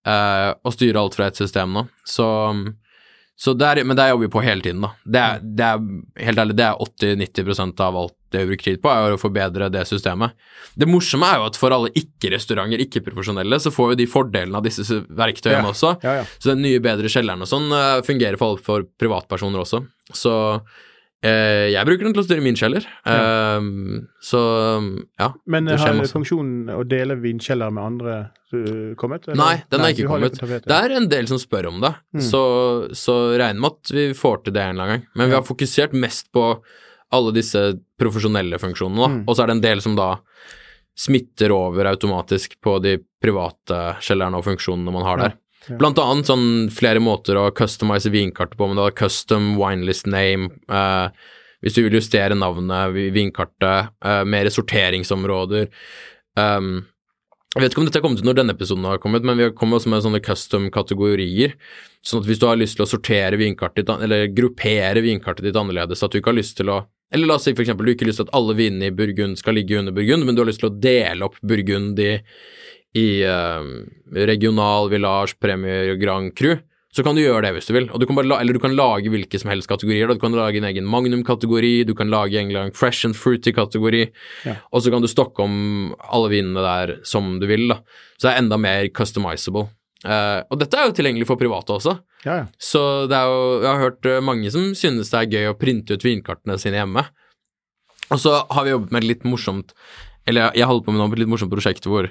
Ja. 0.07 0.51
uh, 0.51 0.55
og 0.65 0.75
styrer 0.77 1.01
alt 1.01 1.17
fra 1.19 1.27
ett 1.31 1.37
system 1.41 1.73
nå. 1.75 1.87
Så, 2.07 2.27
så 3.37 3.53
det 3.59 3.67
er, 3.67 3.85
men 3.85 3.97
det 3.99 4.09
jobber 4.11 4.27
vi 4.29 4.33
på 4.37 4.43
hele 4.45 4.63
tiden, 4.65 4.81
da. 4.87 4.93
Det 5.05 5.21
er, 5.23 5.41
det 5.43 5.67
er 5.67 6.29
helt 6.29 6.39
ærlig, 6.45 6.57
det 6.57 6.65
er 6.69 6.85
80-90% 6.87 7.83
av 7.85 7.99
alt 8.03 8.15
det 8.33 8.43
vi 8.43 8.49
bruker 8.51 8.67
tid 8.71 8.81
på, 8.83 8.91
er 8.91 9.15
å 9.15 9.21
forbedre 9.21 9.69
det 9.73 9.85
systemet. 9.89 10.33
Det 10.77 10.89
morsomme 10.91 11.29
er 11.31 11.39
jo 11.41 11.47
at 11.51 11.57
for 11.61 11.73
alle 11.73 11.93
ikke-restauranter, 11.97 12.83
ikke-profesjonelle, 12.87 13.59
så 13.63 13.71
får 13.73 13.93
jo 13.95 14.01
de 14.03 14.07
fordelene 14.11 14.59
av 14.59 14.67
disse 14.67 14.83
verktøyene 15.09 15.63
Ja. 15.63 15.71
også. 15.73 15.95
Ja. 16.05 16.25
Så 16.39 16.53
den 16.55 16.63
nye, 16.67 16.81
bedre 16.85 17.09
kjelleren 17.13 17.45
og 17.47 17.49
sånn 17.51 17.71
uh, 17.73 18.03
fungerer 18.07 18.37
for, 18.41 18.59
for 18.63 18.85
privatpersoner 19.01 19.63
også. 19.63 19.85
Så 20.13 20.35
jeg 21.73 21.87
bruker 21.89 22.07
den 22.07 22.15
til 22.17 22.23
å 22.23 22.27
styre 22.27 22.45
min 22.45 22.57
kjeller, 22.59 22.85
eh, 23.09 23.69
så 24.23 24.41
ja. 25.19 25.29
Men 25.47 25.69
har 25.73 25.95
masse. 25.99 26.13
funksjonen 26.15 26.71
å 26.77 26.83
dele 26.89 27.17
vinkjeller 27.23 27.73
med 27.75 27.85
andre 27.85 28.17
uh, 28.53 28.95
kommet? 29.01 29.27
eller? 29.29 29.39
Nei, 29.41 29.55
den 29.73 29.85
har 29.85 29.95
ikke 29.95 30.09
kommet. 30.11 30.39
tapetet. 30.39 30.69
Det 30.71 30.81
er 30.81 30.97
en 30.99 31.09
del 31.13 31.29
som 31.31 31.41
spør 31.43 31.71
om 31.73 31.81
det, 31.85 31.95
Mm. 32.17 32.25
så, 32.31 32.43
så 32.97 33.17
regner 33.37 33.61
med 33.61 33.73
at 33.73 33.95
vi 33.97 34.07
får 34.17 34.45
til 34.45 34.57
det 34.57 34.63
en 34.63 34.75
eller 34.77 34.85
annen 34.85 35.01
gang. 35.01 35.09
Men 35.17 35.31
vi 35.33 35.39
har 35.39 35.47
fokusert 35.47 35.93
mest 35.97 36.31
på 36.33 36.45
alle 37.15 37.33
disse 37.37 37.61
profesjonelle 38.01 38.59
funksjonene. 38.59 39.09
Mm. 39.13 39.25
Og 39.29 39.37
så 39.37 39.43
er 39.45 39.47
det 39.53 39.57
en 39.59 39.67
del 39.67 39.83
som 39.85 39.97
da 39.99 40.17
smitter 40.97 41.53
over 41.53 41.85
automatisk 41.91 42.57
på 42.65 42.79
de 42.83 42.97
private 43.23 43.97
kjellerne 44.01 44.39
og 44.39 44.47
funksjonene 44.47 44.93
man 44.95 45.05
har 45.05 45.19
Ja, 45.21 45.29
der. 45.29 45.37
Blant 45.67 45.99
annet 45.99 46.29
sånn 46.31 46.49
flere 46.75 47.01
måter 47.03 47.39
å 47.41 47.49
customize 47.55 48.11
vinkartet 48.13 48.59
på, 48.59 48.69
men 48.71 48.79
da 48.79 48.91
custom 48.95 49.55
winelist 49.61 50.07
name, 50.11 50.53
Uh, 50.71 51.11
hvis 51.65 51.75
du 51.75 51.81
vil 51.87 51.97
justere 51.99 52.37
navnet, 52.37 52.93
vinkartet, 53.15 53.95
uh, 54.05 54.23
mer 54.29 54.47
sorteringsområder. 54.53 55.71
Um, 56.39 56.85
jeg 57.57 57.63
vet 57.63 57.73
ikke 57.73 57.81
om 57.81 57.87
dette 57.89 57.97
har 57.97 58.05
kommet 58.05 58.21
ut 58.21 58.27
når 58.29 58.37
denne 58.37 58.53
episoden 58.53 58.85
har 58.85 58.99
kommet, 59.01 59.25
men 59.25 59.39
vi 59.39 59.47
har 59.47 59.55
kommet 59.57 59.79
også 59.79 59.89
med 59.89 60.03
sånne 60.05 60.21
custom-kategorier. 60.21 61.55
Sånn 62.05 62.21
at 62.21 62.29
hvis 62.29 62.43
du 62.43 62.45
har 62.51 62.59
lyst 62.61 62.77
til 62.77 62.85
å 62.85 62.91
sortere 62.91 63.39
vinkartet 63.41 63.87
ditt, 63.87 64.03
eller 64.05 64.29
gruppere 64.37 65.01
vinkartet 65.01 65.49
ditt 65.49 65.57
annerledes, 65.57 66.05
at 66.05 66.13
du 66.13 66.21
ikke 66.21 66.35
har 66.35 66.43
lyst 66.43 66.59
til 66.61 66.75
å 66.75 66.85
Eller 67.15 67.29
la 67.31 67.37
oss 67.39 67.45
si 67.47 67.53
for 67.55 67.63
eksempel 67.63 67.87
du 67.87 67.93
ikke 67.93 68.03
har 68.03 68.09
lyst 68.09 68.19
til 68.19 68.27
at 68.27 68.35
alle 68.35 68.55
vinene 68.59 68.89
i 68.89 68.95
Burgund 68.95 69.39
skal 69.39 69.55
ligge 69.55 69.77
under 69.79 69.95
Burgund, 69.95 70.27
men 70.27 70.35
du 70.35 70.41
har 70.43 70.49
lyst 70.49 70.59
til 70.59 70.73
å 70.73 70.79
dele 70.83 71.29
opp 71.29 71.37
Burgund 71.39 72.01
i, 72.03 72.17
i 72.97 73.07
eh, 73.27 73.69
regional, 74.27 74.89
village, 74.93 75.37
premier 75.43 75.95
grand 76.01 76.33
cru, 76.37 76.57
så 76.97 77.05
kan 77.05 77.17
du 77.17 77.21
gjøre 77.21 77.43
det 77.45 77.51
hvis 77.59 77.67
du 77.69 77.75
vil. 77.77 77.87
Du 77.93 78.07
la, 78.25 78.39
eller 78.41 78.57
du 78.57 78.61
kan 78.63 78.73
lage 78.73 79.11
hvilke 79.13 79.37
som 79.37 79.51
helst 79.53 79.69
kategorier. 79.69 80.09
Da. 80.09 80.17
Du 80.17 80.23
kan 80.23 80.33
lage 80.33 80.57
en 80.57 80.65
egen 80.65 80.87
magnum-kategori, 80.89 81.85
du 81.85 81.93
kan 81.95 82.09
lage 82.09 82.41
en 82.41 82.73
fresh 82.73 83.05
and 83.05 83.15
fruity-kategori, 83.19 84.07
Ja. 84.47 84.55
og 84.73 84.81
så 84.81 84.91
kan 84.91 85.03
du 85.05 85.09
stokke 85.09 85.45
om 85.45 85.95
alle 86.01 86.31
vinene 86.33 86.63
der 86.65 86.95
som 87.05 87.39
du 87.39 87.47
vil. 87.47 87.69
Da. 87.69 87.83
Så 88.17 88.29
det 88.29 88.33
er 88.33 88.41
enda 88.41 88.57
mer 88.57 88.89
customizable. 88.89 89.69
Eh, 90.07 90.41
og 90.51 90.59
dette 90.61 90.79
er 90.79 90.89
jo 90.89 90.97
tilgjengelig 90.97 91.27
for 91.29 91.37
private 91.37 91.77
også. 91.77 91.99
Ja, 92.25 92.37
ja. 92.41 92.47
Så 92.59 92.81
det 93.11 93.17
er 93.19 93.29
jo, 93.29 93.45
jeg 93.61 93.69
har 93.71 93.83
hørt 93.85 94.07
eh, 94.09 94.21
mange 94.25 94.51
som 94.55 94.73
synes 94.75 95.11
det 95.13 95.21
er 95.21 95.33
gøy 95.37 95.51
å 95.53 95.59
printe 95.59 95.97
ut 95.97 96.05
vinkartene 96.05 96.57
sine 96.63 96.81
hjemme. 96.81 97.05
Og 98.11 98.21
så 98.23 98.39
har 98.51 98.65
vi 98.65 98.71
jobbet 98.73 98.93
med 98.95 99.03
et 99.03 99.09
litt 99.09 99.25
morsomt 99.27 99.73
Eller 100.31 100.53
jeg 100.55 100.67
holder 100.69 100.85
på 100.87 100.93
med 100.95 101.13
et 101.13 101.19
litt 101.25 101.31
morsomt 101.33 101.51
prosjekt 101.51 101.87
hvor 101.91 102.07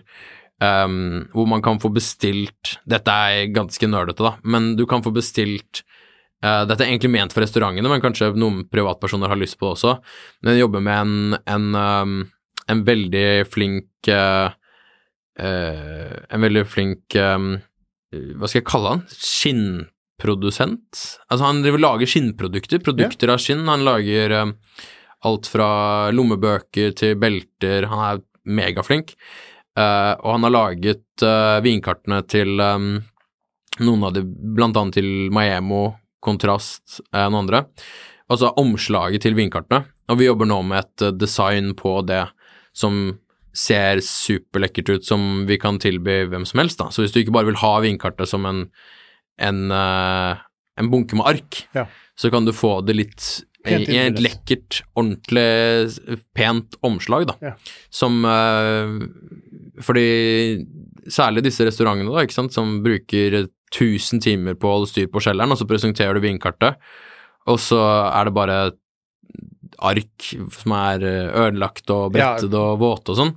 ehm, 0.63 1.27
hvor 1.33 1.47
man 1.49 1.63
kan 1.65 1.79
få 1.81 1.91
bestilt 1.93 2.77
Dette 2.87 3.11
er 3.11 3.51
ganske 3.55 3.89
nerdete, 3.89 4.23
da, 4.23 4.35
men 4.43 4.73
du 4.79 4.85
kan 4.89 5.03
få 5.05 5.13
bestilt 5.15 5.83
uh, 6.45 6.63
Dette 6.67 6.83
er 6.83 6.93
egentlig 6.93 7.13
ment 7.15 7.35
for 7.35 7.45
restaurantene, 7.45 7.89
men 7.91 8.03
kanskje 8.03 8.33
noen 8.37 8.63
privatpersoner 8.71 9.31
har 9.31 9.39
lyst 9.39 9.59
på 9.59 9.67
det 9.67 9.77
også. 9.77 9.97
Men 10.43 10.55
jeg 10.55 10.65
jobber 10.65 10.85
med 10.85 11.01
en, 11.01 11.39
en, 11.55 11.67
um, 11.75 12.17
en 12.71 12.83
veldig 12.87 13.27
flink 13.51 14.11
uh, 14.11 14.49
uh, 15.41 16.15
En 16.29 16.45
veldig 16.45 16.65
flink 16.69 17.17
um, 17.19 17.55
Hva 18.13 18.49
skal 18.49 18.61
jeg 18.61 18.69
kalle 18.69 18.95
han? 18.95 19.05
Skinnprodusent? 19.11 20.91
Altså, 21.29 21.43
han 21.43 21.63
driver 21.65 21.83
lager 21.83 22.07
skinnprodukter. 22.09 22.83
Produkter 22.85 23.33
av 23.33 23.41
skinn. 23.43 23.65
Han 23.67 23.83
lager 23.83 24.37
alt 25.25 25.49
fra 25.49 25.67
lommebøker 26.13 26.93
til 26.95 27.17
belter. 27.19 27.89
Han 27.91 28.03
er 28.05 28.23
megaflink. 28.45 29.15
Eh, 29.75 30.13
og 30.23 30.29
han 30.37 30.45
har 30.47 30.53
laget 30.53 31.23
uh, 31.25 31.59
vinkartene 31.63 32.21
til 32.31 32.61
um, 32.63 33.01
noen 33.83 34.05
av 34.07 34.13
de, 34.15 34.23
blant 34.55 34.77
annet 34.79 34.95
til 35.01 35.09
Maemo, 35.35 35.97
Kontrast, 36.23 37.01
uh, 37.11 37.25
noen 37.27 37.41
andre. 37.43 37.65
Altså 38.31 38.53
omslaget 38.61 39.25
til 39.25 39.35
vinkartene. 39.37 39.83
Og 40.09 40.21
vi 40.21 40.29
jobber 40.29 40.47
nå 40.47 40.61
med 40.69 40.85
et 40.85 41.17
design 41.19 41.73
på 41.77 41.97
det 42.07 42.23
som 42.75 43.17
ser 43.55 44.01
superlekkert 44.03 44.89
ut, 44.93 45.05
som 45.07 45.43
vi 45.47 45.57
kan 45.61 45.77
tilby 45.79 46.23
hvem 46.31 46.45
som 46.47 46.59
helst. 46.63 46.79
da. 46.79 46.89
Så 46.91 47.03
hvis 47.03 47.13
du 47.15 47.21
ikke 47.21 47.35
bare 47.35 47.49
vil 47.49 47.59
ha 47.61 47.73
vinkartet 47.83 48.27
som 48.27 48.45
en, 48.49 48.65
en, 49.39 49.61
en 49.71 50.89
bunke 50.91 51.15
med 51.15 51.29
ark, 51.29 51.61
Ja. 51.77 51.85
så 52.19 52.31
kan 52.33 52.45
du 52.45 52.51
få 52.55 52.81
det 52.85 52.97
litt 52.97 53.29
i 53.65 53.99
et 54.01 54.21
lekkert, 54.21 54.81
ordentlig 54.97 56.21
pent 56.37 56.77
omslag, 56.85 57.27
da. 57.31 57.35
Ja. 57.41 57.53
Som 57.93 58.21
eh, 58.29 58.95
Fordi 59.85 60.07
særlig 61.11 61.45
disse 61.45 61.67
restaurantene, 61.67 62.13
da, 62.13 62.23
ikke 62.25 62.37
sant, 62.37 62.55
som 62.55 62.79
bruker 62.85 63.43
1000 63.75 64.23
timer 64.23 64.57
på 64.57 64.69
å 64.69 64.77
holde 64.79 64.91
styr 64.91 65.09
på 65.11 65.21
kjelleren, 65.23 65.53
og 65.53 65.59
så 65.59 65.67
presenterer 65.69 66.17
du 66.17 66.23
vinkartet, 66.23 66.79
og 67.49 67.59
så 67.61 67.81
er 68.07 68.27
det 68.27 68.35
bare 68.37 68.57
ark 69.79 70.27
som 70.55 70.71
er 70.77 71.03
eh, 71.03 71.29
ødelagt 71.45 71.89
og 71.93 72.11
brettet 72.15 72.53
og 72.57 72.79
våte 72.81 73.13
og 73.13 73.17
sånn. 73.19 73.31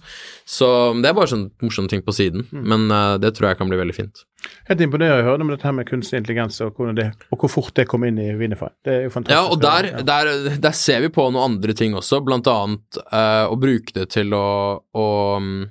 Så 0.48 0.68
det 1.02 1.10
er 1.10 1.16
bare 1.18 1.30
sånn 1.30 1.46
morsom 1.62 1.88
ting 1.90 2.02
på 2.06 2.14
siden, 2.14 2.46
Mm. 2.52 2.64
men 2.70 2.86
uh, 2.90 3.18
det 3.18 3.34
tror 3.36 3.48
jeg 3.50 3.58
kan 3.58 3.68
bli 3.68 3.76
veldig 3.80 3.94
fint. 3.96 4.24
Helt 4.68 4.80
imponerende 4.80 5.22
å 5.24 5.26
høre 5.26 5.42
om 5.44 5.48
dette 5.52 5.66
her 5.66 5.72
med 5.74 5.88
kunstig 5.88 6.20
intelligens 6.20 6.60
og, 6.64 6.78
det, 6.96 7.08
og 7.32 7.38
hvor 7.42 7.50
fort 7.50 7.74
det 7.74 7.88
kom 7.90 8.04
inn 8.06 8.18
i 8.22 8.30
Winify. 8.38 8.68
Det 8.84 8.92
er 8.94 9.02
jo 9.08 9.10
fantastisk. 9.10 9.36
Ja, 9.36 9.46
og 9.50 9.60
der, 9.60 9.90
Ja. 9.98 10.02
der, 10.02 10.58
der 10.62 10.72
ser 10.78 11.00
vi 11.00 11.08
på 11.08 11.26
noen 11.30 11.42
andre 11.58 11.74
ting 11.74 11.94
også, 11.98 12.22
blant 12.24 12.46
annet 12.46 13.00
uh, 13.12 13.46
å 13.50 13.56
bruke 13.58 13.92
det 13.94 14.08
til 14.14 14.30
å, 14.34 14.82
å 14.94 15.08
mm, 15.42 15.64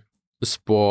spå 0.45 0.81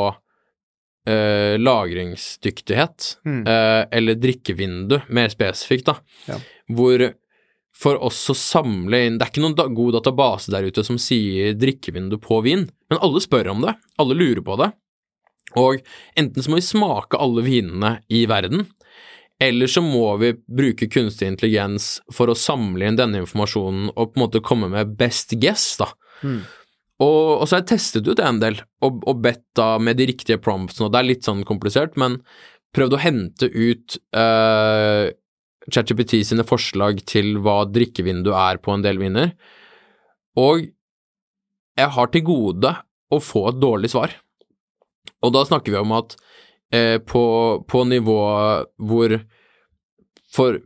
Uh, 1.07 1.55
lagringsdyktighet, 1.63 3.19
Mm. 3.25 3.45
uh, 3.47 3.85
eller 3.95 4.17
drikkevindu, 4.19 5.03
mer 5.15 5.29
spesifikt, 5.31 5.87
da. 5.87 5.95
Ja. 6.27 6.39
Hvor 6.75 7.15
for 7.77 7.99
oss 8.05 8.23
å 8.33 8.37
samle 8.37 9.03
inn 9.05 9.19
Det 9.19 9.27
er 9.27 9.33
ikke 9.33 9.43
noen 9.45 9.57
da, 9.59 9.67
god 9.69 9.99
database 9.99 10.53
der 10.53 10.67
ute 10.69 10.85
som 10.87 10.99
sier 11.01 11.57
drikkevindu 11.59 12.17
på 12.23 12.41
vin, 12.47 12.65
men 12.91 13.03
alle 13.05 13.21
spør 13.21 13.53
om 13.53 13.65
det. 13.67 13.77
Alle 14.01 14.17
lurer 14.17 14.43
på 14.45 14.57
det. 14.61 14.71
Og 15.61 15.85
enten 16.19 16.43
så 16.43 16.53
må 16.53 16.61
vi 16.61 16.67
smake 16.67 17.21
alle 17.21 17.45
vinene 17.47 17.99
i 18.13 18.25
verden, 18.29 18.65
eller 19.41 19.69
så 19.69 19.83
må 19.85 20.09
vi 20.21 20.33
bruke 20.49 20.89
kunstig 20.89 21.29
intelligens 21.29 21.99
for 22.13 22.33
å 22.33 22.39
samle 22.39 22.89
inn 22.89 22.97
denne 22.97 23.21
informasjonen 23.23 23.91
og 23.93 24.13
på 24.13 24.19
en 24.19 24.25
måte 24.25 24.45
komme 24.45 24.71
med 24.73 24.97
best 24.99 25.37
guess, 25.41 25.75
da. 25.81 25.91
Mm. 26.25 26.41
Og, 27.05 27.43
og 27.43 27.45
så 27.45 27.59
har 27.59 27.63
jeg 27.63 27.71
testet 27.75 28.09
ut 28.09 28.17
det 28.17 28.25
en 28.25 28.41
del, 28.41 28.59
og, 28.85 29.03
og 29.05 29.21
bedt 29.25 29.45
da 29.59 29.75
med 29.77 30.01
de 30.01 30.09
riktige 30.09 30.41
promptsene, 30.41 30.89
og 30.89 30.95
det 30.95 31.03
er 31.03 31.11
litt 31.11 31.29
sånn 31.29 31.45
komplisert, 31.49 31.99
men 32.01 32.23
prøvd 32.77 32.97
å 32.97 33.03
hente 33.03 33.51
ut 33.53 33.99
uh, 34.17 35.13
ChatGPT 35.73 36.21
sine 36.27 36.47
forslag 36.47 37.03
til 37.09 37.37
hva 37.43 37.65
drikkevindu 37.69 38.33
er 38.37 38.61
på 38.63 38.75
en 38.75 38.85
del 38.85 39.01
viner, 39.03 39.33
og 40.37 40.67
jeg 41.77 41.93
har 41.93 42.13
til 42.13 42.25
gode 42.25 42.73
å 43.13 43.19
få 43.23 43.49
et 43.51 43.59
dårlig 43.61 43.91
svar. 43.93 44.15
Og 45.25 45.33
da 45.35 45.43
snakker 45.49 45.75
vi 45.75 45.81
om 45.81 45.93
at 45.97 46.17
eh, 46.75 46.97
på, 47.05 47.25
på 47.69 47.83
nivå 47.89 48.21
hvor 48.89 49.17
for, 50.37 50.59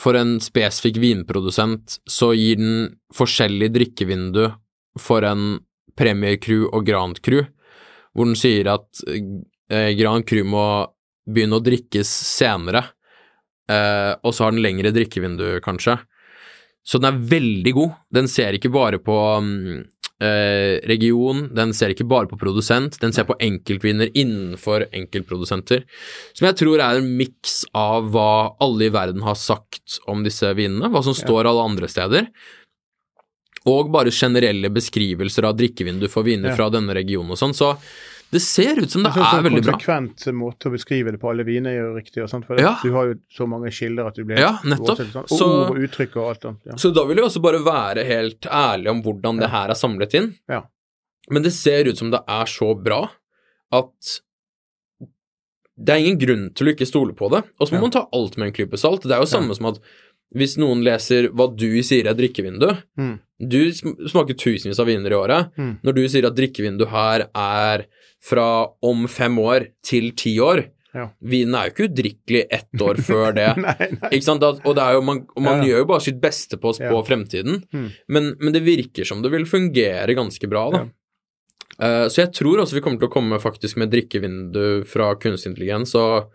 for 0.00 0.18
en 0.18 0.36
spesifikk 0.42 0.98
vinprodusent 1.02 1.98
så 2.10 2.32
gir 2.36 2.60
den 2.60 2.74
forskjellig 3.14 3.70
drikkevindu 3.74 4.48
for 5.00 5.24
en 5.26 5.62
Premier 5.98 6.36
Crew 6.42 6.66
og 6.70 6.84
Grand 6.86 7.20
Crew, 7.24 7.44
hvor 8.14 8.28
den 8.28 8.38
sier 8.38 8.68
at 8.74 9.04
eh, 9.08 9.94
Grand 9.98 10.26
Crew 10.28 10.46
må 10.46 10.64
begynne 11.24 11.58
å 11.58 11.64
drikkes 11.64 12.10
senere, 12.10 12.84
eh, 13.70 14.12
og 14.22 14.34
så 14.34 14.46
har 14.46 14.54
den 14.54 14.64
lengre 14.64 14.92
drikkevindu, 14.94 15.60
kanskje. 15.64 15.98
Så 16.84 17.00
den 17.00 17.10
er 17.10 17.26
veldig 17.30 17.72
god. 17.76 17.92
Den 18.12 18.28
ser 18.28 18.56
ikke 18.56 18.72
bare 18.72 18.98
på 19.00 19.14
um, 19.40 19.84
uh, 20.22 20.74
region, 20.88 21.46
den 21.56 21.72
ser 21.76 21.94
ikke 21.94 22.06
bare 22.08 22.28
på 22.28 22.38
produsent, 22.40 22.98
den 23.00 23.14
ser 23.16 23.24
på 23.28 23.38
enkeltvinner 23.40 24.12
innenfor 24.12 24.84
enkeltprodusenter. 24.92 25.86
Som 26.36 26.48
jeg 26.50 26.58
tror 26.60 26.82
er 26.84 27.00
en 27.00 27.08
miks 27.18 27.62
av 27.72 28.10
hva 28.12 28.56
alle 28.64 28.90
i 28.90 28.92
verden 28.94 29.24
har 29.24 29.38
sagt 29.40 29.96
om 30.10 30.26
disse 30.26 30.52
vinene, 30.58 30.92
hva 30.92 31.02
som 31.06 31.16
står 31.16 31.48
alle 31.48 31.64
andre 31.70 31.88
steder, 31.88 32.28
og 33.64 33.88
bare 33.88 34.12
generelle 34.12 34.68
beskrivelser 34.68 35.46
av 35.48 35.56
drikkevindu 35.56 36.04
for 36.12 36.26
viner 36.26 36.52
Ja. 36.52 36.56
fra 36.58 36.68
denne 36.68 36.92
regionen 36.92 37.32
og 37.32 37.40
sånn. 37.40 37.56
Så 37.56 37.72
det 38.34 38.40
ser 38.42 38.80
ut 38.82 38.90
som 38.90 39.04
det 39.06 39.12
er 39.14 39.42
veldig 39.46 39.62
bra. 39.62 39.76
konsekvent 39.76 40.24
måte 40.34 40.66
å 40.68 40.72
beskrive 40.74 41.12
det 41.14 41.20
på 41.22 41.30
alle 41.30 41.44
viner 41.46 41.70
er 41.70 41.78
jo 41.84 41.92
riktig. 41.94 42.22
Og 42.24 42.44
for 42.46 42.58
Ja. 42.60 42.72
Du 42.82 42.90
har 42.96 43.12
jo 43.12 43.14
så 43.30 43.46
mange 43.46 43.70
kilder 43.70 44.08
at 44.10 44.18
du 44.18 44.24
blir 44.24 44.38
Ja, 44.42 44.58
nettopp. 44.64 44.98
Sånn. 45.12 45.28
Så- 45.28 45.48
Ord 45.70 45.76
og 45.76 45.82
uttrykk 45.86 46.16
og 46.16 46.28
alt 46.32 46.40
sånt. 46.42 46.58
Ja. 46.66 46.74
Så 46.74 46.92
da 46.92 47.04
vil 47.06 47.16
jeg 47.16 47.24
også 47.26 47.42
bare 47.42 47.62
være 47.62 48.04
helt 48.04 48.40
ærlig 48.50 48.90
om 48.90 49.02
hvordan 49.02 49.38
det 49.38 49.50
her 49.50 49.68
er 49.70 49.74
samlet 49.78 50.14
inn. 50.14 50.34
Ja. 50.48 50.62
Men 51.30 51.42
det 51.42 51.52
ser 51.52 51.84
ut 51.86 51.96
som 51.96 52.10
det 52.10 52.20
er 52.26 52.44
så 52.44 52.74
bra 52.82 53.10
at 53.72 54.20
det 55.76 55.90
er 55.94 56.02
ingen 56.04 56.18
grunn 56.18 56.54
til 56.54 56.68
å 56.68 56.74
ikke 56.74 56.86
stole 56.86 57.14
på 57.14 57.30
det. 57.30 57.44
Og 57.60 57.68
så 57.68 57.74
må 57.74 57.82
man 57.86 57.90
ta 57.94 58.06
alt 58.12 58.36
med 58.36 58.48
en 58.48 58.52
klype 58.54 58.78
salt. 58.78 59.02
Det 59.02 59.12
er 59.12 59.22
jo 59.22 59.30
samme 59.30 59.54
som 59.56 59.66
at 59.66 59.78
hvis 60.34 60.56
noen 60.58 60.82
leser 60.82 61.28
hva 61.30 61.46
du 61.54 61.68
sier 61.82 62.06
er 62.10 62.14
drikkevindu 62.14 62.70
Mm. 62.98 63.20
Du 63.40 63.58
smaker 63.72 64.34
tusenvis 64.38 64.78
av 64.78 64.86
viner 64.86 65.10
i 65.10 65.18
året. 65.18 65.50
Mm. 65.58 65.80
Når 65.82 65.94
du 65.94 66.04
sier 66.08 66.24
at 66.26 66.36
drikkevindu 66.36 66.86
her 66.88 67.26
er 67.34 67.84
fra 68.24 68.46
om 68.82 69.06
fem 69.10 69.36
år 69.42 69.68
til 69.84 70.12
ti 70.16 70.36
år, 70.40 70.70
Ja. 70.94 71.08
Vinen 71.26 71.56
er 71.58 71.64
jo 71.66 71.72
ikke 71.72 71.86
udrikkelig 71.90 72.40
ett 72.54 72.82
år 72.86 73.00
før 73.02 73.32
det. 73.34 73.48
Nei, 73.64 73.88
nei. 73.98 74.10
Ikke 74.14 74.22
sant? 74.28 74.44
Og, 74.46 74.60
det 74.78 74.84
jo, 74.94 75.00
man, 75.02 75.24
og 75.34 75.42
man 75.42 75.58
Ja. 75.58 75.64
gjør 75.66 75.80
jo 75.82 75.86
bare 75.90 76.04
sitt 76.04 76.20
beste 76.22 76.54
på 76.62 76.70
å 76.70 76.76
spå 76.76 76.92
Ja. 77.00 77.02
fremtiden, 77.02 77.64
Mm. 77.74 77.88
men, 78.14 78.28
men 78.38 78.52
det 78.54 78.62
virker 78.62 79.04
som 79.04 79.20
det 79.20 79.32
vil 79.32 79.42
fungere 79.44 80.14
ganske 80.14 80.46
bra, 80.48 80.70
da. 80.70 80.84
Uh, 81.82 82.06
så 82.06 82.22
jeg 82.22 82.30
tror 82.38 82.62
også 82.62 82.74
vi 82.78 82.80
kommer 82.84 83.00
til 83.02 83.08
å 83.08 83.12
komme 83.12 83.40
faktisk 83.42 83.76
med 83.82 83.90
drikkevindu 83.90 84.84
fra 84.86 85.16
kunstig 85.18 85.50
intelligens, 85.50 85.96
og 85.98 86.30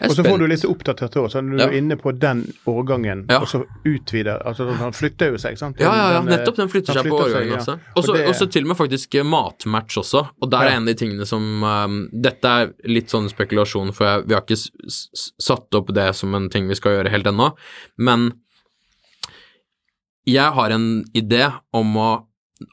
Og 0.00 0.12
så 0.14 0.22
får 0.22 0.38
du 0.38 0.46
litt 0.46 0.62
oppdatert 0.64 1.16
òg, 1.18 1.24
Sånn, 1.32 1.48
når 1.50 1.56
du 1.58 1.62
Ja. 1.64 1.66
er 1.68 1.78
inne 1.80 1.96
på 1.98 2.12
den 2.16 2.44
årgangen, 2.70 3.24
Ja. 3.28 3.40
og 3.40 3.48
så 3.48 3.64
utvider 3.84 4.38
altså 4.46 4.68
Han 4.76 4.92
flytter 4.92 5.32
jo 5.32 5.38
seg, 5.38 5.52
ikke 5.56 5.58
sant? 5.58 5.80
Ja, 5.80 5.90
ja, 5.92 6.10
ja, 6.12 6.18
eh, 6.20 6.24
nettopp. 6.24 6.54
Den 6.56 6.68
flytter 6.68 6.94
den 6.94 7.02
seg 7.02 7.10
på 7.10 7.18
årgangen 7.18 7.48
ja. 7.48 7.56
også. 7.56 7.80
Og 7.96 8.04
så 8.04 8.14
det- 8.14 8.28
også 8.28 8.50
til 8.50 8.62
og 8.62 8.68
med 8.68 8.76
faktisk 8.76 9.14
eh, 9.18 9.24
matmatch 9.24 9.96
også, 9.98 10.28
og 10.40 10.50
der 10.50 10.58
er 10.62 10.76
en 10.76 10.82
av 10.88 10.94
de 10.94 10.94
tingene 10.94 11.26
som 11.26 11.62
um, 11.64 12.08
Dette 12.12 12.44
er 12.46 12.72
litt 12.84 13.08
sånn 13.08 13.28
spekulasjon, 13.28 13.92
for 13.92 14.04
jeg, 14.04 14.28
vi 14.28 14.34
har 14.34 14.42
ikke 14.42 14.56
satt 15.40 15.74
opp 15.74 15.92
det 15.92 16.14
som 16.14 16.32
en 16.34 16.48
ting 16.48 16.68
vi 16.68 16.74
skal 16.74 16.92
gjøre 17.02 17.10
helt 17.10 17.26
ennå, 17.26 17.56
men 17.98 18.32
jeg 20.28 20.52
har 20.52 20.70
en 20.70 21.04
idé 21.14 21.52
om 21.74 21.94
å 21.96 22.24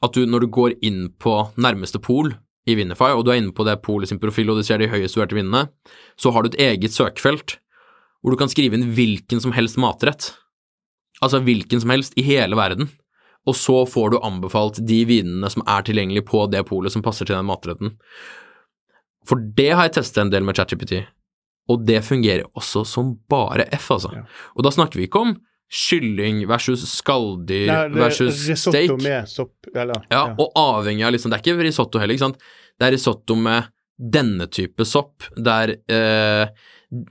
at 0.04 0.14
du, 0.14 0.26
når 0.26 0.42
du 0.42 0.48
går 0.48 0.74
inn 0.82 1.10
på 1.22 1.54
nærmeste 1.58 2.02
pol 2.02 2.34
i 2.66 2.76
Winify, 2.78 3.12
og 3.14 3.26
du 3.26 3.32
er 3.32 3.40
inne 3.42 3.54
på 3.56 3.66
det 3.68 3.78
polet 3.86 4.10
sin 4.10 4.22
profil, 4.22 4.50
og 4.50 4.60
du 4.60 4.66
ser 4.66 4.82
de 4.82 4.90
høyest 4.90 5.18
vurderte 5.18 5.38
vinene, 5.38 5.68
så 6.18 6.34
har 6.34 6.44
du 6.44 6.52
et 6.52 6.62
eget 6.72 6.96
søkefelt 6.96 7.60
hvor 8.26 8.34
du 8.34 8.40
kan 8.42 8.50
skrive 8.50 8.74
inn 8.74 8.88
hvilken 8.98 9.42
som 9.44 9.54
helst 9.54 9.78
matrett. 9.78 10.32
Altså 11.22 11.44
hvilken 11.46 11.84
som 11.84 11.92
helst 11.94 12.16
i 12.18 12.24
hele 12.26 12.58
verden. 12.58 12.90
Og 13.46 13.54
så 13.54 13.84
får 13.86 14.16
du 14.16 14.24
anbefalt 14.26 14.80
de 14.82 15.04
vinene 15.06 15.50
som 15.54 15.62
er 15.70 15.86
tilgjengelig 15.86 16.26
på 16.26 16.48
det 16.50 16.64
polet 16.66 16.94
som 16.94 17.04
passer 17.06 17.30
til 17.30 17.38
den 17.38 17.46
matretten. 17.46 17.94
For 19.30 19.38
det 19.38 19.72
har 19.74 19.86
jeg 19.88 20.00
testet 20.00 20.24
en 20.24 20.34
del 20.34 20.46
med 20.46 20.58
ChatGPT, 20.58 21.04
og 21.70 21.86
det 21.86 22.02
fungerer 22.06 22.46
også 22.58 22.84
som 22.86 23.16
bare 23.30 23.66
F, 23.78 23.92
altså. 23.94 24.12
Ja. 24.14 24.26
Og 24.58 24.66
da 24.66 24.74
snakker 24.74 25.00
vi 25.00 25.08
ikke 25.08 25.22
om 25.22 25.36
kylling 25.72 26.44
versus 26.48 26.84
skalldyr 26.90 27.72
er 27.74 27.96
versus 27.96 28.44
risotto 28.50 28.78
steak. 28.78 29.02
med 29.04 29.30
sopp, 29.30 29.70
eller 29.74 30.06
Ja, 30.12 30.28
og 30.38 30.52
avhengig 30.56 31.06
av 31.06 31.16
liksom 31.16 31.32
Det 31.32 31.40
er 31.40 31.44
ikke 31.44 31.66
risotto 31.66 32.00
heller, 32.00 32.14
ikke 32.14 32.28
sant. 32.28 32.46
Det 32.80 32.88
er 32.88 32.96
risotto 32.96 33.36
med 33.40 33.72
denne 33.96 34.48
type 34.52 34.86
sopp. 34.86 35.24
Det 35.36 35.56
er 35.64 35.74
eh, 35.90 36.54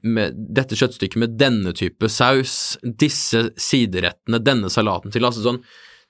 med 0.04 0.36
dette 0.54 0.76
kjøttstykket 0.78 1.20
med 1.20 1.36
denne 1.40 1.72
type 1.76 2.08
saus, 2.12 2.76
disse 2.84 3.48
siderettene, 3.60 4.40
denne 4.44 4.70
salaten 4.72 5.12
til. 5.14 5.24
Altså 5.24 5.44
sånn 5.44 5.62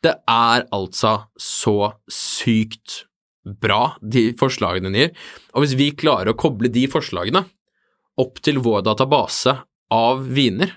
Det 0.05 0.15
er 0.29 0.67
altså 0.75 1.31
så 1.41 1.95
sykt 2.13 3.05
bra, 3.45 3.97
de 4.01 4.33
forslagene 4.41 4.91
den 4.91 4.99
gir. 4.99 5.13
Og 5.55 5.65
hvis 5.65 5.77
vi 5.79 5.91
klarer 5.97 6.33
å 6.33 6.39
koble 6.39 6.71
de 6.73 6.87
forslagene 6.91 7.45
opp 8.21 8.41
til 8.45 8.61
vår 8.63 8.85
database 8.87 9.57
av 9.93 10.27
viner, 10.37 10.71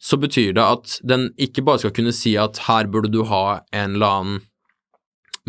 så 0.00 0.16
betyr 0.20 0.54
det 0.56 0.64
at 0.64 0.94
den 1.06 1.28
ikke 1.40 1.64
bare 1.66 1.82
skal 1.82 1.92
kunne 1.96 2.14
si 2.16 2.32
at 2.40 2.62
her 2.66 2.88
burde 2.90 3.10
du 3.12 3.22
ha 3.28 3.60
en 3.76 3.98
eller 3.98 4.14
annen 4.20 4.46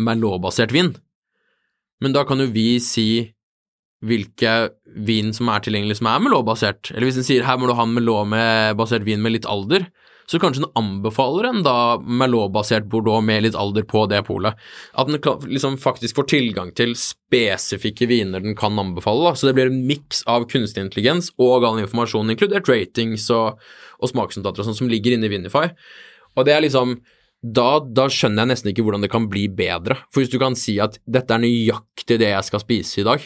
Merlot-basert 0.02 0.72
vin, 0.74 0.94
men 2.02 2.14
da 2.14 2.24
kan 2.28 2.40
jo 2.42 2.50
vi 2.52 2.76
si 2.82 3.32
hvilke 4.02 4.72
vin 5.06 5.30
som 5.36 5.50
er 5.52 5.62
tilgjengelig 5.62 6.00
som 6.00 6.08
er 6.10 6.22
Merlot-basert. 6.24 6.90
Eller 6.90 7.06
hvis 7.06 7.20
den 7.20 7.26
sier 7.26 7.44
her 7.46 7.60
må 7.60 7.68
du 7.70 7.76
ha 7.78 7.84
en 7.86 7.94
Merlot-basert 7.94 9.06
vin 9.06 9.22
med 9.22 9.36
litt 9.36 9.48
alder, 9.48 9.86
så 10.30 10.38
kanskje 10.42 10.64
den 10.64 10.74
anbefaler 10.78 11.48
en 11.48 11.62
da 11.66 11.76
Merlot-basert 11.98 12.86
Bordeaux 12.90 13.24
med 13.24 13.44
litt 13.46 13.58
alder 13.58 13.86
på 13.88 14.04
det 14.10 14.22
polet. 14.28 14.58
At 14.98 15.10
den 15.10 15.20
liksom 15.50 15.78
faktisk 15.80 16.18
får 16.18 16.28
tilgang 16.32 16.72
til 16.78 16.94
spesifikke 16.98 18.08
viner 18.10 18.44
den 18.44 18.56
kan 18.58 18.78
anbefale. 18.78 19.26
Da. 19.28 19.34
Så 19.38 19.48
det 19.48 19.56
blir 19.58 19.72
en 19.72 19.82
miks 19.88 20.22
av 20.30 20.46
kunstig 20.50 20.84
intelligens 20.84 21.32
og 21.38 21.66
all 21.68 21.82
informasjon, 21.82 22.32
inkludert 22.32 22.70
ratings 22.70 23.28
og, 23.34 23.60
og 23.98 24.12
smaksnotater 24.12 24.62
og 24.62 24.70
sånn, 24.70 24.80
som 24.84 24.92
ligger 24.92 25.16
inne 25.16 25.28
i 25.28 25.34
Vinify. 25.34 25.68
Og 26.36 26.48
det 26.48 26.56
er 26.56 26.64
liksom 26.64 26.96
da, 27.42 27.82
da 27.82 28.06
skjønner 28.06 28.44
jeg 28.44 28.52
nesten 28.52 28.70
ikke 28.70 28.84
hvordan 28.86 29.02
det 29.02 29.10
kan 29.12 29.26
bli 29.30 29.48
bedre. 29.50 29.98
For 30.14 30.22
hvis 30.22 30.30
du 30.30 30.38
kan 30.38 30.54
si 30.58 30.76
at 30.82 31.00
dette 31.10 31.34
er 31.34 31.42
nøyaktig 31.42 32.20
det 32.22 32.30
jeg 32.30 32.46
skal 32.46 32.62
spise 32.62 33.02
i 33.02 33.06
dag, 33.08 33.24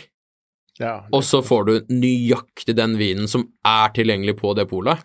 ja, 0.80 0.96
og 1.14 1.22
så 1.24 1.40
får 1.44 1.68
du 1.68 1.92
nøyaktig 1.92 2.74
den 2.76 2.96
vinen 3.00 3.28
som 3.30 3.46
er 3.64 3.92
tilgjengelig 3.96 4.36
på 4.40 4.52
det 4.56 4.66
polet, 4.68 5.00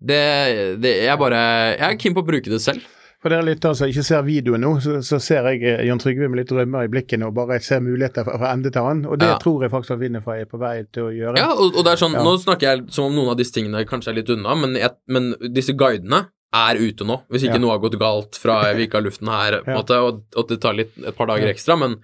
det, 0.00 0.80
det 0.80 0.94
Jeg 1.04 1.18
bare 1.20 1.40
Jeg 1.76 1.84
er 1.92 1.98
keen 2.00 2.14
på 2.16 2.22
å 2.24 2.26
bruke 2.30 2.50
det 2.52 2.60
selv. 2.64 2.80
For 3.20 3.28
dere 3.28 3.44
lyttere 3.44 3.76
som 3.76 3.90
ikke 3.90 4.02
ser 4.06 4.22
videoen 4.24 4.62
nå, 4.64 4.70
så, 4.80 4.94
så 5.04 5.18
ser 5.20 5.44
jeg 5.52 5.84
Jon 5.84 5.98
Trygve 6.00 6.24
med 6.32 6.38
litt 6.40 6.52
rømmer 6.56 6.86
i 6.86 6.88
blikket 6.88 7.20
og 7.26 7.34
bare 7.36 7.58
ser 7.60 7.82
muligheter 7.84 8.24
fra, 8.24 8.38
ende 8.54 8.70
til 8.72 8.80
annen. 8.80 9.02
Og 9.12 9.18
det 9.20 9.28
Ja. 9.28 9.34
tror 9.42 9.60
jeg 9.66 9.70
faktisk 9.74 9.92
at 9.92 10.00
Winnerfy 10.00 10.38
er 10.40 10.48
på 10.48 10.56
vei 10.62 10.86
til 10.88 11.04
å 11.04 11.10
gjøre. 11.12 11.36
Ja, 11.36 11.50
og, 11.52 11.76
og 11.76 11.84
det 11.84 11.92
er 11.92 12.00
sånn 12.00 12.16
Ja. 12.16 12.22
Nå 12.24 12.32
snakker 12.40 12.64
jeg 12.70 12.86
som 12.96 13.10
om 13.10 13.18
noen 13.18 13.28
av 13.34 13.36
disse 13.36 13.52
tingene 13.52 13.84
kanskje 13.84 14.14
er 14.14 14.18
litt 14.22 14.32
unna, 14.32 14.54
men, 14.56 14.72
jeg, 14.80 14.96
men 15.12 15.34
disse 15.52 15.76
guidene 15.76 16.22
er 16.56 16.80
ute 16.80 17.04
nå, 17.04 17.20
hvis 17.28 17.44
ikke 17.44 17.60
Ja. 17.60 17.64
noe 17.66 17.76
har 17.76 17.84
gått 17.84 17.98
galt 18.00 18.40
fra 18.40 18.56
vi 18.72 18.88
ikke 18.88 18.96
har 19.02 19.04
luften 19.04 19.28
her, 19.28 19.60
på 19.66 19.68
en 19.68 19.76
måte, 19.82 20.00
og, 20.00 20.24
og 20.40 20.48
det 20.48 20.60
tar 20.64 20.72
litt, 20.80 20.96
et 21.04 21.14
par 21.20 21.28
dager 21.28 21.52
ekstra, 21.52 21.76
men 21.78 21.98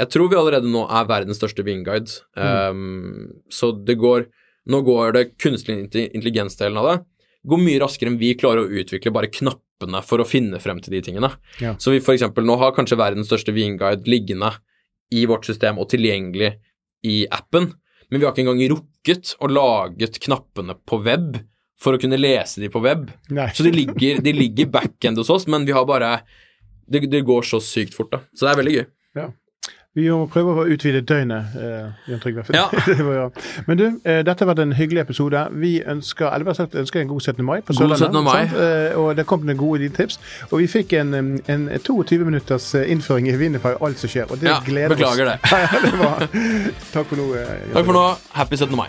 jeg 0.00 0.08
tror 0.16 0.30
vi 0.32 0.40
allerede 0.40 0.66
nå 0.72 0.88
er 0.90 1.04
verdens 1.12 1.36
største 1.38 1.62
vinguide. 1.62 2.08
Mm. 2.40 2.70
Um, 2.72 3.28
så 3.52 3.68
det 3.84 3.98
går 4.00 4.30
Nå 4.66 4.78
går 4.80 5.12
det 5.12 5.22
kunstig 5.36 5.74
intelli- 5.76 6.08
intelligens-delen 6.16 6.78
av 6.80 6.86
det 6.88 6.94
går 7.44 7.60
mye 7.60 7.80
raskere 7.82 8.12
enn 8.12 8.20
vi 8.20 8.32
klarer 8.38 8.64
å 8.64 8.80
utvikle 8.80 9.12
bare 9.14 9.32
knappene 9.32 10.00
for 10.06 10.22
å 10.22 10.28
finne 10.28 10.60
frem 10.62 10.80
til 10.84 10.96
de 10.96 11.02
tingene. 11.04 11.30
Ja. 11.60 11.74
Så 11.78 11.92
vi 11.92 12.00
eksempel 12.00 12.46
nå 12.46 12.56
har 12.60 12.74
kanskje 12.76 12.98
verdens 13.00 13.28
største 13.30 13.54
vinguide 13.56 14.08
liggende 14.10 14.54
i 15.14 15.26
vårt 15.28 15.46
system 15.48 15.80
og 15.82 15.90
tilgjengelig 15.92 16.54
i 17.04 17.24
appen, 17.32 17.70
men 18.08 18.20
vi 18.20 18.24
har 18.24 18.32
ikke 18.32 18.44
engang 18.46 18.62
rukket 18.72 19.34
å 19.44 19.50
laget 19.50 20.16
knappene 20.24 20.76
på 20.88 21.00
web 21.04 21.36
for 21.80 21.96
å 21.96 22.00
kunne 22.00 22.18
lese 22.20 22.62
de 22.62 22.70
på 22.72 22.80
web. 22.84 23.08
Nei. 23.34 23.50
Så 23.52 23.66
de 23.66 23.72
ligger, 23.74 24.22
de 24.24 24.32
ligger 24.32 24.70
backend 24.72 25.20
hos 25.20 25.32
oss, 25.32 25.48
men 25.50 25.66
vi 25.68 25.74
har 25.76 25.84
bare 25.88 26.16
det, 26.88 27.04
det 27.10 27.24
går 27.26 27.44
så 27.48 27.60
sykt 27.64 27.96
fort, 27.96 28.12
da. 28.12 28.22
Så 28.32 28.46
det 28.46 28.52
er 28.52 28.60
veldig 28.60 28.74
gøy. 28.76 28.86
Ja. 29.18 29.28
Vi 29.94 30.08
må 30.10 30.24
prøve 30.26 30.54
å 30.58 30.64
utvide 30.74 31.04
døgnet, 31.06 31.52
eh, 31.54 31.90
Jan 32.10 32.18
Trygve. 32.22 32.42
Ja. 32.52 32.64
det 32.86 32.96
var 33.06 33.14
jo- 33.14 33.30
Men 33.68 33.78
du, 33.78 33.84
eh, 34.04 34.22
dette 34.26 34.42
har 34.44 34.50
vært 34.54 34.62
en 34.64 34.72
hyggelig 34.74 35.00
episode. 35.04 35.44
Vi 35.54 35.82
ønsker 35.86 36.32
eller 36.34 36.44
vi 36.48 36.54
sagt, 36.58 36.74
ønsker 36.74 37.00
en 37.04 37.08
god 37.12 37.20
17. 37.22 37.44
mai 37.46 37.60
på 37.60 37.72
God 37.76 37.94
Sørlandet. 37.94 38.10
17. 38.10 38.24
mai. 38.24 38.42
Eh, 38.90 38.98
og 38.98 39.14
det 39.16 39.26
kom 39.30 39.46
noen 39.46 39.56
gode 39.60 39.88
tips. 39.94 40.18
Og 40.50 40.58
vi 40.58 40.66
fikk 40.66 40.96
en, 40.98 41.14
en 41.46 41.68
22 41.78 42.24
minutters 42.26 42.74
eh, 42.74 42.90
innføring 42.90 43.28
i 43.30 43.36
Winnerfy 43.38 43.76
alt 43.80 44.02
som 44.02 44.10
skjer. 44.10 44.26
Og 44.34 44.40
det 44.42 44.50
Ja, 44.50 44.58
gleder 44.66 44.96
beklager 44.96 45.36
oss. 45.36 45.46
Ja, 45.52 45.58
ja, 45.62 45.84
det 45.86 45.98
var. 46.02 46.26
Takk 46.92 47.06
for 47.06 47.16
nå. 47.22 47.30
eh, 47.38 47.54
Jan 47.68 47.76
Takk 47.78 47.84
for 47.86 47.92
nå. 48.02 48.08
Happy 48.34 48.56
17. 48.56 48.74
mai. 48.76 48.88